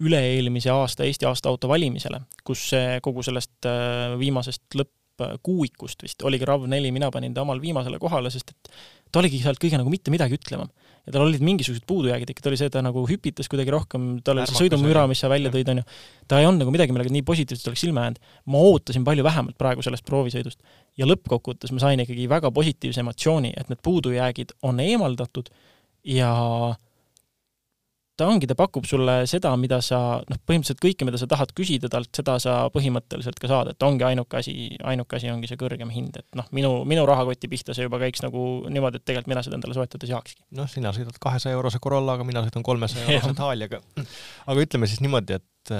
üle-eelmise 0.02 0.72
aasta 0.74 1.06
Eesti 1.06 1.28
aasta 1.28 1.52
auto 1.52 1.70
valimisele, 1.70 2.24
kus 2.42 2.64
see 2.72 2.98
kogu 3.04 3.22
sellest 3.22 3.70
viimasest 4.18 4.64
lõppkuuikust 5.22 6.04
vist 6.06 6.22
oligi 6.26 6.46
RAV4, 6.48 6.92
mina 6.94 7.10
panin 7.14 7.34
ta 7.34 7.44
omal 7.44 7.60
viimasele 7.62 8.00
kohale, 8.02 8.30
sest 8.32 8.54
et 8.54 8.72
ta 9.12 9.20
oligi 9.20 9.42
sealt 9.42 9.60
kõige 9.60 9.78
nagu 9.80 9.92
mitte 9.92 10.12
midagi 10.14 10.38
ütlevam. 10.38 10.70
ja 11.02 11.10
tal 11.10 11.24
olid 11.24 11.42
mingisugused 11.42 11.82
puudujäägid 11.90 12.30
ikka, 12.30 12.44
ta 12.44 12.50
oli 12.52 12.58
see, 12.60 12.70
ta 12.70 12.82
nagu 12.84 13.02
hüpitas 13.10 13.48
kuidagi 13.50 13.72
rohkem, 13.74 14.04
tal 14.22 14.38
oli 14.38 14.46
see 14.46 14.60
sõidumüra, 14.60 15.02
mis 15.10 15.18
sa 15.18 15.30
välja 15.32 15.50
tõid, 15.50 15.72
on 15.72 15.80
ju. 15.82 15.86
ta 16.30 16.38
ei 16.38 16.46
olnud 16.46 16.62
nagu 16.62 16.74
midagi, 16.74 16.94
millega 16.94 17.10
nii 17.12 17.24
positiivselt 17.26 17.72
oleks 17.72 17.82
silma 17.82 18.06
jäänud. 18.06 18.22
ma 18.54 18.62
ootasin 18.68 19.04
palju 19.04 19.26
vähemalt 19.26 19.58
praegu 19.58 19.82
sellest 19.82 20.06
proovisõidust. 20.06 20.62
ja 20.96 21.08
lõppkokkuvõttes 21.10 21.74
ma 21.74 21.82
sain 21.82 22.00
ikkagi 22.04 22.28
väga 22.30 22.52
positiivse 22.54 23.02
emotsiooni, 23.02 23.52
et 23.56 23.72
need 23.72 23.82
puudujäägid 23.82 24.54
on 24.62 24.80
eemaldatud 24.80 25.50
ja 26.04 26.32
ta 28.18 28.28
ongi, 28.28 28.48
ta 28.48 28.56
pakub 28.58 28.86
sulle 28.88 29.22
seda, 29.30 29.52
mida 29.60 29.78
sa, 29.84 29.98
noh, 30.28 30.40
põhimõtteliselt 30.48 30.80
kõike, 30.82 31.06
mida 31.08 31.20
sa 31.20 31.28
tahad 31.30 31.52
küsida 31.56 31.88
talt, 31.92 32.10
seda 32.16 32.36
sa 32.42 32.56
põhimõtteliselt 32.74 33.40
ka 33.40 33.50
saad, 33.50 33.72
et 33.72 33.86
ongi 33.86 34.06
ainuke 34.06 34.38
asi, 34.40 34.54
ainuke 34.88 35.18
asi 35.18 35.30
ongi 35.32 35.50
see 35.50 35.60
kõrgem 35.60 35.92
hind, 35.94 36.18
et 36.20 36.38
noh, 36.38 36.48
minu, 36.56 36.72
minu 36.88 37.06
rahakoti 37.08 37.50
pihta 37.52 37.76
see 37.76 37.86
juba 37.88 38.00
käiks 38.02 38.24
nagu 38.24 38.44
niimoodi, 38.68 39.00
et 39.00 39.06
tegelikult 39.08 39.32
mina 39.32 39.44
seda 39.46 39.58
endale 39.58 39.76
soetada 39.78 40.08
ei 40.08 40.12
saakski. 40.12 40.44
noh, 40.58 40.68
sina 40.70 40.92
sõidad 40.96 41.16
kahesaja 41.22 41.56
eurose 41.56 41.80
Corollaga, 41.82 42.26
mina 42.28 42.44
sõidan 42.44 42.66
kolmesaja 42.68 43.08
eurose 43.16 43.38
Thaliaga. 43.38 43.80
aga 44.52 44.66
ütleme 44.68 44.90
siis 44.90 45.00
niimoodi, 45.04 45.40
et, 45.40 45.76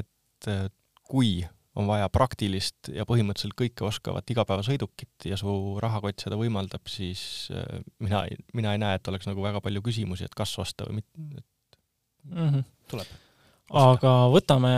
et 0.00 0.52
kui 1.04 1.36
on 1.74 1.88
vaja 1.90 2.06
praktilist 2.12 2.88
ja 2.94 3.02
põhimõtteliselt 3.08 3.56
kõike 3.58 3.84
oskavat 3.88 4.28
igapäevasõidukit 4.30 5.26
ja 5.26 5.36
su 5.36 5.50
rahakott 5.82 6.22
seda 6.22 6.38
võimaldab, 6.38 6.86
siis 6.88 7.50
mina, 7.98 8.22
mina 8.54 8.76
ei 8.76 8.80
näe, 8.80 9.00
et 9.00 9.10
oleks 9.10 9.26
nagu 9.26 9.42
väga 9.42 9.60
palju 9.64 9.82
küsimusi, 9.82 10.28
et 10.28 10.38
kas 10.38 10.54
osta 10.62 10.86
või 10.86 11.00
mitte, 11.00 11.42
mm 12.30 12.48
-hmm. 12.48 12.64
tuleb. 12.90 13.12
aga 13.74 14.12
võtame 14.30 14.72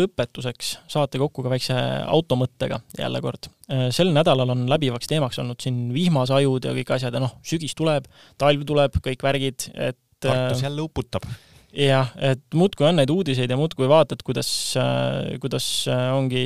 lõpetuseks 0.00 0.72
saate 0.90 1.18
kokku 1.22 1.42
ka 1.42 1.52
väikse 1.52 1.74
automõttega 2.06 2.80
jälle 2.98 3.20
kord. 3.24 3.48
Äh, 3.70 3.88
sel 3.94 4.12
nädalal 4.12 4.50
on 4.50 4.66
läbivaks 4.68 5.06
teemaks 5.06 5.38
olnud 5.38 5.60
siin 5.60 5.92
vihmasajud 5.94 6.64
ja 6.64 6.74
kõik 6.76 6.90
asjad 6.96 7.14
ja 7.14 7.20
noh, 7.20 7.38
sügis 7.42 7.74
tuleb, 7.74 8.10
talv 8.38 8.66
tuleb, 8.66 8.98
kõik 9.04 9.22
värgid, 9.22 9.70
et 9.74 9.98
Tartus 10.20 10.58
äh, 10.58 10.66
jälle 10.68 10.82
uputab 10.82 11.24
jah, 11.72 12.10
et 12.18 12.42
muudkui 12.54 12.86
on 12.88 12.96
neid 12.98 13.10
uudiseid 13.10 13.50
ja 13.50 13.56
muudkui 13.56 13.88
vaatad, 13.88 14.22
kuidas, 14.26 14.74
äh, 14.76 15.38
kuidas 15.40 15.86
ongi 15.88 16.44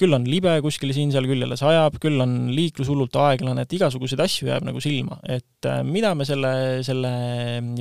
küll 0.00 0.16
on 0.16 0.24
libe 0.26 0.52
kuskil 0.64 0.92
siin-seal, 0.94 1.26
küll 1.28 1.44
jälle 1.44 1.56
sajab, 1.58 1.98
küll 2.02 2.20
on 2.22 2.34
liiklus 2.54 2.90
hullult 2.90 3.14
aeglane, 3.20 3.64
et 3.64 3.76
igasuguseid 3.76 4.22
asju 4.24 4.48
jääb 4.50 4.66
nagu 4.66 4.82
silma, 4.82 5.20
et 5.30 5.68
äh, 5.70 5.82
mida 5.86 6.14
me 6.18 6.26
selle, 6.28 6.52
selle 6.86 7.12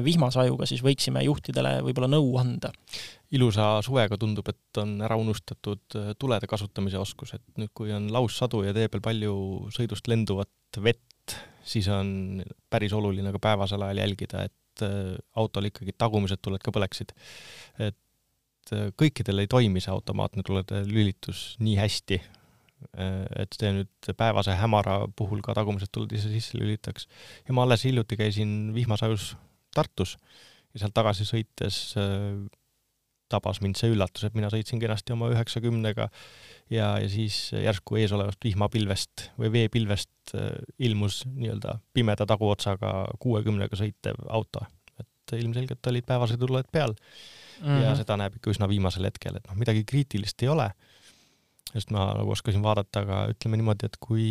vihmasajuga 0.06 0.68
siis 0.70 0.84
võiksime 0.86 1.24
juhtidele 1.26 1.80
võib-olla 1.88 2.12
nõu 2.14 2.38
anda? 2.42 2.74
ilusa 3.34 3.80
suvega 3.82 4.18
tundub, 4.22 4.46
et 4.52 4.82
on 4.82 5.00
ära 5.02 5.18
unustatud 5.18 5.98
äh, 5.98 6.12
tulede 6.22 6.50
kasutamise 6.50 7.00
oskus, 7.02 7.34
et 7.38 7.46
nüüd, 7.58 7.74
kui 7.74 7.94
on 7.96 8.12
laussadu 8.14 8.62
ja 8.68 8.76
tee 8.78 8.92
peal 8.94 9.02
palju 9.06 9.34
sõidust 9.74 10.10
lenduvat 10.12 10.82
vett, 10.86 11.38
siis 11.66 11.90
on 11.90 12.44
päris 12.70 12.94
oluline 12.94 13.34
ka 13.34 13.42
päevasel 13.42 13.82
ajal 13.88 14.04
jälgida, 14.04 14.46
et 14.46 14.86
äh, 14.86 15.16
autol 15.42 15.72
ikkagi 15.72 15.98
tagumised 15.98 16.46
tuled 16.46 16.62
ka 16.62 16.76
põleksid. 16.76 17.16
et 17.82 17.98
Äh, 18.72 18.92
kõikidel 19.00 19.44
ei 19.44 19.50
toimi 19.52 19.82
see 19.84 19.92
automaatne 19.92 20.44
tulede 20.46 20.84
lülitus 20.88 21.58
nii 21.64 21.76
hästi, 21.80 22.20
äh, 22.96 23.20
et 23.44 23.58
see 23.58 23.74
nüüd 23.76 24.12
päevase 24.20 24.56
hämara 24.60 25.02
puhul 25.18 25.44
ka 25.44 25.56
tagumised 25.58 25.92
tuled 25.92 26.14
ise 26.16 26.32
sisse 26.32 26.60
lülitaks. 26.60 27.08
ja 27.48 27.56
ma 27.56 27.66
alles 27.68 27.84
hiljuti 27.84 28.20
käisin 28.20 28.74
vihmasajus 28.76 29.34
Tartus 29.74 30.18
ja 30.74 30.84
sealt 30.84 30.94
tagasi 30.94 31.26
sõites 31.26 31.98
äh, 31.98 32.46
tabas 33.34 33.60
mind 33.66 33.80
see 33.80 33.90
üllatus, 33.90 34.28
et 34.28 34.36
mina 34.38 34.52
sõitsin 34.54 34.80
kenasti 34.80 35.16
oma 35.16 35.32
üheksakümnega 35.34 36.08
ja, 36.70 36.88
ja 37.02 37.08
siis 37.10 37.50
järsku 37.58 37.98
eesolevast 37.98 38.46
vihmapilvest 38.46 39.32
või 39.42 39.50
veepilvest 39.56 40.36
ilmus 40.78 41.24
nii-öelda 41.26 41.80
pimeda 41.98 42.28
taguotsaga 42.30 42.94
kuuekümnega 43.20 43.80
sõitev 43.80 44.22
auto. 44.30 44.62
et 45.02 45.34
ilmselgelt 45.40 45.90
olid 45.90 46.06
päevasõidutuled 46.06 46.70
peal 46.72 46.94
mm 47.60 47.68
-hmm. 47.68 47.84
ja 47.84 47.90
mhm. 47.90 48.00
seda 48.02 48.18
näeb 48.18 48.40
ikka 48.40 48.52
üsna 48.54 48.70
viimasel 48.70 49.10
hetkel, 49.10 49.38
et 49.38 49.48
noh, 49.48 49.58
midagi 49.60 49.84
kriitilist 49.90 50.44
ei 50.44 50.52
ole, 50.54 50.70
sest 51.74 51.92
ma 51.92 52.06
nagu 52.14 52.32
oskasin 52.32 52.64
vaadata, 52.64 53.02
aga 53.02 53.20
ütleme 53.34 53.58
niimoodi, 53.58 53.86
et 53.90 53.98
kui 54.00 54.26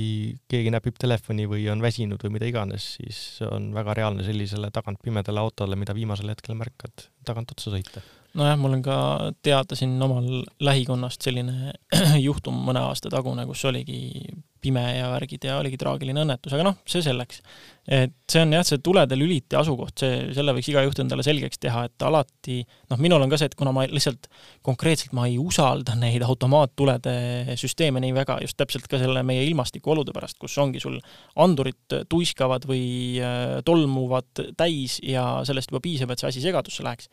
keegi 0.48 0.70
näpib 0.70 0.98
telefoni 0.98 1.48
või 1.50 1.66
on 1.72 1.82
väsinud 1.82 2.22
või 2.24 2.36
mida 2.38 2.46
iganes, 2.46 2.94
siis 2.98 3.42
on 3.50 3.72
väga 3.74 3.94
reaalne 3.94 4.24
sellisele 4.24 4.70
tagant 4.70 5.02
pimedale 5.02 5.40
autole, 5.40 5.76
mida 5.76 5.94
viimasel 5.94 6.28
hetkel 6.28 6.54
märkad, 6.54 7.08
tagant 7.24 7.50
otsa 7.50 7.70
sõita 7.70 8.02
nojah, 8.34 8.56
mul 8.58 8.78
on 8.78 8.82
ka 8.82 8.96
teada 9.42 9.76
siin 9.76 10.02
omal 10.02 10.44
lähikonnast 10.60 11.22
selline 11.22 11.74
juhtum 12.28 12.56
mõne 12.68 12.80
aasta 12.80 13.10
tagune, 13.12 13.44
kus 13.46 13.64
oligi 13.68 14.22
pime 14.62 14.82
ja 14.96 15.10
värgid 15.12 15.44
ja 15.48 15.58
oligi 15.60 15.78
traagiline 15.80 16.22
õnnetus, 16.24 16.54
aga 16.54 16.66
noh, 16.66 16.78
see 16.88 17.02
selleks. 17.04 17.42
et 17.82 18.14
see 18.30 18.42
on 18.44 18.54
jah, 18.54 18.64
see 18.66 18.78
tulede 18.84 19.18
lüliti 19.18 19.58
asukoht, 19.58 19.96
see, 20.04 20.30
selle 20.36 20.54
võiks 20.54 20.70
iga 20.70 20.84
juht 20.86 21.00
endale 21.02 21.24
selgeks 21.26 21.58
teha, 21.62 21.84
et 21.88 22.06
alati 22.06 22.60
noh, 22.62 23.00
minul 23.02 23.24
on 23.24 23.32
ka 23.32 23.40
see, 23.40 23.50
et 23.50 23.58
kuna 23.58 23.74
ma 23.74 23.86
lihtsalt 23.90 24.28
konkreetselt 24.66 25.16
ma 25.18 25.26
ei 25.30 25.38
usalda 25.42 25.96
neid 25.98 26.22
automaattulede 26.26 27.56
süsteeme 27.58 28.02
nii 28.04 28.14
väga, 28.16 28.38
just 28.46 28.58
täpselt 28.60 28.86
ka 28.90 29.02
selle 29.02 29.24
meie 29.26 29.44
ilmastikuolude 29.48 30.14
pärast, 30.14 30.38
kus 30.42 30.56
ongi 30.62 30.82
sul 30.82 31.00
andurid 31.42 32.00
tuiskavad 32.10 32.68
või 32.70 32.84
äh, 33.18 33.60
tolmuvad 33.66 34.46
täis 34.58 35.00
ja 35.02 35.42
sellest 35.48 35.72
juba 35.72 35.82
piisab, 35.82 36.14
et 36.14 36.22
see 36.22 36.30
asi 36.30 36.44
segadusse 36.44 36.86
läheks 36.86 37.10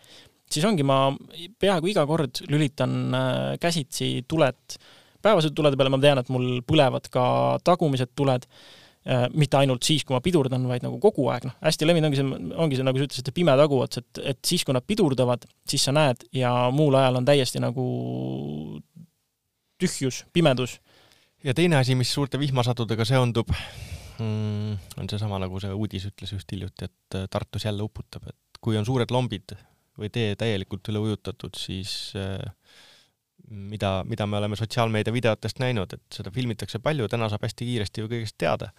siis 0.54 0.66
ongi, 0.66 0.86
ma 0.86 1.10
peaaegu 1.62 1.92
iga 1.92 2.06
kord 2.10 2.42
lülitan 2.50 2.96
äh, 3.14 3.58
käsitsi 3.62 4.26
tuled, 4.30 4.80
päevased 5.26 5.56
tulede 5.56 5.80
peale 5.80 5.92
ma 5.94 6.00
tean, 6.02 6.22
et 6.22 6.30
mul 6.34 6.60
põlevad 6.68 7.10
ka 7.14 7.24
tagumised 7.68 8.14
tuled, 8.18 8.46
äh, 9.10 9.26
mitte 9.34 9.60
ainult 9.60 9.86
siis, 9.88 10.06
kui 10.08 10.16
ma 10.16 10.22
pidurdan, 10.24 10.68
vaid 10.70 10.86
nagu 10.86 11.00
kogu 11.04 11.28
aeg, 11.34 11.50
noh, 11.50 11.58
hästi 11.66 11.88
levinud 11.90 12.10
ongi 12.10 12.22
see, 12.22 12.40
ongi 12.66 12.80
see, 12.80 12.88
nagu 12.88 13.02
sa 13.02 13.10
ütlesid, 13.10 13.32
pime 13.36 13.56
taguots, 13.60 14.02
et, 14.02 14.24
et 14.34 14.42
siis, 14.46 14.66
kui 14.68 14.76
nad 14.76 14.86
pidurdavad, 14.88 15.48
siis 15.70 15.88
sa 15.90 15.96
näed 15.96 16.28
ja 16.36 16.54
muul 16.76 17.00
ajal 17.00 17.22
on 17.22 17.28
täiesti 17.28 17.62
nagu 17.64 17.86
tühjus, 19.80 20.26
pimedus. 20.36 20.80
Ja 21.44 21.56
teine 21.56 21.80
asi, 21.80 21.96
mis 21.96 22.12
suurte 22.12 22.40
vihmasadudega 22.40 23.06
seondub, 23.08 23.54
mm, 24.20 24.78
on 25.00 25.10
seesama, 25.12 25.40
nagu 25.42 25.60
see 25.64 25.72
uudis 25.76 26.10
ütles 26.12 26.36
just 26.36 26.52
hiljuti, 26.52 26.90
et 26.90 27.20
äh, 27.20 27.28
Tartus 27.32 27.66
jälle 27.68 27.86
uputab, 27.86 28.28
et 28.28 28.60
kui 28.60 28.78
on 28.80 28.88
suured 28.88 29.12
lombid 29.16 29.56
või 30.00 30.12
tee 30.14 30.36
täielikult 30.40 30.92
üle 30.92 31.02
ujutatud, 31.08 31.56
siis 31.60 32.14
äh, 32.20 32.44
mida, 33.50 34.04
mida 34.08 34.28
me 34.28 34.38
oleme 34.38 34.58
sotsiaalmeedia 34.60 35.14
videotest 35.14 35.60
näinud, 35.62 35.94
et 35.96 36.20
seda 36.20 36.32
filmitakse 36.34 36.82
palju, 36.84 37.08
täna 37.12 37.30
saab 37.32 37.46
hästi 37.48 37.68
kiiresti 37.68 38.04
ju 38.04 38.12
kõigest 38.12 38.38
teada. 38.38 38.72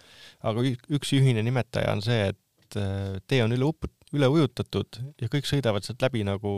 aga 0.43 0.63
üks 0.65 1.13
ühine 1.17 1.43
nimetaja 1.45 1.91
on 1.95 2.03
see, 2.05 2.31
et 2.31 2.79
äh, 2.79 3.19
tee 3.27 3.43
on 3.43 3.55
üle 3.55 3.67
uput-, 3.67 3.95
üle 4.15 4.29
ujutatud 4.31 5.01
ja 5.21 5.31
kõik 5.31 5.47
sõidavad 5.49 5.87
sealt 5.87 6.01
läbi 6.03 6.25
nagu 6.27 6.51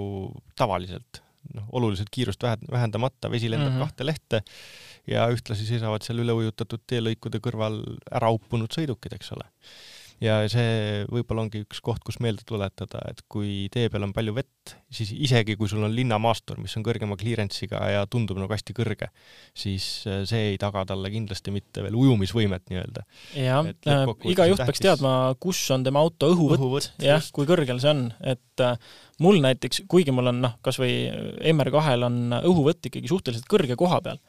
tavaliselt. 0.60 1.22
noh, 1.54 1.66
oluliselt 1.76 2.08
kiirust 2.08 2.44
vähendamata, 2.72 3.28
vesi 3.32 3.50
lendab 3.52 3.74
mm 3.74 3.76
-hmm. 3.76 3.84
kahte 3.84 4.06
lehte 4.06 4.40
ja 5.08 5.26
ühtlasi 5.28 5.66
seisavad 5.68 6.02
seal 6.02 6.22
üle 6.24 6.32
ujutatud 6.32 6.86
teelõikude 6.88 7.42
kõrval 7.44 7.82
ära 8.12 8.30
uppunud 8.32 8.72
sõidukid, 8.72 9.12
eks 9.18 9.34
ole 9.36 9.50
ja 10.22 10.42
see 10.52 11.04
võib-olla 11.12 11.46
ongi 11.46 11.64
üks 11.64 11.82
koht, 11.84 12.04
kus 12.06 12.20
meelde 12.24 12.46
tuletada, 12.48 13.02
et 13.10 13.24
kui 13.32 13.68
tee 13.74 13.90
peal 13.92 14.06
on 14.08 14.14
palju 14.16 14.36
vett, 14.38 14.76
siis 14.94 15.12
isegi 15.16 15.56
kui 15.60 15.70
sul 15.72 15.84
on 15.86 15.94
linnamaastur, 15.96 16.60
mis 16.64 16.76
on 16.78 16.86
kõrgema 16.86 17.18
clearance'iga 17.20 17.82
ja 17.94 18.04
tundub 18.10 18.40
nagu 18.42 18.54
hästi 18.54 18.76
kõrge, 18.78 19.10
siis 19.58 19.88
äh, 20.10 20.24
see 20.30 20.54
ei 20.54 20.60
taga 20.62 20.86
talle 20.90 21.12
kindlasti 21.14 21.54
mitte 21.56 21.86
veel 21.86 21.98
ujumisvõimet 22.00 22.70
nii-öelda. 22.72 23.06
jah, 23.40 23.70
äh, 23.70 24.06
iga 24.34 24.48
juht 24.52 24.64
peaks 24.64 24.84
teadma, 24.84 25.16
kus 25.44 25.62
on 25.76 25.86
tema 25.88 26.04
auto 26.04 26.32
õhuvõtt, 26.36 26.94
jah, 27.04 27.24
kui 27.36 27.50
kõrgel 27.50 27.82
see 27.84 27.94
on, 27.94 28.06
et 28.22 28.64
äh, 28.64 28.78
mul 29.24 29.42
näiteks, 29.44 29.84
kuigi 29.92 30.16
mul 30.16 30.32
on 30.34 30.42
noh, 30.46 30.58
kas 30.66 30.80
või 30.82 31.06
MR2-l 31.54 32.08
on 32.10 32.40
õhuvõtt 32.44 32.92
ikkagi 32.92 33.12
suhteliselt 33.12 33.50
kõrge 33.52 33.78
koha 33.80 34.02
peal 34.06 34.22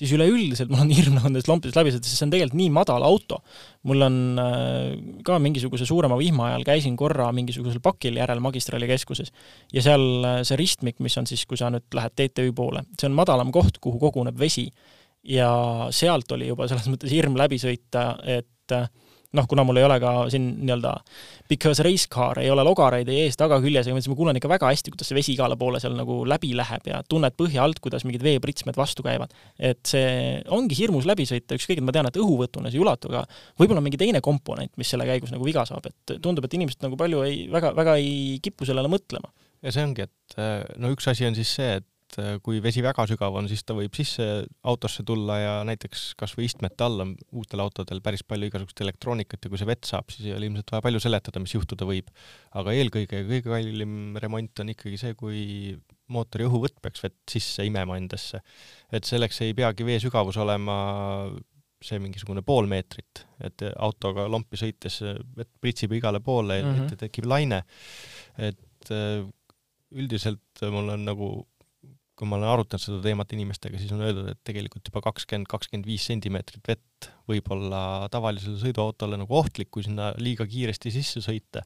siis 0.00 0.14
üleüldiselt 0.16 0.70
mul 0.72 0.84
on 0.86 0.92
hirm 0.94 1.16
nagu 1.18 1.28
nendest 1.28 1.50
lompidest 1.50 1.76
läbi 1.76 1.92
sõita, 1.92 2.08
sest 2.08 2.20
see 2.20 2.26
on 2.26 2.32
tegelikult 2.32 2.58
nii 2.60 2.70
madal 2.72 3.04
auto. 3.06 3.40
mul 3.88 4.06
on 4.06 4.16
äh, 4.40 4.94
ka 5.26 5.38
mingisuguse 5.42 5.88
suurema 5.88 6.16
vihma 6.20 6.50
ajal 6.50 6.64
käisin 6.68 6.96
korra 7.00 7.28
mingisugusel 7.36 7.82
pakil 7.84 8.16
järel 8.20 8.40
magistraali 8.44 8.88
keskuses 8.90 9.32
ja 9.74 9.84
seal 9.84 10.06
äh, 10.24 10.40
see 10.48 10.58
ristmik, 10.60 10.98
mis 11.04 11.18
on 11.20 11.28
siis, 11.28 11.44
kui 11.48 11.60
sa 11.60 11.70
nüüd 11.72 11.86
lähed 11.96 12.16
TTÜ 12.16 12.50
poole, 12.56 12.86
see 12.96 13.10
on 13.10 13.18
madalam 13.18 13.52
koht, 13.54 13.78
kuhu 13.82 14.00
koguneb 14.00 14.38
vesi. 14.40 14.70
ja 15.20 15.50
sealt 15.92 16.32
oli 16.32 16.48
juba 16.48 16.64
selles 16.68 16.88
mõttes 16.88 17.12
hirm 17.12 17.36
läbi 17.36 17.58
sõita, 17.60 18.14
et 18.24 18.72
äh, 18.72 18.88
noh, 19.36 19.46
kuna 19.50 19.64
mul 19.66 19.78
ei 19.78 19.84
ole 19.86 19.96
ka 20.02 20.12
siin 20.32 20.46
nii-öelda 20.64 20.92
because 21.50 21.84
race 21.86 22.08
car, 22.10 22.38
ei 22.42 22.50
ole 22.50 22.64
logareid 22.66 23.08
ei 23.12 23.24
ees, 23.26 23.38
taga, 23.38 23.60
küljes, 23.62 23.86
ma 23.90 23.96
mõtlesin, 23.96 24.12
ma 24.12 24.18
kuulen 24.18 24.40
ikka 24.40 24.50
väga 24.50 24.70
hästi, 24.72 24.94
kuidas 24.94 25.10
see 25.10 25.18
vesi 25.18 25.34
igale 25.36 25.58
poole 25.60 25.80
seal 25.82 25.94
nagu 25.98 26.20
läbi 26.28 26.50
läheb 26.58 26.88
ja 26.90 27.00
tunned 27.08 27.36
põhja 27.38 27.62
alt, 27.66 27.78
kuidas 27.84 28.06
mingid 28.06 28.24
veepritsmed 28.26 28.78
vastu 28.78 29.06
käivad. 29.06 29.34
et 29.58 29.82
see 29.86 30.40
ongi 30.56 30.78
hirmus 30.78 31.06
läbi 31.08 31.28
sõita, 31.30 31.58
ükskõik, 31.58 31.78
et 31.78 31.86
ma 31.86 31.94
tean, 31.94 32.10
et 32.10 32.18
õhuvõtuna 32.20 32.72
see 32.72 32.80
ei 32.80 32.84
ulatu, 32.84 33.12
aga 33.12 33.24
võib-olla 33.60 33.84
mingi 33.84 34.00
teine 34.00 34.22
komponent, 34.24 34.72
mis 34.80 34.90
selle 34.90 35.06
käigus 35.08 35.30
nagu 35.34 35.46
viga 35.46 35.66
saab, 35.68 35.86
et 35.86 36.16
tundub, 36.22 36.46
et 36.46 36.58
inimesed 36.58 36.82
nagu 36.86 36.98
palju 37.00 37.22
ei, 37.26 37.44
väga, 37.52 37.74
väga 37.78 37.96
ei 38.02 38.40
kipu 38.42 38.66
sellele 38.68 38.90
mõtlema. 38.90 39.30
ja 39.62 39.74
see 39.74 39.86
ongi, 39.86 40.08
et 40.08 40.76
no 40.80 40.90
üks 40.94 41.06
asi 41.10 41.28
on 41.28 41.38
siis 41.38 41.54
see, 41.60 41.78
et 41.78 41.86
et 42.10 42.18
äh, 42.22 42.36
kui 42.42 42.58
vesi 42.62 42.82
väga 42.82 43.04
sügav 43.08 43.36
on, 43.38 43.46
siis 43.50 43.62
ta 43.66 43.74
võib 43.76 43.94
sisse 43.94 44.24
autosse 44.66 45.04
tulla 45.06 45.36
ja 45.38 45.52
näiteks 45.66 46.14
kas 46.18 46.34
või 46.36 46.48
istmete 46.48 46.84
all 46.86 47.04
on 47.04 47.14
uutel 47.38 47.62
autodel 47.62 48.02
päris 48.02 48.24
palju 48.26 48.50
igasugust 48.50 48.82
elektroonikat 48.82 49.46
ja 49.46 49.52
kui 49.52 49.60
see 49.60 49.68
vett 49.68 49.86
saab, 49.86 50.10
siis 50.10 50.28
ei 50.28 50.34
ole 50.34 50.48
ilmselt 50.50 50.72
vaja 50.74 50.84
palju 50.86 51.02
seletada, 51.02 51.42
mis 51.42 51.54
juhtuda 51.54 51.86
võib. 51.88 52.10
aga 52.58 52.74
eelkõige 52.74 53.22
kõige 53.28 53.46
kallim 53.46 54.18
remont 54.22 54.64
on 54.64 54.74
ikkagi 54.74 54.98
see, 55.00 55.14
kui 55.18 55.44
mootori 56.10 56.48
õhuvõtt 56.48 56.80
peaks 56.82 57.04
vett 57.04 57.20
sisse 57.30 57.64
imema 57.66 57.98
endasse. 58.00 58.42
et 58.90 59.06
selleks 59.06 59.40
ei 59.46 59.54
peagi 59.54 59.86
vee 59.86 60.00
sügavus 60.02 60.40
olema 60.42 61.30
see 61.80 62.00
mingisugune 62.02 62.42
pool 62.44 62.66
meetrit, 62.68 63.24
et 63.40 63.62
autoga 63.80 64.26
lompi 64.28 64.58
sõites 64.60 64.98
vett 65.36 65.52
pritsib 65.62 65.94
igale 65.96 66.20
poole 66.20 66.58
mm, 66.60 66.74
-hmm. 66.74 66.92
et 66.92 67.04
tekib 67.06 67.30
laine. 67.30 67.62
et 68.36 68.90
äh, 68.90 69.24
üldiselt 69.90 70.62
mul 70.70 70.92
on 70.92 71.04
nagu 71.04 71.30
kui 72.20 72.28
ma 72.28 72.36
olen 72.36 72.50
arutanud 72.52 72.82
seda 72.84 72.98
teemat 73.00 73.30
inimestega, 73.32 73.78
siis 73.80 73.92
on 73.96 74.02
öeldud, 74.04 74.26
et 74.28 74.38
tegelikult 74.44 74.90
juba 74.90 75.00
kakskümmend, 75.06 75.48
kakskümmend 75.48 75.86
viis 75.88 76.04
sentimeetrit 76.04 76.68
vett 76.68 77.08
võib 77.30 77.48
olla 77.54 77.80
tavalisele 78.12 78.58
sõiduautole 78.60 79.16
nagu 79.22 79.38
ohtlik, 79.38 79.70
kui 79.72 79.86
sinna 79.86 80.10
liiga 80.20 80.44
kiiresti 80.48 80.92
sisse 80.92 81.22
sõita. 81.24 81.64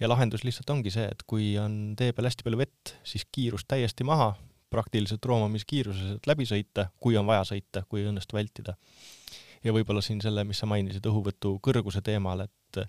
ja 0.00 0.08
lahendus 0.08 0.46
lihtsalt 0.46 0.72
ongi 0.72 0.94
see, 0.94 1.04
et 1.04 1.22
kui 1.28 1.52
on 1.60 1.92
tee 2.00 2.16
peal 2.16 2.30
hästi 2.30 2.46
palju 2.46 2.62
vett, 2.62 2.94
siis 3.04 3.26
kiirus 3.28 3.68
täiesti 3.68 4.08
maha, 4.08 4.32
praktiliselt 4.72 5.28
roomamiskiiruses, 5.28 6.16
et 6.16 6.32
läbi 6.32 6.48
sõita, 6.48 6.88
kui 7.00 7.20
on 7.20 7.28
vaja 7.28 7.44
sõita, 7.52 7.84
kui 7.88 8.00
ei 8.00 8.08
õnnestu 8.08 8.40
vältida. 8.40 8.78
ja 9.64 9.72
võib-olla 9.72 10.00
siin 10.04 10.24
selle, 10.24 10.44
mis 10.48 10.58
sa 10.60 10.66
mainisid, 10.68 11.04
õhuvõtu 11.12 11.58
kõrguse 11.60 12.00
teemal, 12.04 12.48
et 12.48 12.82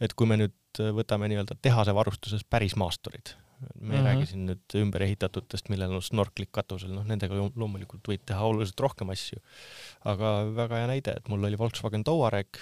et 0.00 0.14
kui 0.14 0.30
me 0.30 0.38
nüüd 0.40 0.80
võtame 0.96 1.28
nii-öelda 1.28 1.58
tehase 1.60 1.92
varustuses 1.94 2.46
päris 2.48 2.76
maasturid, 2.78 3.34
me 3.60 3.66
mm 3.68 3.90
-hmm. 3.90 3.96
ei 3.96 4.04
räägi 4.04 4.26
siin 4.26 4.46
nüüd 4.48 4.76
ümberehitatutest, 4.82 5.68
millel 5.68 5.92
on 5.96 6.02
snorklik 6.02 6.52
katusel, 6.52 6.92
noh 6.94 7.06
nendega 7.06 7.36
loomulikult 7.36 8.08
võib 8.08 8.24
teha 8.26 8.44
oluliselt 8.46 8.80
rohkem 8.80 9.10
asju. 9.10 9.38
aga 10.04 10.34
väga 10.56 10.82
hea 10.82 10.86
näide, 10.86 11.16
et 11.16 11.28
mul 11.28 11.44
oli 11.44 11.58
Volkswagen 11.58 12.04
Touareg 12.04 12.60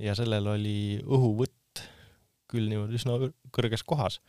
ja 0.00 0.14
sellel 0.14 0.46
oli 0.46 1.02
õhuvõtt 1.06 1.84
küll 2.50 2.68
niimoodi 2.68 2.98
üsna 2.98 3.18
kõrges 3.54 3.84
kohas, 3.86 4.20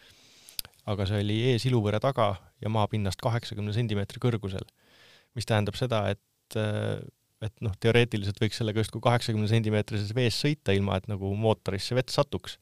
aga 0.86 1.06
see 1.06 1.24
oli 1.24 1.40
eesiluvõre 1.54 2.00
taga 2.00 2.36
ja 2.62 2.70
maapinnast 2.70 3.22
kaheksakümne 3.22 3.74
sentimeetri 3.74 4.22
kõrgusel. 4.22 4.68
mis 5.36 5.46
tähendab 5.46 5.76
seda, 5.76 6.10
et 6.10 6.60
et 7.42 7.62
noh, 7.66 7.74
teoreetiliselt 7.82 8.38
võiks 8.42 8.60
sellega 8.60 8.84
justkui 8.84 9.02
kaheksakümne 9.02 9.48
sentimeetrises 9.50 10.14
vees 10.14 10.38
sõita, 10.38 10.76
ilma 10.78 11.00
et 11.00 11.08
nagu 11.10 11.34
mootorisse 11.36 11.96
vett 11.98 12.14
satuks 12.14 12.60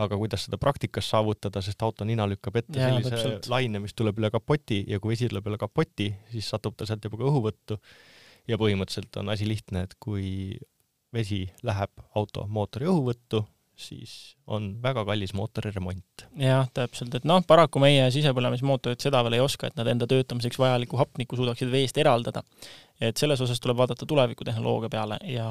aga 0.00 0.16
kuidas 0.16 0.46
seda 0.46 0.58
praktikas 0.60 1.10
saavutada, 1.12 1.60
sest 1.64 1.82
auto 1.84 2.06
nina 2.08 2.24
lükkab 2.28 2.56
ette 2.62 2.78
ja, 2.80 2.88
sellise 2.88 3.12
täpselt. 3.12 3.48
laine, 3.52 3.82
mis 3.82 3.94
tuleb 3.96 4.20
üle 4.22 4.30
kapoti 4.32 4.82
ja 4.88 5.00
kui 5.02 5.12
vesi 5.12 5.28
tuleb 5.28 5.50
üle 5.50 5.58
kapoti, 5.60 6.08
siis 6.32 6.48
satub 6.54 6.76
ta 6.78 6.88
sealt 6.88 7.04
juba 7.04 7.20
ka 7.20 7.28
õhuvõttu. 7.28 7.78
ja 8.48 8.58
põhimõtteliselt 8.58 9.20
on 9.20 9.28
asi 9.30 9.46
lihtne, 9.46 9.84
et 9.86 9.92
kui 10.02 10.56
vesi 11.14 11.44
läheb 11.62 11.92
auto 12.18 12.46
mootori 12.48 12.88
õhuvõttu, 12.90 13.44
siis 13.78 14.36
on 14.46 14.68
väga 14.82 15.04
kallis 15.08 15.32
mootori 15.34 15.72
remont. 15.74 16.24
jah, 16.38 16.68
täpselt, 16.74 17.14
et 17.16 17.26
noh, 17.28 17.42
paraku 17.48 17.80
meie 17.82 18.08
sisepõlemismootorid 18.14 19.00
seda 19.02 19.22
veel 19.24 19.38
ei 19.38 19.44
oska, 19.44 19.70
et 19.70 19.78
nad 19.78 19.88
enda 19.90 20.08
töötamiseks 20.10 20.58
vajalikku 20.60 20.98
hapnikku 21.00 21.38
suudaksid 21.38 21.72
veest 21.72 21.98
eraldada. 21.98 22.42
et 23.00 23.16
selles 23.16 23.40
osas 23.40 23.60
tuleb 23.60 23.80
vaadata 23.80 24.06
tulevikutehnoloogia 24.06 24.92
peale 24.92 25.18
ja 25.26 25.48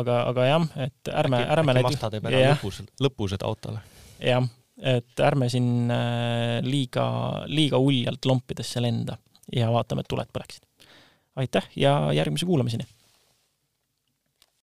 aga, 0.00 0.22
aga 0.32 0.48
jah, 0.50 0.68
et 0.88 1.12
ärme, 1.12 1.42
ärme 1.56 1.76
äkki 1.76 1.86
Mazda 1.90 2.12
teeb 2.12 2.30
ära 2.30 2.42
lõpused, 2.52 2.90
lõpused 3.00 3.46
autole. 3.46 3.80
jah, 4.20 4.50
et 4.82 5.24
ärme 5.30 5.48
siin 5.52 5.92
äh, 5.92 6.58
liiga, 6.66 7.06
liiga 7.46 7.80
uljalt 7.80 8.28
lompidesse 8.28 8.82
lenda 8.82 9.18
ja 9.54 9.70
vaatame, 9.72 10.02
et 10.02 10.10
tuled 10.10 10.34
põleksid. 10.34 10.66
aitäh 11.36 11.70
ja 11.76 11.98
järgmise 12.16 12.46
kuulamiseni! 12.48 12.88